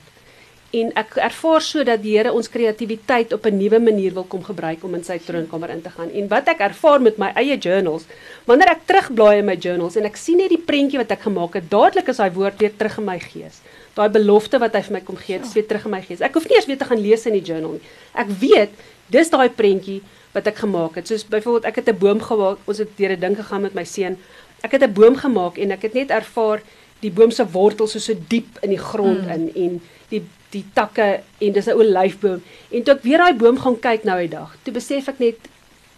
En 0.70 0.90
ek 1.00 1.14
ervaar 1.16 1.62
so 1.64 1.84
dat 1.84 2.02
die 2.02 2.18
Here 2.18 2.32
ons 2.32 2.48
kreatiwiteit 2.52 3.32
op 3.32 3.46
'n 3.46 3.56
nuwe 3.56 3.78
manier 3.80 4.12
wil 4.12 4.24
kom 4.24 4.44
gebruik 4.44 4.84
om 4.84 4.94
in 4.94 5.04
sy 5.04 5.18
troonkamer 5.18 5.70
in 5.70 5.82
te 5.82 5.90
gaan. 5.90 6.10
En 6.10 6.28
wat 6.28 6.48
ek 6.48 6.58
ervaar 6.60 7.00
met 7.00 7.16
my 7.18 7.32
eie 7.34 7.56
journals, 7.56 8.04
wanneer 8.44 8.68
ek 8.68 8.86
terugblaai 8.86 9.38
in 9.38 9.44
my 9.46 9.56
journals 9.56 9.96
en 9.96 10.04
ek 10.04 10.16
sien 10.16 10.36
net 10.36 10.50
die 10.50 10.58
prentjie 10.66 10.98
wat 10.98 11.10
ek 11.10 11.20
gemaak 11.20 11.54
het, 11.54 11.70
dadelik 11.70 12.08
is 12.08 12.16
daai 12.16 12.30
woord 12.30 12.58
weer 12.60 12.76
terug 12.76 12.98
in 12.98 13.04
my 13.04 13.18
gees. 13.18 13.60
Daai 13.94 14.08
belofte 14.08 14.58
wat 14.58 14.74
hy 14.74 14.82
vir 14.82 14.92
my 14.92 15.00
kom 15.00 15.16
gee, 15.16 15.40
is 15.40 15.54
weer 15.54 15.66
terug 15.66 15.84
in 15.84 15.90
my 15.90 16.02
gees. 16.02 16.20
Ek 16.20 16.34
hoef 16.34 16.48
nie 16.48 16.54
eers 16.56 16.66
weer 16.66 16.78
te 16.78 16.84
gaan 16.84 17.00
lees 17.00 17.26
in 17.26 17.32
die 17.32 17.42
journal 17.42 17.70
nie. 17.72 17.80
Ek 18.14 18.26
weet 18.28 18.70
dis 19.10 19.30
daai 19.30 19.48
prentjie 19.48 20.02
wat 20.34 20.46
ek 20.46 20.56
gemaak 20.56 20.94
het. 20.96 21.06
Soos 21.08 21.24
byvoorbeeld 21.24 21.64
ek 21.64 21.76
het 21.76 21.88
'n 21.88 21.98
boom 21.98 22.20
gemaak. 22.20 22.58
Ons 22.66 22.78
het 22.78 22.88
deur 22.96 23.10
'n 23.16 23.20
ding 23.20 23.36
gegaan 23.36 23.62
met 23.62 23.74
my 23.74 23.84
seun. 23.84 24.18
Ek 24.62 24.72
het 24.72 24.82
'n 24.82 24.92
boom 24.92 25.16
gemaak 25.16 25.56
en 25.58 25.70
ek 25.72 25.82
het 25.82 25.94
net 25.94 26.10
ervaar 26.10 26.60
die 27.00 27.10
boom 27.10 27.30
se 27.30 27.44
wortels 27.46 27.94
is 27.94 28.04
so 28.04 28.14
diep 28.28 28.58
in 28.62 28.70
die 28.70 28.78
grond 28.78 29.24
Mm. 29.24 29.30
in 29.30 29.50
en 29.54 29.80
die 30.10 30.22
die 30.50 30.64
takke 30.74 31.20
en 31.40 31.52
dis 31.52 31.66
'n 31.66 31.76
olyfboom. 31.76 32.42
En 32.70 32.82
toe 32.82 32.94
ek 32.94 33.02
weer 33.02 33.18
daai 33.18 33.34
boom 33.34 33.58
gaan 33.58 33.78
kyk 33.80 34.04
nou 34.04 34.18
die 34.20 34.28
dag, 34.28 34.56
toe 34.64 34.72
besef 34.72 35.08
ek 35.08 35.18
net 35.18 35.36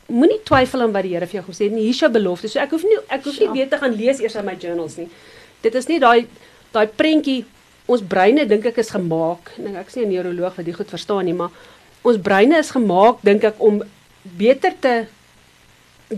moenie 0.09 0.41
twyfel 0.45 0.83
aan 0.83 0.93
wat 0.93 1.03
die 1.03 1.15
Here 1.15 1.27
vir 1.27 1.41
jou 1.43 1.53
gesê 1.53 1.65
het 1.65 1.73
nie. 1.73 1.85
Hier's 1.85 2.01
jou 2.01 2.11
belofte. 2.11 2.49
So 2.49 2.59
ek 2.59 2.71
hoef 2.71 2.83
nie 2.83 2.99
ek 3.09 3.25
hoef 3.25 3.39
nie 3.39 3.47
Ja. 3.47 3.53
weer 3.53 3.69
te 3.69 3.79
gaan 3.79 3.95
lees 3.95 4.21
eers 4.21 4.35
in 4.35 4.45
my 4.45 4.57
journals 4.57 4.97
nie. 4.97 5.09
Dit 5.63 5.75
is 5.75 5.87
nie 5.89 5.99
daai 6.01 6.27
daai 6.73 6.87
prentjie 6.87 7.45
ons 7.87 8.03
breine 8.03 8.47
dink 8.47 8.65
ek 8.67 8.79
is 8.79 8.91
gemaak. 8.91 9.51
Dink 9.57 9.77
ek 9.77 9.87
is 9.89 9.95
nie 9.97 10.05
'n 10.07 10.11
neuroloog 10.13 10.57
wat 10.57 10.65
dit 10.67 10.75
goed 10.75 10.89
verstaan 10.91 11.25
nie, 11.25 11.35
maar 11.35 11.51
ons 12.03 12.19
breine 12.19 12.59
is 12.59 12.71
gemaak 12.71 13.19
dink 13.23 13.45
ek 13.45 13.55
om 13.61 13.83
beter 14.23 14.73
te 14.81 15.07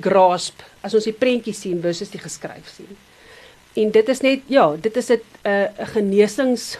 grasp 0.01 0.63
as 0.83 0.95
ons 0.95 1.05
die 1.05 1.13
prentjie 1.13 1.55
sien 1.55 1.81
versus 1.83 2.11
die 2.11 2.19
geskryf 2.23 2.69
sien. 2.77 2.97
En 3.77 3.91
dit 3.91 4.09
is 4.09 4.21
net 4.21 4.41
ja, 4.49 4.75
dit 4.77 4.97
is 4.97 5.11
'n 5.11 5.21
'n 5.45 5.69
'n 5.79 5.87
genesings 5.87 6.79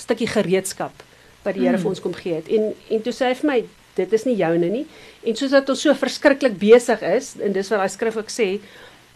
stukkie 0.00 0.28
gereedskap 0.30 1.04
wat 1.44 1.54
die 1.56 1.62
Here 1.64 1.76
Mm. 1.76 1.82
vir 1.82 1.90
ons 1.90 2.00
kom 2.00 2.14
gee 2.14 2.34
het. 2.34 2.48
En 2.48 2.74
en 2.90 3.02
toe 3.02 3.12
sê 3.12 3.30
hy 3.30 3.34
vir 3.34 3.50
my 3.50 3.60
dit 3.96 4.12
is 4.12 4.24
nie 4.24 4.36
joune 4.36 4.68
nie. 4.70 4.86
En 5.26 5.36
soos 5.36 5.50
dat 5.50 5.68
ons 5.68 5.80
so 5.80 5.94
verskriklik 5.94 6.58
besig 6.58 7.02
is 7.02 7.34
en 7.40 7.52
dis 7.52 7.68
wat 7.70 7.78
daai 7.80 7.88
skrif 7.88 8.16
ook 8.16 8.30
sê, 8.30 8.60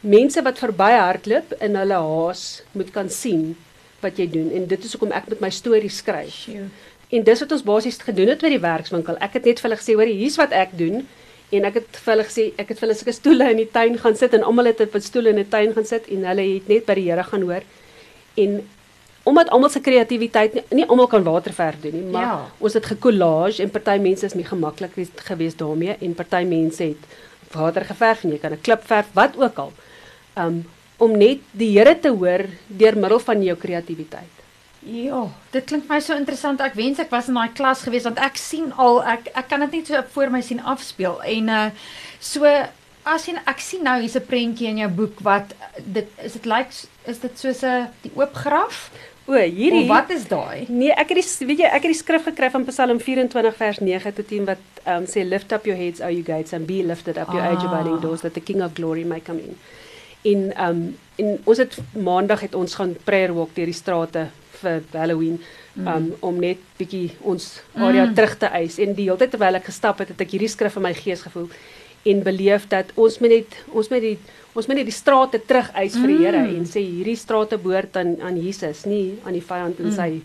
mense 0.02 0.42
wat 0.42 0.58
verby 0.58 0.90
hardloop 0.98 1.52
in 1.60 1.76
hulle 1.76 1.94
haas 1.94 2.62
moet 2.72 2.90
kan 2.92 3.08
sien 3.08 3.54
wat 4.02 4.18
jy 4.18 4.26
doen 4.28 4.50
en 4.52 4.66
dit 4.66 4.84
is 4.84 4.92
hoekom 4.92 5.12
ek 5.12 5.28
met 5.28 5.40
my 5.40 5.50
stories 5.50 5.96
skryf. 6.02 6.48
En 7.12 7.22
dis 7.22 7.40
wat 7.40 7.52
ons 7.52 7.62
basies 7.62 7.98
gedoen 7.98 8.28
het 8.28 8.40
by 8.42 8.48
die 8.50 8.58
werkswinkel. 8.60 9.16
Ek 9.20 9.32
het 9.34 9.44
net 9.44 9.60
vir 9.60 9.70
hulle 9.70 9.80
gesê, 9.80 9.94
hoor, 9.94 10.06
hier's 10.06 10.36
wat 10.36 10.52
ek 10.52 10.76
doen. 10.76 11.06
En 11.52 11.64
ek 11.64 11.74
het 11.74 11.86
vir 12.04 12.12
hulle 12.14 12.24
gesê, 12.24 12.52
ek 12.58 12.68
het 12.68 12.78
vir 12.80 12.88
hulle 12.88 12.94
sulke 12.98 13.12
stoele 13.12 13.50
in 13.50 13.56
die 13.56 13.70
tuin 13.70 13.98
gaan 13.98 14.16
sit 14.16 14.34
en 14.34 14.42
almal 14.42 14.66
het 14.66 14.80
op 14.80 14.94
'n 14.96 15.00
stoel 15.00 15.26
in 15.26 15.36
die 15.36 15.48
tuin 15.48 15.72
gaan 15.72 15.84
sit 15.86 16.08
en 16.08 16.24
hulle 16.24 16.42
het 16.54 16.68
net 16.68 16.86
by 16.86 16.94
die 16.94 17.10
Here 17.10 17.22
gaan 17.24 17.42
hoor. 17.42 17.62
En 18.36 18.68
omdat 19.24 19.48
almal 19.50 19.70
se 19.72 19.80
kreatiwiteit 19.80 20.54
nie, 20.54 20.62
nie 20.70 20.86
almal 20.86 21.06
kan 21.08 21.24
waterverf 21.24 21.80
doen 21.80 21.92
nie, 21.96 22.10
maar 22.12 22.22
Ja. 22.22 22.46
ons 22.58 22.74
het 22.74 22.86
gekollage 22.86 23.62
en 23.62 23.70
party 23.70 23.98
mense 24.00 24.26
is 24.26 24.34
nie 24.34 24.44
gemaklik 24.44 24.92
geweest 25.16 25.58
daarmee 25.58 25.96
en 26.00 26.14
party 26.14 26.44
mense 26.44 26.82
het 26.82 27.02
water 27.54 27.84
geverf 27.84 28.24
en 28.24 28.30
jy 28.30 28.38
kan 28.38 28.52
'n 28.52 28.60
klip 28.60 28.82
verf, 28.86 29.06
wat 29.14 29.36
ook 29.36 29.58
al. 29.58 29.72
Um 30.36 30.64
om 30.98 31.16
net 31.18 31.38
die 31.52 31.72
Here 31.78 31.98
te 32.00 32.08
hoor 32.08 32.44
deur 32.68 32.96
middel 32.96 33.18
van 33.18 33.42
jou 33.42 33.56
kreatiwiteit. 33.56 34.30
Ja, 34.86 35.26
dit 35.50 35.64
klink 35.64 35.88
my 35.88 36.00
so 36.00 36.14
interessant. 36.14 36.60
Ek 36.60 36.74
wens 36.74 36.98
ek 36.98 37.10
was 37.10 37.28
in 37.28 37.34
daai 37.34 37.48
klas 37.54 37.82
gewees 37.82 38.04
want 38.04 38.18
ek 38.18 38.36
sien 38.36 38.72
al 38.76 39.02
ek 39.02 39.30
ek 39.34 39.48
kan 39.48 39.60
dit 39.60 39.72
net 39.72 39.86
so 39.86 40.02
voor 40.12 40.30
my 40.30 40.40
sien 40.40 40.60
afspeel. 40.60 41.22
En 41.22 41.48
uh 41.48 41.70
so 42.20 42.44
as 43.04 43.26
jy 43.26 43.34
ek 43.46 43.60
sien 43.60 43.82
nou 43.82 44.00
hier's 44.00 44.16
'n 44.16 44.26
prentjie 44.26 44.68
in 44.68 44.78
jou 44.78 44.88
boek 44.90 45.20
wat 45.20 45.52
uh, 45.60 45.80
dit 45.84 46.06
is 46.22 46.32
dit 46.32 46.44
lyk 46.46 46.68
is 47.06 47.18
dit 47.18 47.38
soos 47.38 47.62
'n 47.62 47.88
die 48.02 48.12
oop 48.14 48.34
graf? 48.34 48.90
O, 49.26 49.32
hierdie 49.32 49.82
Of 49.82 49.88
wat 49.88 50.10
is 50.12 50.26
daai? 50.28 50.66
Nee, 50.68 50.90
ek 50.92 51.14
het 51.14 51.20
die 51.22 51.46
weet 51.48 51.62
jy, 51.62 51.68
ek 51.70 51.86
het 51.86 51.92
die 51.94 51.96
skrif 51.96 52.26
gekry 52.28 52.50
van 52.52 52.64
Psalm 52.68 52.98
24 53.00 53.54
vers 53.56 53.78
9 53.80 54.12
tot 54.18 54.28
10 54.28 54.44
wat 54.50 54.82
um, 54.86 55.06
sê 55.08 55.24
lift 55.24 55.52
up 55.56 55.64
your 55.64 55.78
heads, 55.80 56.02
O 56.04 56.10
you 56.12 56.22
gates, 56.26 56.52
and 56.52 56.66
be 56.68 56.82
lifted 56.84 57.16
up 57.16 57.32
your 57.32 57.40
Ah. 57.44 57.54
age 57.54 57.64
abiding 57.64 58.00
doors 58.02 58.20
that 58.20 58.34
the 58.36 58.40
King 58.44 58.60
of 58.62 58.74
glory 58.76 59.04
may 59.04 59.20
come 59.20 59.40
in. 59.40 59.56
En 60.24 60.52
um 60.68 60.82
en 61.16 61.38
ons 61.44 61.58
het 61.58 61.76
maandag 61.94 62.40
het 62.40 62.54
ons 62.58 62.74
gaan 62.74 62.96
prayer 63.04 63.30
walk 63.36 63.54
deur 63.54 63.68
die 63.70 63.74
strate 63.76 64.26
vir 64.60 64.80
Halloween 64.92 65.36
um 65.76 66.08
om 66.20 66.38
net 66.40 66.58
bietjie 66.78 67.12
ons 67.22 67.62
area 67.74 68.04
Mm. 68.06 68.14
terug 68.14 68.36
te 68.38 68.46
eis 68.46 68.78
en 68.78 68.94
die 68.94 69.04
hele 69.04 69.16
tyd 69.18 69.30
terwyl 69.30 69.54
ek 69.54 69.64
gestap 69.70 69.98
het, 69.98 70.08
het 70.08 70.20
ek 70.20 70.30
hierdie 70.34 70.48
skrif 70.48 70.76
in 70.76 70.82
my 70.82 70.92
gees 70.94 71.22
gevoel 71.22 71.48
en 72.04 72.22
beleef 72.22 72.66
dat 72.68 72.90
ons 72.96 73.18
moet 73.20 73.30
net 73.30 73.56
ons 73.72 73.88
moet 73.90 74.00
die 74.00 74.18
ons 74.54 74.66
moet 74.68 74.76
net 74.76 74.86
die 74.86 74.92
strate 74.94 75.40
terug 75.46 75.70
eis 75.74 75.96
vir 75.96 76.06
die 76.06 76.16
Here 76.24 76.38
Mm. 76.38 76.56
en 76.56 76.64
sê 76.64 76.80
hierdie 76.80 77.16
strate 77.16 77.58
behoort 77.58 77.96
aan 77.96 78.16
aan 78.22 78.36
Jesus, 78.42 78.84
nie 78.86 79.18
aan 79.26 79.32
die 79.32 79.40
vyand 79.42 79.78
en 79.80 79.86
Mm. 79.86 79.92
sy 79.92 80.20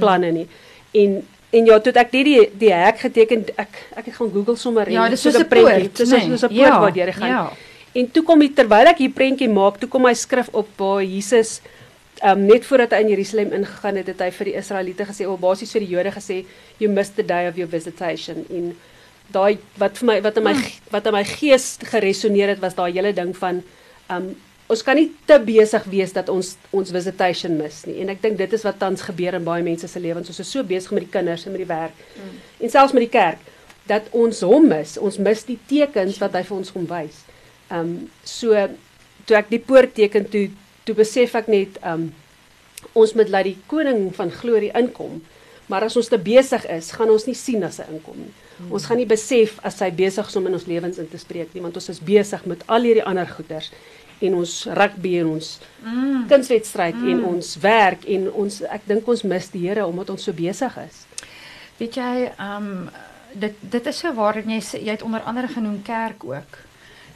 planne 0.00 0.32
nie. 0.32 0.46
En 0.94 1.22
en 1.52 1.66
ja, 1.66 1.78
toe 1.78 1.92
ek 1.92 2.10
die 2.10 2.24
die, 2.24 2.50
die 2.58 2.72
hek 2.72 2.98
geteken, 2.98 3.44
ek 3.56 3.68
ek 3.96 4.04
het 4.06 4.14
gaan 4.14 4.30
Google 4.32 4.56
sommer 4.56 4.88
Ja, 4.90 5.04
en 5.04 5.10
dis 5.10 5.20
soos 5.22 5.34
soos 5.34 5.42
'n 5.44 5.48
prentjie, 5.48 5.90
dis 5.94 6.10
nê? 6.12 6.20
soos 6.26 6.42
'n 6.44 6.48
poort 6.48 6.56
Ja, 6.56 6.80
waar 6.80 6.96
jy 6.96 7.12
gaan. 7.12 7.28
ja. 7.28 7.50
En 7.94 8.10
toe 8.10 8.22
kom 8.24 8.40
die 8.40 8.48
terwyl 8.52 8.86
ek 8.88 8.98
hier 8.98 9.10
prentjie 9.10 9.48
maak, 9.48 9.78
toe 9.78 9.88
kom 9.88 10.04
hy 10.06 10.14
skrif 10.14 10.48
op 10.52 10.66
waar 10.78 11.02
Jesus 11.04 11.60
um, 12.24 12.46
net 12.46 12.64
voordat 12.64 12.90
hy 12.92 13.00
in 13.00 13.08
Jerusalem 13.08 13.52
ingegaan 13.52 13.96
het, 13.96 14.06
het 14.06 14.20
hy 14.20 14.30
vir 14.30 14.44
die 14.44 14.54
Israeliete 14.56 15.04
gesê, 15.04 15.26
of 15.28 15.38
basies 15.40 15.72
vir 15.72 15.80
die 15.80 15.88
Jode 15.90 16.10
gesê, 16.10 16.44
you 16.78 16.90
missed 16.90 17.16
the 17.16 17.22
day 17.22 17.46
of 17.48 17.56
your 17.56 17.68
visitation. 17.70 18.44
En 18.50 18.74
daai 19.32 19.58
wat 19.78 19.98
vir 19.98 20.06
my 20.06 20.20
wat 20.22 20.36
in 20.36 20.44
my 20.44 20.52
Hmm. 20.54 20.70
wat 20.90 21.06
in 21.06 21.12
my 21.12 21.24
gees 21.24 21.78
geresoneer 21.82 22.48
het 22.48 22.60
was 22.60 22.74
daai 22.74 22.92
hele 22.92 23.12
ding 23.12 23.36
van 23.36 23.62
um 24.10 24.34
ons 24.68 24.82
kan 24.82 24.96
nie 24.96 25.10
te 25.26 25.38
besig 25.44 25.84
wees 25.84 26.12
dat 26.12 26.28
ons 26.28 26.56
ons 26.72 26.90
visitation 26.90 27.56
mis 27.56 27.84
nie. 27.86 28.00
En 28.00 28.08
ek 28.08 28.22
dink 28.22 28.38
dit 28.38 28.52
is 28.52 28.62
wat 28.64 28.78
tans 28.78 29.02
gebeur 29.02 29.34
in 29.34 29.44
baie 29.44 29.62
mense 29.62 29.88
se 29.88 30.00
lewens. 30.00 30.28
Ons 30.28 30.40
is 30.40 30.50
so 30.50 30.62
besig 30.64 30.90
met 30.92 31.04
die 31.04 31.10
kinders 31.12 31.44
en 31.46 31.52
met 31.52 31.60
die 31.60 31.68
werk 31.68 31.92
Mm. 32.16 32.38
en 32.64 32.70
selfs 32.70 32.92
met 32.92 33.00
die 33.10 33.18
kerk 33.18 33.38
dat 33.86 34.02
ons 34.12 34.40
hom 34.40 34.68
mis. 34.68 34.96
Ons 34.98 35.18
mis 35.18 35.44
die 35.44 35.58
tekens 35.68 36.18
wat 36.18 36.32
hy 36.32 36.42
vir 36.42 36.56
ons 36.56 36.72
kom 36.72 36.86
wys. 36.86 37.24
Um 37.70 38.10
so 38.24 38.54
toe 39.26 39.36
ek 39.36 39.50
die 39.50 39.58
poort 39.58 39.94
teken 39.94 40.28
toe 40.30 40.50
toe 40.84 40.94
besef 40.94 41.34
ek 41.34 41.48
net 41.48 41.78
um 41.84 42.12
ons 42.94 43.12
moet 43.14 43.28
laat 43.28 43.44
die 43.44 43.58
koning 43.66 44.14
van 44.14 44.30
glorie 44.30 44.70
inkom. 44.74 45.22
Maar 45.66 45.82
as 45.84 45.96
ons 45.96 46.08
te 46.08 46.18
besig 46.18 46.64
is, 46.68 46.90
gaan 46.92 47.10
ons 47.10 47.24
nie 47.26 47.34
sien 47.34 47.62
as 47.64 47.78
hy 47.78 47.84
inkom 47.94 48.16
nie. 48.18 48.32
Ons 48.70 48.84
gaan 48.86 48.96
nie 49.00 49.06
besef 49.08 49.58
as 49.62 49.78
hy 49.80 49.90
besig 49.90 50.28
is 50.28 50.36
om 50.36 50.46
in 50.46 50.52
ons 50.52 50.66
lewens 50.66 50.98
in 50.98 51.08
te 51.08 51.18
spreek 51.18 51.54
nie, 51.54 51.62
want 51.62 51.74
ons 51.76 51.88
is 51.88 52.00
besig 52.00 52.44
met 52.46 52.62
al 52.66 52.82
hierdie 52.82 53.04
ander 53.04 53.26
goeders 53.26 53.70
en 54.20 54.34
ons 54.34 54.52
rugby 54.66 55.18
en 55.20 55.26
ons 55.26 55.60
Mm. 55.84 56.26
kunswedstryd 56.28 56.94
Mm. 56.94 57.08
en 57.10 57.24
ons 57.24 57.56
werk 57.60 58.04
en 58.08 58.30
ons 58.32 58.62
ek 58.62 58.80
dink 58.86 59.08
ons 59.08 59.22
mis 59.22 59.48
die 59.50 59.68
Here 59.68 59.86
omdat 59.86 60.10
ons 60.10 60.22
so 60.22 60.32
besig 60.32 60.76
is. 60.86 61.06
Weet 61.78 61.94
jy, 61.96 62.30
ehm 62.38 62.56
um, 62.56 62.90
dit 63.34 63.54
dit 63.60 63.86
is 63.86 63.98
so 63.98 64.12
waar 64.14 64.36
en 64.36 64.48
jy 64.50 64.60
jy 64.84 64.90
het 64.90 65.02
onder 65.02 65.20
andere 65.20 65.48
genoem 65.48 65.82
kerk 65.82 66.24
ook. 66.24 66.58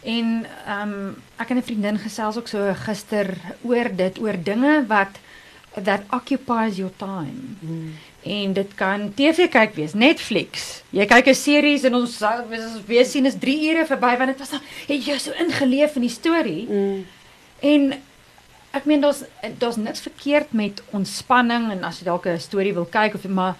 En 0.02 0.46
ehm 0.66 0.92
um, 0.92 1.16
ek 1.38 1.50
en 1.50 1.56
'n 1.56 1.62
vriendin 1.62 1.98
gesels 1.98 2.37
ook 2.37 2.48
so 2.48 2.74
gister 2.74 3.34
oor 3.62 3.88
dit, 3.96 4.18
oor 4.18 4.37
dinge 4.42 4.84
wat 4.88 5.08
that 5.84 6.00
occupies 6.12 6.76
your 6.76 6.92
time. 6.96 7.56
Hmm. 7.61 7.92
En 8.22 8.52
dit 8.52 8.74
kan 8.74 9.14
TV 9.14 9.46
kyk 9.48 9.74
wees, 9.74 9.94
Netflix. 9.94 10.83
Jy 10.90 11.07
kyk 11.07 11.28
'n 11.28 11.35
series 11.35 11.85
en 11.85 11.94
ons 11.94 12.22
ons 12.22 12.85
weer 12.87 13.04
sien 13.04 13.26
is 13.26 13.38
3 13.38 13.70
ure 13.70 13.87
verby 13.87 14.16
want 14.16 14.31
dit 14.31 14.38
was 14.38 14.52
al 14.52 14.61
het 14.88 15.07
jy 15.07 15.18
so 15.18 15.33
ingeleef 15.38 15.94
in 15.94 16.02
die 16.02 16.11
storie. 16.11 16.66
Hmm. 16.66 17.07
En 17.61 17.94
ek 18.70 18.85
meen 18.85 19.00
daar's 19.00 19.22
daar's 19.59 19.76
niks 19.76 20.00
verkeerd 20.00 20.52
met 20.52 20.83
ontspanning 20.90 21.70
en 21.70 21.85
as 21.85 21.98
jy 21.98 22.04
dalk 22.04 22.26
'n 22.26 22.38
storie 22.38 22.74
wil 22.74 22.87
kyk 22.87 23.14
of 23.14 23.28
maar 23.28 23.57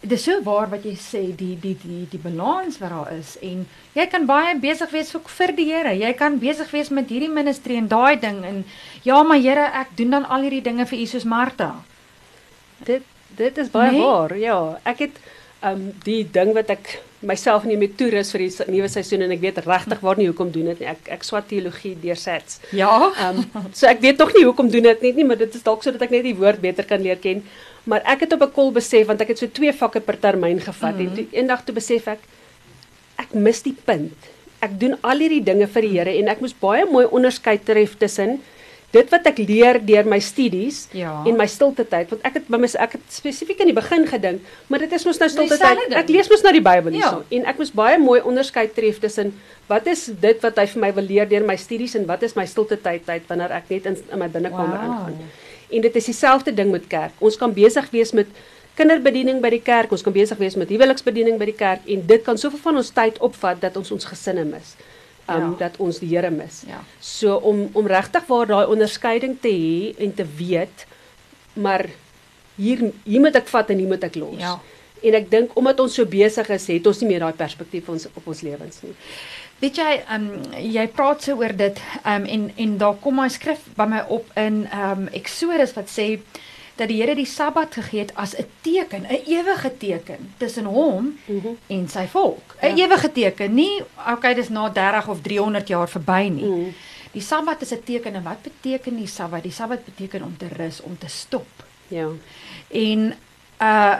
dis 0.00 0.24
so 0.24 0.42
waar 0.42 0.68
wat 0.68 0.84
jy 0.84 0.94
sê 0.96 1.22
die 1.36 1.56
die 1.60 1.76
die 1.80 2.06
die 2.10 2.20
balans 2.20 2.78
wat 2.78 2.90
daar 2.90 3.12
is 3.12 3.36
en 3.42 3.64
jy 3.96 4.06
kan 4.12 4.26
baie 4.26 4.58
besig 4.60 4.90
wees 4.90 5.10
vir, 5.10 5.20
vir 5.38 5.52
die 5.56 5.66
Here. 5.72 5.94
Jy 5.96 6.12
kan 6.12 6.38
besig 6.38 6.70
wees 6.70 6.90
met 6.90 7.08
hierdie 7.08 7.32
ministry 7.32 7.76
en 7.76 7.88
daai 7.88 8.20
ding 8.20 8.44
en 8.44 8.64
ja, 9.02 9.22
maar 9.22 9.40
Here, 9.40 9.70
ek 9.80 9.96
doen 9.96 10.10
dan 10.10 10.28
al 10.28 10.46
hierdie 10.46 10.62
dinge 10.62 10.86
vir 10.86 10.98
U 10.98 11.06
soos 11.06 11.24
Martha. 11.24 11.70
Dit 12.84 13.02
dit 13.36 13.58
is 13.58 13.70
baie 13.72 13.92
nee? 13.92 14.02
waar. 14.02 14.36
Ja, 14.38 14.58
ek 14.84 14.98
het 15.06 15.18
um 15.64 15.88
die 16.04 16.22
ding 16.30 16.52
wat 16.56 16.70
ek 16.74 16.98
myself 17.24 17.64
nie 17.64 17.76
met 17.80 17.94
toerus 17.96 18.34
vir 18.34 18.44
die 18.44 18.72
nuwe 18.74 18.88
seisoen 18.92 19.24
en 19.24 19.32
ek 19.32 19.40
weet 19.40 19.62
regtig 19.64 20.02
waar 20.04 20.18
nie 20.20 20.28
hoekom 20.28 20.50
doen 20.52 20.68
dit 20.72 20.82
nie. 20.82 20.88
Ek 20.92 21.08
ek 21.16 21.24
swat 21.24 21.48
teologie 21.48 21.94
deur 22.02 22.20
Sats. 22.20 22.60
Ja. 22.76 22.90
Um 23.28 23.44
so 23.78 23.88
ek 23.88 24.02
weet 24.04 24.20
tog 24.20 24.34
nie 24.36 24.44
hoekom 24.44 24.68
doen 24.72 24.90
dit 24.90 25.06
net 25.08 25.20
nie, 25.20 25.26
maar 25.28 25.40
dit 25.40 25.56
is 25.56 25.64
dalk 25.64 25.84
sodat 25.86 26.04
ek 26.04 26.12
net 26.14 26.26
die 26.26 26.36
woord 26.36 26.60
beter 26.64 26.88
kan 26.88 27.02
leer 27.02 27.20
ken. 27.22 27.42
Maar 27.88 28.04
ek 28.14 28.26
het 28.26 28.36
op 28.36 28.44
'n 28.44 28.52
kol 28.52 28.72
besef 28.76 29.08
want 29.08 29.20
ek 29.20 29.34
het 29.34 29.40
so 29.40 29.48
twee 29.48 29.72
vakke 29.72 30.00
per 30.00 30.20
termyn 30.20 30.60
gevat 30.60 30.94
mm 30.94 31.00
-hmm. 31.00 31.08
en 31.08 31.14
toe 31.14 31.26
eendag 31.40 31.64
toe 31.64 31.74
besef 31.74 32.08
ek 32.08 32.20
ek 33.18 33.34
mis 33.34 33.62
die 33.62 33.76
punt. 33.84 34.16
Ek 34.60 34.80
doen 34.80 34.96
al 35.00 35.18
hierdie 35.18 35.44
dinge 35.44 35.66
vir 35.66 35.82
die 35.82 35.94
Here 35.98 36.12
en 36.18 36.28
ek 36.28 36.40
moes 36.40 36.54
baie 36.60 36.84
mooi 36.84 37.06
onderskei 37.06 37.58
tref 37.58 37.96
tussen 37.98 38.40
dit 38.94 39.10
wat 39.14 39.26
ek 39.30 39.40
leer 39.42 39.80
deur 39.82 40.06
my 40.08 40.20
studies 40.22 40.84
ja. 40.94 41.16
en 41.26 41.38
my 41.38 41.46
stilte 41.50 41.86
tyd 41.90 42.12
want 42.12 42.26
ek 42.28 42.38
het 42.38 42.50
by 42.52 42.60
my 42.62 42.70
ek 42.86 42.96
het 42.98 43.16
spesifiek 43.16 43.62
in 43.64 43.72
die 43.72 43.76
begin 43.76 44.06
gedink 44.10 44.54
maar 44.70 44.84
dit 44.84 44.94
is 44.98 45.06
mos 45.08 45.20
nou 45.22 45.30
stilte 45.32 45.58
tyd 45.60 45.96
ek 46.02 46.12
lees 46.14 46.30
mos 46.30 46.44
nou 46.46 46.54
die 46.54 46.64
Bybel 46.64 46.96
hierso 46.98 47.22
ja. 47.22 47.38
en 47.38 47.50
ek 47.52 47.60
moes 47.62 47.74
baie 47.74 47.98
mooi 48.02 48.20
onderskei 48.22 48.66
tref 48.76 49.00
tussen 49.02 49.34
wat 49.70 49.88
is 49.90 50.06
dit 50.26 50.42
wat 50.44 50.60
hy 50.60 50.66
vir 50.74 50.84
my 50.86 50.92
wil 50.98 51.08
leer 51.10 51.30
deur 51.30 51.46
my 51.46 51.58
studies 51.60 51.96
en 51.98 52.06
wat 52.10 52.22
is 52.26 52.36
my 52.38 52.46
stilte 52.50 52.78
tyd 52.80 53.06
tyd 53.08 53.26
wanneer 53.30 53.54
ek 53.58 53.70
net 53.74 53.90
in, 53.90 53.98
in 53.98 54.22
my 54.22 54.30
binnekamer 54.30 54.78
wow. 54.78 54.88
ingaan 54.88 55.20
en 55.74 55.86
dit 55.88 56.02
is 56.02 56.10
dieselfde 56.12 56.54
ding 56.54 56.70
met 56.74 56.86
kerk 56.90 57.24
ons 57.24 57.38
kan 57.40 57.54
besig 57.54 57.90
wees 57.94 58.14
met 58.16 58.30
kinderbediening 58.78 59.40
by 59.42 59.50
die 59.54 59.62
kerk 59.62 59.92
ons 59.94 60.02
kan 60.06 60.14
besig 60.14 60.38
wees 60.38 60.58
met 60.60 60.70
huweliksbediening 60.70 61.38
by 61.40 61.50
die 61.50 61.58
kerk 61.58 61.86
en 61.90 62.06
dit 62.06 62.26
kan 62.26 62.38
soveel 62.38 62.62
van 62.62 62.82
ons 62.82 62.90
tyd 62.94 63.18
opvat 63.22 63.62
dat 63.62 63.78
ons 63.80 63.94
ons 63.94 64.12
gesinne 64.12 64.46
mis 64.48 64.74
um, 65.28 65.50
ja. 65.50 65.54
dat 65.58 65.76
ons 65.82 65.98
die 65.98 66.10
Here 66.12 66.30
mis. 66.30 66.62
Ja. 66.68 66.82
So 67.00 67.36
om 67.36 67.68
om 67.72 67.86
regtig 67.86 68.26
waar 68.26 68.46
daai 68.46 68.66
onderskeiding 68.66 69.38
te 69.40 69.52
hê 69.52 69.94
en 70.04 70.14
te 70.14 70.26
weet 70.36 70.86
maar 71.54 71.86
hier 72.56 72.90
hier 73.04 73.20
moet 73.20 73.36
ek 73.38 73.50
vat 73.50 73.70
en 73.70 73.78
hier 73.82 73.90
moet 73.90 74.04
ek 74.06 74.18
los. 74.20 74.40
Ja. 74.40 74.58
En 75.04 75.16
ek 75.18 75.30
dink 75.30 75.56
omdat 75.58 75.80
ons 75.84 75.94
so 75.98 76.08
besig 76.08 76.48
is, 76.54 76.68
het 76.72 76.86
ons 76.86 77.00
nie 77.02 77.10
meer 77.12 77.24
daai 77.26 77.36
perspektief 77.38 77.88
ons 77.92 78.06
op 78.14 78.30
ons 78.30 78.44
lewens 78.46 78.80
nie. 78.84 78.94
Weet 79.62 79.78
jy, 79.78 79.90
um, 80.12 80.28
jy 80.58 80.84
praat 80.96 81.22
so 81.24 81.38
oor 81.40 81.54
dit 81.56 81.78
um, 82.02 82.26
en 82.26 82.48
en 82.64 82.76
daar 82.80 82.96
kom 83.00 83.20
'n 83.20 83.30
skrif 83.30 83.60
by 83.76 83.86
my 83.86 84.02
op 84.08 84.26
in 84.36 84.66
um, 84.72 85.08
Exodus 85.12 85.74
wat 85.76 85.88
sê 85.88 86.20
dat 86.74 86.88
die 86.88 87.00
Here 87.00 87.14
die 87.14 87.26
Sabbat 87.26 87.74
gegee 87.74 88.00
het 88.00 88.14
as 88.14 88.34
'n 88.36 88.46
teken, 88.60 89.02
'n 89.02 89.22
ewige 89.26 89.76
teken 89.76 90.32
tussen 90.36 90.64
hom 90.64 91.18
mm 91.24 91.40
-hmm. 91.40 91.56
en 91.66 91.88
sy 91.88 92.06
volk. 92.06 92.56
'n 92.60 92.76
ja. 92.76 92.84
Ewige 92.84 93.12
teken, 93.12 93.54
nie 93.54 93.82
okay, 94.12 94.34
dis 94.34 94.48
na 94.48 94.70
30 94.70 95.08
of 95.08 95.20
300 95.20 95.68
jaar 95.68 95.88
verby 95.88 96.28
nie. 96.28 96.44
Mm. 96.44 96.74
Die 97.12 97.22
Sabbat 97.22 97.62
is 97.62 97.70
'n 97.70 97.82
teken 97.84 98.14
en 98.14 98.22
wat 98.22 98.42
beteken 98.42 98.96
die 98.96 99.06
Sabbat? 99.06 99.42
Die 99.42 99.52
Sabbat 99.52 99.84
beteken 99.84 100.22
om 100.22 100.36
te 100.36 100.48
rus, 100.56 100.80
om 100.80 100.98
te 100.98 101.08
stop. 101.08 101.46
Ja. 101.88 102.08
En 102.68 103.14
uh 103.60 103.96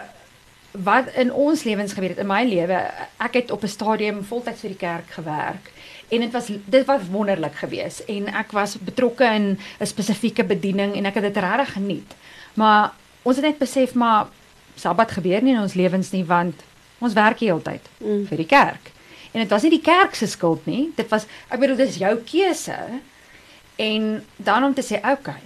wat 0.74 1.06
in 1.14 1.32
ons 1.32 1.62
lewens 1.62 1.92
gebeur 1.92 2.08
het 2.08 2.18
in 2.18 2.26
my 2.26 2.42
lewe, 2.44 2.90
ek 3.16 3.34
het 3.34 3.50
op 3.50 3.62
'n 3.62 3.68
stadium 3.68 4.24
voltyds 4.24 4.60
vir 4.60 4.68
die 4.68 4.78
kerk 4.78 5.10
gewerk 5.10 5.70
en 6.08 6.20
dit 6.20 6.32
was 6.32 6.46
dit 6.64 6.84
was 6.87 7.00
wonderlik 7.10 7.54
geweest 7.54 8.00
en 8.00 8.26
ek 8.26 8.50
was 8.50 8.78
betrokke 8.78 9.24
in 9.24 9.58
'n 9.78 9.87
spesifieke 9.87 10.44
bediening 10.44 10.96
en 10.96 11.04
ek 11.04 11.14
het 11.14 11.22
dit 11.22 11.37
regtig 11.37 11.72
geniet. 11.72 12.14
Maar 12.54 12.92
ons 13.22 13.36
het 13.36 13.44
net 13.44 13.58
besef 13.58 13.94
maar 13.94 14.26
Sabbat 14.74 15.12
gebeur 15.14 15.42
nie 15.42 15.54
in 15.54 15.62
ons 15.62 15.74
lewens 15.78 16.10
nie 16.10 16.24
want 16.26 16.62
ons 16.98 17.14
werk 17.14 17.38
die 17.38 17.48
hele 17.48 17.62
tyd 17.62 17.88
mm. 18.00 18.26
vir 18.26 18.36
die 18.36 18.50
kerk. 18.50 18.90
En 19.32 19.40
dit 19.40 19.50
was 19.50 19.62
nie 19.62 19.70
die 19.70 19.84
kerk 19.84 20.14
se 20.14 20.26
skuld 20.26 20.66
nie. 20.66 20.92
Dit 20.96 21.08
was 21.10 21.26
ek 21.48 21.60
bedoel 21.62 21.76
dis 21.76 21.98
jou 22.02 22.16
keuse. 22.26 22.78
En 23.76 24.24
dan 24.36 24.64
om 24.64 24.74
te 24.74 24.82
sê, 24.82 24.98
"Oké. 24.98 25.10
Okay, 25.18 25.42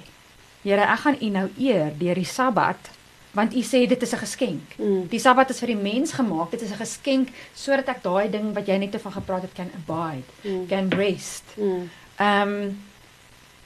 Here, 0.62 0.84
ek 0.84 0.98
gaan 0.98 1.18
U 1.22 1.28
nou 1.32 1.48
eer 1.56 1.92
deur 1.98 2.18
die 2.18 2.28
Sabbat 2.28 2.90
want 3.36 3.54
U 3.54 3.60
sê 3.62 3.86
dit 3.86 4.02
is 4.02 4.12
'n 4.12 4.18
geskenk. 4.18 4.74
Mm. 4.76 5.08
Die 5.08 5.20
Sabbat 5.20 5.50
is 5.50 5.58
vir 5.58 5.68
die 5.68 5.76
mens 5.76 6.12
gemaak. 6.12 6.50
Dit 6.50 6.62
is 6.62 6.70
'n 6.70 6.82
geskenk 6.82 7.28
sodat 7.54 7.88
ek 7.88 8.02
daai 8.02 8.30
ding 8.30 8.54
wat 8.54 8.66
jy 8.66 8.76
net 8.76 8.90
te 8.90 8.98
van 8.98 9.12
gepraat 9.12 9.42
het 9.42 9.52
kan 9.54 9.70
abide, 9.74 10.26
mm. 10.42 10.66
can 10.66 10.88
rest." 10.90 11.44
Mm. 11.56 11.90
Ehm 12.16 12.48
mm. 12.48 12.62
um, 12.62 12.78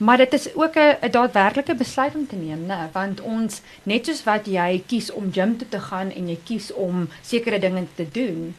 Maar 0.03 0.17
dit 0.17 0.33
is 0.33 0.55
ook 0.55 0.75
'n 0.75 1.11
daadwerklike 1.11 1.75
besluit 1.75 2.15
om 2.15 2.27
te 2.27 2.37
neem, 2.37 2.67
né? 2.67 2.91
Want 2.93 3.21
ons 3.21 3.61
net 3.83 4.07
soos 4.07 4.25
wat 4.25 4.47
jy 4.47 4.83
kies 4.87 5.12
om 5.12 5.33
gym 5.33 5.57
toe 5.57 5.69
te 5.69 5.81
gaan 5.81 6.11
en 6.11 6.29
jy 6.29 6.38
kies 6.45 6.73
om 6.73 7.09
sekere 7.21 7.59
dinge 7.59 7.87
te 7.95 8.07
doen, 8.12 8.55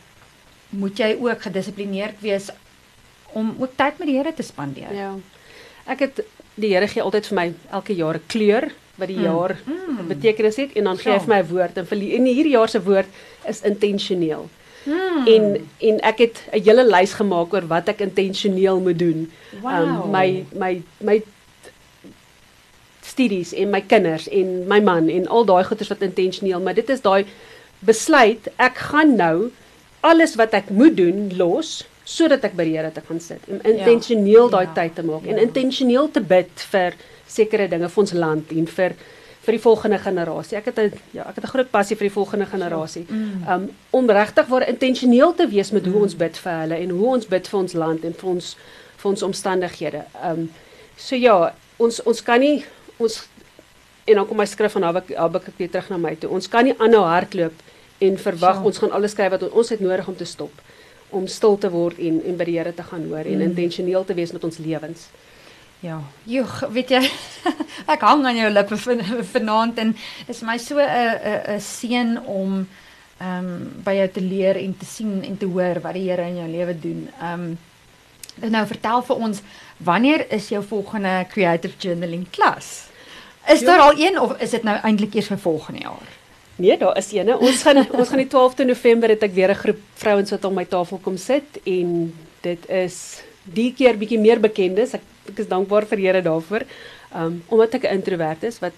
moet 0.70 0.98
jy 0.98 1.18
ook 1.20 1.42
gedissiplineerd 1.42 2.20
wees 2.20 2.50
om 3.32 3.56
ook 3.60 3.76
tyd 3.76 3.98
met 3.98 4.08
die 4.08 4.18
Here 4.18 4.34
te 4.34 4.44
spandeer. 4.44 4.94
Ja. 4.94 5.16
Ek 5.86 6.00
het 6.00 6.24
die 6.56 6.74
Here 6.74 6.88
gee 6.88 7.02
altyd 7.02 7.28
vir 7.28 7.36
my 7.36 7.54
elke 7.72 7.96
jaar 7.96 8.16
'n 8.16 8.28
kleur 8.28 8.72
wat 8.96 9.08
die 9.08 9.18
mm. 9.18 9.24
jaar 9.24 9.58
mm. 9.66 10.08
betekenis 10.08 10.56
het 10.56 10.74
en 10.74 10.84
dan 10.84 10.98
gee 10.98 11.12
hy 11.12 11.20
vir 11.20 11.36
my 11.36 11.42
'n 11.42 11.50
woord 11.50 11.78
en 11.78 11.86
vir 11.86 11.98
in 11.98 12.26
hierdie 12.26 12.56
jaar 12.58 12.70
se 12.70 12.84
woord 12.84 13.10
is 13.48 13.62
intentioneel. 13.62 14.50
Hmm. 14.84 15.28
En 15.28 15.68
en 15.80 16.00
ek 16.00 16.18
het 16.18 16.44
'n 16.52 16.62
hele 16.64 16.84
lys 16.86 17.14
gemaak 17.14 17.54
oor 17.54 17.68
wat 17.68 17.88
ek 17.88 18.00
intentioneel 18.00 18.80
moet 18.80 19.00
doen. 19.00 19.32
Wow. 19.62 19.72
Um, 19.74 20.12
my 20.12 20.46
my 20.52 20.82
my 21.00 21.24
studies 23.06 23.54
en 23.54 23.70
my 23.70 23.82
kinders 23.82 24.28
en 24.30 24.68
my 24.68 24.80
man 24.80 25.10
en 25.10 25.28
al 25.28 25.46
daai 25.46 25.64
goeders 25.64 25.92
wat 25.92 26.02
intentioneel, 26.02 26.62
maar 26.62 26.74
dit 26.74 26.90
is 26.90 27.02
daai 27.02 27.26
besluit 27.80 28.48
ek 28.58 28.78
gaan 28.92 29.16
nou 29.20 29.52
alles 30.02 30.36
wat 30.36 30.54
ek 30.54 30.70
moet 30.70 30.96
doen 30.98 31.32
los 31.38 31.84
sodat 32.04 32.44
ek 32.44 32.56
by 32.60 32.66
die 32.68 32.76
Here 32.76 32.92
te 32.92 33.04
gaan 33.08 33.20
sit 33.24 33.44
en 33.48 33.62
intentioneel 33.64 34.48
ja. 34.48 34.52
daai 34.58 34.66
ja. 34.66 34.74
tyd 34.76 34.96
te 34.96 35.04
maak 35.08 35.26
ja. 35.26 35.34
en 35.34 35.44
intentioneel 35.44 36.12
te 36.12 36.24
bid 36.24 36.68
vir 36.72 36.96
sekere 37.28 37.68
dinge 37.72 37.90
vir 37.90 38.04
ons 38.04 38.16
land 38.26 38.52
en 38.56 38.68
vir 38.78 38.96
vir 39.44 39.58
die 39.58 39.60
volgende 39.60 39.98
generasie. 40.00 40.58
Ek 40.58 40.66
het 40.66 40.78
'n 40.80 40.94
ja, 41.12 41.24
ek 41.28 41.36
het 41.36 41.44
'n 41.44 41.54
groot 41.54 41.72
passie 41.72 41.98
vir 41.98 42.08
die 42.08 42.14
volgende 42.14 42.46
generasie. 42.46 43.06
Mm. 43.10 43.44
Um 43.54 43.70
om 43.90 44.10
regtig 44.10 44.48
waar 44.48 44.68
intentioneel 44.68 45.36
te 45.36 45.48
wees 45.48 45.72
met 45.72 45.86
hoe 45.86 46.02
ons 46.02 46.16
bid 46.16 46.38
vir 46.38 46.52
hulle 46.52 46.76
en 46.76 46.90
hoe 46.90 47.08
ons 47.08 47.28
bid 47.28 47.48
vir 47.48 47.60
ons 47.60 47.74
land 47.74 48.04
en 48.04 48.14
vir 48.14 48.30
ons 48.30 48.58
vir 48.98 49.12
ons 49.12 49.24
omstandighede. 49.24 50.04
Um 50.24 50.52
so 50.96 51.16
ja, 51.16 51.54
ons 51.78 52.04
ons 52.04 52.24
kan 52.24 52.40
nie 52.40 52.64
ons 52.98 53.22
en 54.04 54.16
dan 54.16 54.28
kom 54.28 54.38
my 54.38 54.46
skrif 54.46 54.72
van 54.76 54.84
Habakuk 54.84 55.58
weer 55.58 55.70
terug 55.70 55.90
na 55.90 55.98
my 55.98 56.16
toe. 56.16 56.30
Ons 56.30 56.50
kan 56.52 56.66
nie 56.68 56.76
aanhou 56.78 57.06
hardloop 57.08 57.54
en 58.04 58.18
verwag 58.20 58.64
ons 58.68 58.78
gaan 58.78 58.92
alles 58.92 59.16
kry 59.16 59.30
wat 59.32 59.46
ons 59.50 59.70
het 59.70 59.80
nodig 59.80 60.08
om 60.08 60.16
te 60.16 60.28
stop 60.28 60.52
om 61.14 61.28
stil 61.30 61.58
te 61.62 61.70
word 61.70 62.00
en 62.02 62.20
en 62.26 62.38
by 62.40 62.48
die 62.50 62.58
Here 62.58 62.74
te 62.74 62.84
gaan 62.84 63.06
hoor 63.10 63.28
mm. 63.28 63.34
en 63.36 63.46
intentioneel 63.50 64.06
te 64.06 64.16
wees 64.18 64.34
met 64.34 64.44
ons 64.44 64.58
lewens. 64.58 65.08
Ja, 65.84 65.98
joh, 66.24 66.54
weet 66.72 66.94
jy, 66.96 67.02
ek 67.94 68.06
hang 68.08 68.24
aan 68.26 68.40
jou 68.40 68.50
lippe 68.54 68.78
vanaand 69.34 69.82
en 69.84 69.92
is 70.32 70.42
my 70.48 70.58
so 70.58 70.80
'n 70.80 70.88
'n 70.88 71.58
'n 71.58 71.60
seën 71.60 72.18
om 72.26 72.68
ehm 73.20 73.46
um, 73.46 73.84
by 73.84 73.94
jou 74.00 74.08
te 74.10 74.22
leer 74.22 74.58
en 74.58 74.78
te 74.78 74.86
sien 74.86 75.24
en 75.24 75.38
te 75.38 75.46
hoor 75.46 75.80
wat 75.84 75.94
die 75.94 76.10
Here 76.10 76.28
in 76.28 76.38
jou 76.42 76.50
lewe 76.50 76.80
doen. 76.80 77.10
Ehm 77.22 77.44
um, 78.42 78.52
nou 78.52 78.66
vertel 78.68 79.02
vir 79.02 79.16
ons 79.16 79.42
wanneer 79.78 80.32
is 80.32 80.50
jou 80.50 80.64
volgende 80.64 81.26
creative 81.30 81.74
journaling 81.78 82.30
klas? 82.30 82.88
Is 83.48 83.60
jo. 83.60 83.66
daar 83.66 83.80
al 83.80 84.00
een 84.00 84.20
of 84.20 84.38
is 84.38 84.50
dit 84.50 84.64
nou 84.64 84.78
eintlik 84.84 85.14
eers 85.14 85.28
vir 85.28 85.40
volgende 85.40 85.80
jaar? 85.80 86.08
Nee, 86.56 86.78
daar 86.78 86.98
is 86.98 87.12
een. 87.12 87.36
Ons 87.36 87.62
gaan 87.62 87.86
ons 88.00 88.10
gaan 88.10 88.22
die 88.22 88.30
12de 88.30 88.66
November 88.66 89.10
het 89.10 89.24
ek 89.24 89.34
weer 89.34 89.50
'n 89.50 89.64
groep 89.64 89.80
vrouens 89.94 90.30
wat 90.30 90.46
om 90.46 90.54
my 90.54 90.66
tafel 90.66 90.98
kom 90.98 91.18
sit 91.18 91.60
en 91.64 92.14
dit 92.42 92.70
is 92.70 93.24
die 93.44 93.74
keer 93.74 93.98
bietjie 93.98 94.20
meer 94.20 94.40
bekendes. 94.40 94.94
Ek 94.94 95.02
ek 95.30 95.40
is 95.40 95.48
dankbaar 95.48 95.86
vir 95.88 95.98
Here 95.98 96.22
daarvoor. 96.22 96.66
Um 97.16 97.44
omdat 97.48 97.74
ek 97.74 97.84
'n 97.84 97.96
introwert 98.00 98.44
is 98.44 98.60
wat 98.60 98.76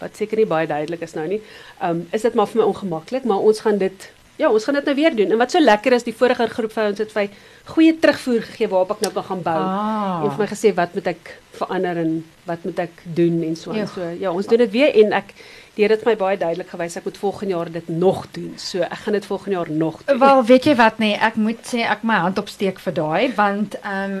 wat 0.00 0.16
seker 0.16 0.36
nie 0.36 0.46
baie 0.46 0.66
duidelik 0.66 1.02
is 1.02 1.14
nou 1.14 1.26
nie. 1.26 1.42
Um 1.82 2.08
is 2.12 2.22
dit 2.22 2.34
maar 2.34 2.46
vir 2.46 2.62
my 2.62 2.66
ongemaklik, 2.66 3.24
maar 3.24 3.38
ons 3.38 3.60
gaan 3.60 3.78
dit 3.78 4.10
ja, 4.40 4.48
ons 4.48 4.64
gaan 4.64 4.78
dit 4.78 4.88
nou 4.88 4.96
weer 4.96 5.16
doen. 5.16 5.34
En 5.34 5.40
wat 5.40 5.52
so 5.52 5.60
lekker 5.60 5.92
is, 5.92 6.06
die 6.06 6.16
vorige 6.16 6.48
groep 6.48 6.72
vir 6.72 6.90
ons 6.90 7.02
het 7.02 7.12
vir 7.12 7.30
goeie 7.70 7.94
terugvoer 8.00 8.42
gegee 8.48 8.68
waarop 8.72 8.94
ek 8.96 9.04
nou 9.04 9.12
kan 9.14 9.26
gaan 9.28 9.42
bou. 9.46 9.60
Ah. 9.60 10.24
En 10.24 10.34
vir 10.34 10.42
my 10.44 10.48
gesê 10.50 10.72
wat 10.76 10.96
moet 10.96 11.10
ek 11.12 11.32
verander 11.60 12.00
en 12.00 12.14
wat 12.48 12.64
moet 12.64 12.84
ek 12.86 13.02
doen 13.18 13.42
en 13.50 13.56
so 13.58 13.76
en 13.76 13.90
so. 13.90 14.12
Ja, 14.20 14.32
ons 14.32 14.48
doen 14.48 14.62
dit 14.64 14.72
weer 14.74 14.94
en 15.04 15.16
ek 15.20 15.34
die 15.76 15.84
Here 15.84 15.94
het 15.94 16.02
my 16.04 16.16
baie 16.18 16.36
duidelik 16.36 16.72
gewys 16.72 16.98
ek 16.98 17.06
moet 17.06 17.18
volgende 17.20 17.54
jaar 17.54 17.70
dit 17.72 17.88
nog 17.88 18.24
doen. 18.34 18.52
So 18.60 18.82
ek 18.84 19.04
gaan 19.04 19.16
dit 19.16 19.28
volgende 19.28 19.56
jaar 19.58 19.70
nog 19.70 20.02
doen. 20.04 20.18
Wel, 20.20 20.44
weet 20.50 20.68
jy 20.68 20.74
wat 20.80 21.00
nee, 21.00 21.16
ek 21.16 21.38
moet 21.40 21.62
sê 21.68 21.84
ek 21.86 22.04
my 22.04 22.20
hand 22.24 22.40
opsteek 22.42 22.82
vir 22.82 22.96
daai 23.00 23.32
want 23.38 23.78
ehm 23.84 24.20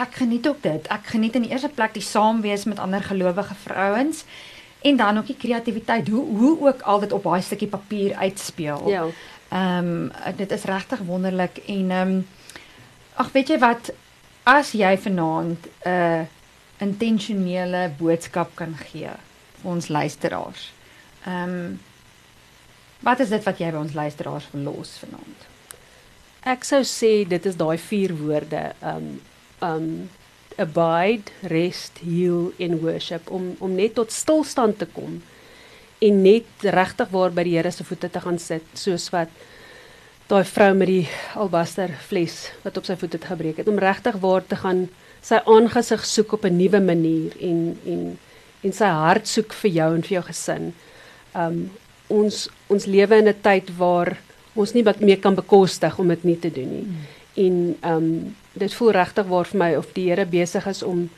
ek 0.00 0.14
geniet 0.22 0.46
ook 0.48 0.62
dit. 0.64 0.86
Ek 0.88 1.10
geniet 1.12 1.34
in 1.36 1.44
die 1.44 1.50
eerste 1.52 1.68
plek 1.68 1.92
die 1.92 2.04
saam 2.04 2.38
wees 2.40 2.64
met 2.64 2.78
ander 2.80 3.02
gelowige 3.04 3.56
vrouens 3.66 4.22
en 4.80 4.96
dan 4.96 5.18
ook 5.18 5.26
die 5.28 5.36
kreatiwiteit 5.36 6.08
hoe 6.08 6.24
hoe 6.38 6.54
ook 6.68 6.82
al 6.88 7.02
dit 7.02 7.12
op 7.12 7.26
daai 7.26 7.42
stukkie 7.44 7.68
papier 7.68 8.14
uitspeel. 8.16 8.88
Ja. 8.88 9.04
Ehm 9.50 10.10
um, 10.10 10.36
dit 10.36 10.50
is 10.50 10.64
regtig 10.64 10.98
wonderlik 11.06 11.58
en 11.66 11.90
ehm 11.90 12.10
um, 12.10 12.26
ag 13.14 13.32
weet 13.32 13.48
jy 13.48 13.58
wat 13.58 13.90
as 14.42 14.72
jy 14.72 14.96
vanaand 14.98 15.66
'n 15.66 15.88
uh, 15.90 16.26
intentionele 16.78 17.90
boodskap 17.98 18.54
kan 18.54 18.76
gee 18.76 19.10
vir 19.60 19.70
ons 19.70 19.88
luisteraars. 19.88 20.72
Ehm 21.26 21.54
um, 21.54 21.80
wat 23.00 23.20
is 23.20 23.28
dit 23.28 23.44
wat 23.44 23.58
jy 23.58 23.70
by 23.70 23.78
ons 23.78 23.94
luisteraars 23.94 24.46
verlos 24.52 24.98
vanaand? 25.02 25.48
Ek 26.40 26.64
sou 26.64 26.80
sê 26.84 27.28
dit 27.28 27.46
is 27.46 27.56
daai 27.56 27.78
vier 27.78 28.16
woorde. 28.16 28.72
Um 28.80 29.20
um 29.60 30.10
abide, 30.56 31.32
rest, 31.42 31.98
heal 32.04 32.52
en 32.58 32.80
worship 32.80 33.30
om 33.30 33.56
om 33.58 33.74
net 33.74 33.94
tot 33.94 34.12
stilstand 34.12 34.78
te 34.78 34.86
kom 34.86 35.22
en 36.00 36.22
net 36.22 36.46
regtig 36.62 37.08
waar 37.12 37.30
by 37.30 37.44
die 37.44 37.56
Here 37.56 37.70
se 37.70 37.84
voete 37.84 38.10
te 38.10 38.20
gaan 38.20 38.38
sit 38.38 38.64
soos 38.74 39.10
wat 39.12 39.28
daai 40.30 40.44
vrou 40.44 40.74
met 40.74 40.88
die 40.88 41.08
albaster 41.34 41.90
fles 42.08 42.50
wat 42.64 42.76
op 42.78 42.86
sy 42.86 42.96
voete 42.96 43.18
het 43.18 43.30
gebreek 43.32 43.56
het 43.60 43.68
om 43.68 43.78
regtig 43.78 44.16
waar 44.22 44.46
te 44.46 44.56
gaan 44.56 44.88
sy 45.20 45.40
aangesig 45.44 46.04
soek 46.06 46.32
op 46.32 46.44
'n 46.44 46.56
nuwe 46.56 46.80
manier 46.80 47.32
en 47.40 47.78
en 47.84 48.18
en 48.64 48.72
sy 48.72 48.84
hart 48.86 49.28
soek 49.28 49.52
vir 49.62 49.70
jou 49.70 49.94
en 49.94 50.02
vir 50.02 50.14
jou 50.18 50.24
gesin. 50.26 50.72
Um 51.34 51.70
ons 52.10 52.48
ons 52.68 52.86
lewe 52.86 53.18
in 53.18 53.28
'n 53.28 53.40
tyd 53.42 53.70
waar 53.78 54.18
ons 54.54 54.72
nie 54.74 54.84
meer 55.00 55.20
kan 55.20 55.34
bekostig 55.34 55.98
om 55.98 56.08
dit 56.08 56.24
nie 56.24 56.38
te 56.38 56.50
doen 56.50 56.70
nie. 56.70 56.84
Mm. 56.84 56.96
En 57.34 57.76
um 57.94 58.36
dit 58.52 58.74
voel 58.74 58.90
regtig 58.90 59.26
waar 59.26 59.44
vir 59.44 59.58
my 59.58 59.74
of 59.76 59.92
die 59.92 60.08
Here 60.08 60.26
besig 60.26 60.66
is 60.66 60.82
om 60.82 61.10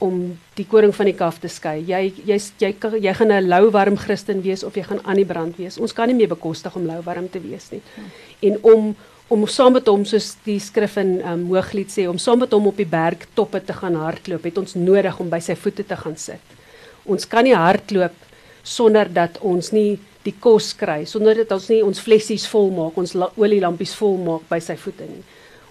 om 0.00 0.38
die 0.56 0.64
koring 0.68 0.92
van 0.96 1.10
die 1.10 1.16
kaf 1.16 1.38
te 1.40 1.48
skei. 1.52 1.80
Jy 1.86 2.00
jy 2.24 2.38
jy 2.58 2.72
jy, 2.72 2.74
jy 3.04 3.14
gaan 3.14 3.32
'n 3.32 3.48
lou 3.48 3.70
warm 3.70 3.96
Christen 3.96 4.42
wees 4.42 4.64
of 4.64 4.74
jy 4.74 4.82
gaan 4.82 5.00
aan 5.04 5.16
die 5.16 5.28
brand 5.28 5.56
wees. 5.56 5.78
Ons 5.78 5.92
kan 5.92 6.08
nie 6.08 6.16
meer 6.16 6.28
bekostig 6.28 6.76
om 6.76 6.86
lou 6.86 7.00
warm 7.04 7.28
te 7.28 7.40
wees 7.40 7.70
nie. 7.70 7.82
En 8.42 8.58
om 8.62 8.96
om 9.28 9.46
saam 9.46 9.72
met 9.72 9.86
hom 9.86 10.04
soos 10.04 10.36
die 10.44 10.58
skrif 10.58 10.96
in 10.96 11.20
um, 11.22 11.46
Hooglied 11.52 11.90
sê 11.90 12.08
om 12.08 12.18
saam 12.18 12.38
met 12.38 12.52
hom 12.52 12.66
op 12.66 12.76
die 12.76 12.88
berg 12.88 13.28
toppe 13.34 13.60
te 13.60 13.72
gaan 13.72 13.94
hardloop, 13.94 14.42
het 14.44 14.58
ons 14.58 14.74
nodig 14.74 15.20
om 15.20 15.30
by 15.30 15.38
sy 15.38 15.54
voete 15.54 15.84
te 15.86 15.96
gaan 15.96 16.16
sit. 16.16 16.40
Ons 17.06 17.28
kan 17.28 17.44
nie 17.44 17.54
hardloop 17.54 18.16
sonder 18.62 19.06
dat 19.12 19.38
ons 19.40 19.70
nie 19.72 20.00
die 20.24 20.34
kos 20.40 20.72
kry 20.76 21.04
sonder 21.08 21.34
dat 21.34 21.52
ons 21.52 21.68
nie 21.68 21.82
ons 21.84 22.00
flessies 22.00 22.46
vol 22.50 22.70
maak, 22.74 22.98
ons 22.98 23.14
olielampies 23.36 23.94
vol 23.94 24.18
maak 24.18 24.48
by 24.50 24.58
sy 24.60 24.76
voete 24.76 25.06
nie. 25.08 25.22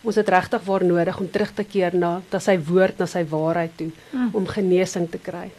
Ons 0.03 0.15
het 0.15 0.29
regtig 0.31 0.63
waar 0.63 0.83
nodig 0.87 1.17
om 1.19 1.27
terug 1.31 1.51
te 1.53 1.63
keer 1.67 1.95
na 1.95 2.21
dat 2.31 2.43
sy 2.43 2.55
woord, 2.69 2.99
na 2.99 3.07
sy 3.09 3.25
waarheid 3.27 3.73
toe 3.77 3.89
mm. 3.89 4.29
om 4.33 4.47
genesing 4.47 5.09
te 5.11 5.19
kry. 5.19 5.49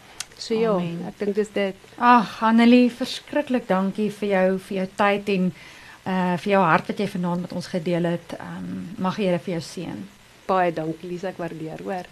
So 0.41 0.57
ja, 0.57 0.73
Amen. 0.73 1.03
ek 1.11 1.19
dink 1.21 1.37
dis 1.37 1.51
dit. 1.53 1.91
Ag, 1.99 2.39
Annelie, 2.49 2.89
verskriklik 2.93 3.69
dankie 3.69 4.09
vir 4.21 4.33
jou 4.33 4.47
vir 4.69 4.79
jou 4.79 4.87
tyd 5.03 5.35
en 5.37 5.51
uh 6.09 6.37
vir 6.41 6.55
jou 6.55 6.63
hart 6.65 6.89
wat 6.89 7.03
jy 7.03 7.09
vanaand 7.13 7.45
met 7.45 7.53
ons 7.53 7.69
gedeel 7.69 8.09
het. 8.15 8.33
Ehm 8.39 8.71
um, 8.71 8.81
mag 9.05 9.21
die 9.21 9.29
Here 9.29 9.39
vir 9.39 9.59
jou 9.59 9.61
seën. 9.67 10.01
Baie 10.49 10.73
dankie, 10.73 11.11
Lisa, 11.11 11.29
ek 11.29 11.39
waardeer, 11.39 11.85
hoor. 11.85 12.09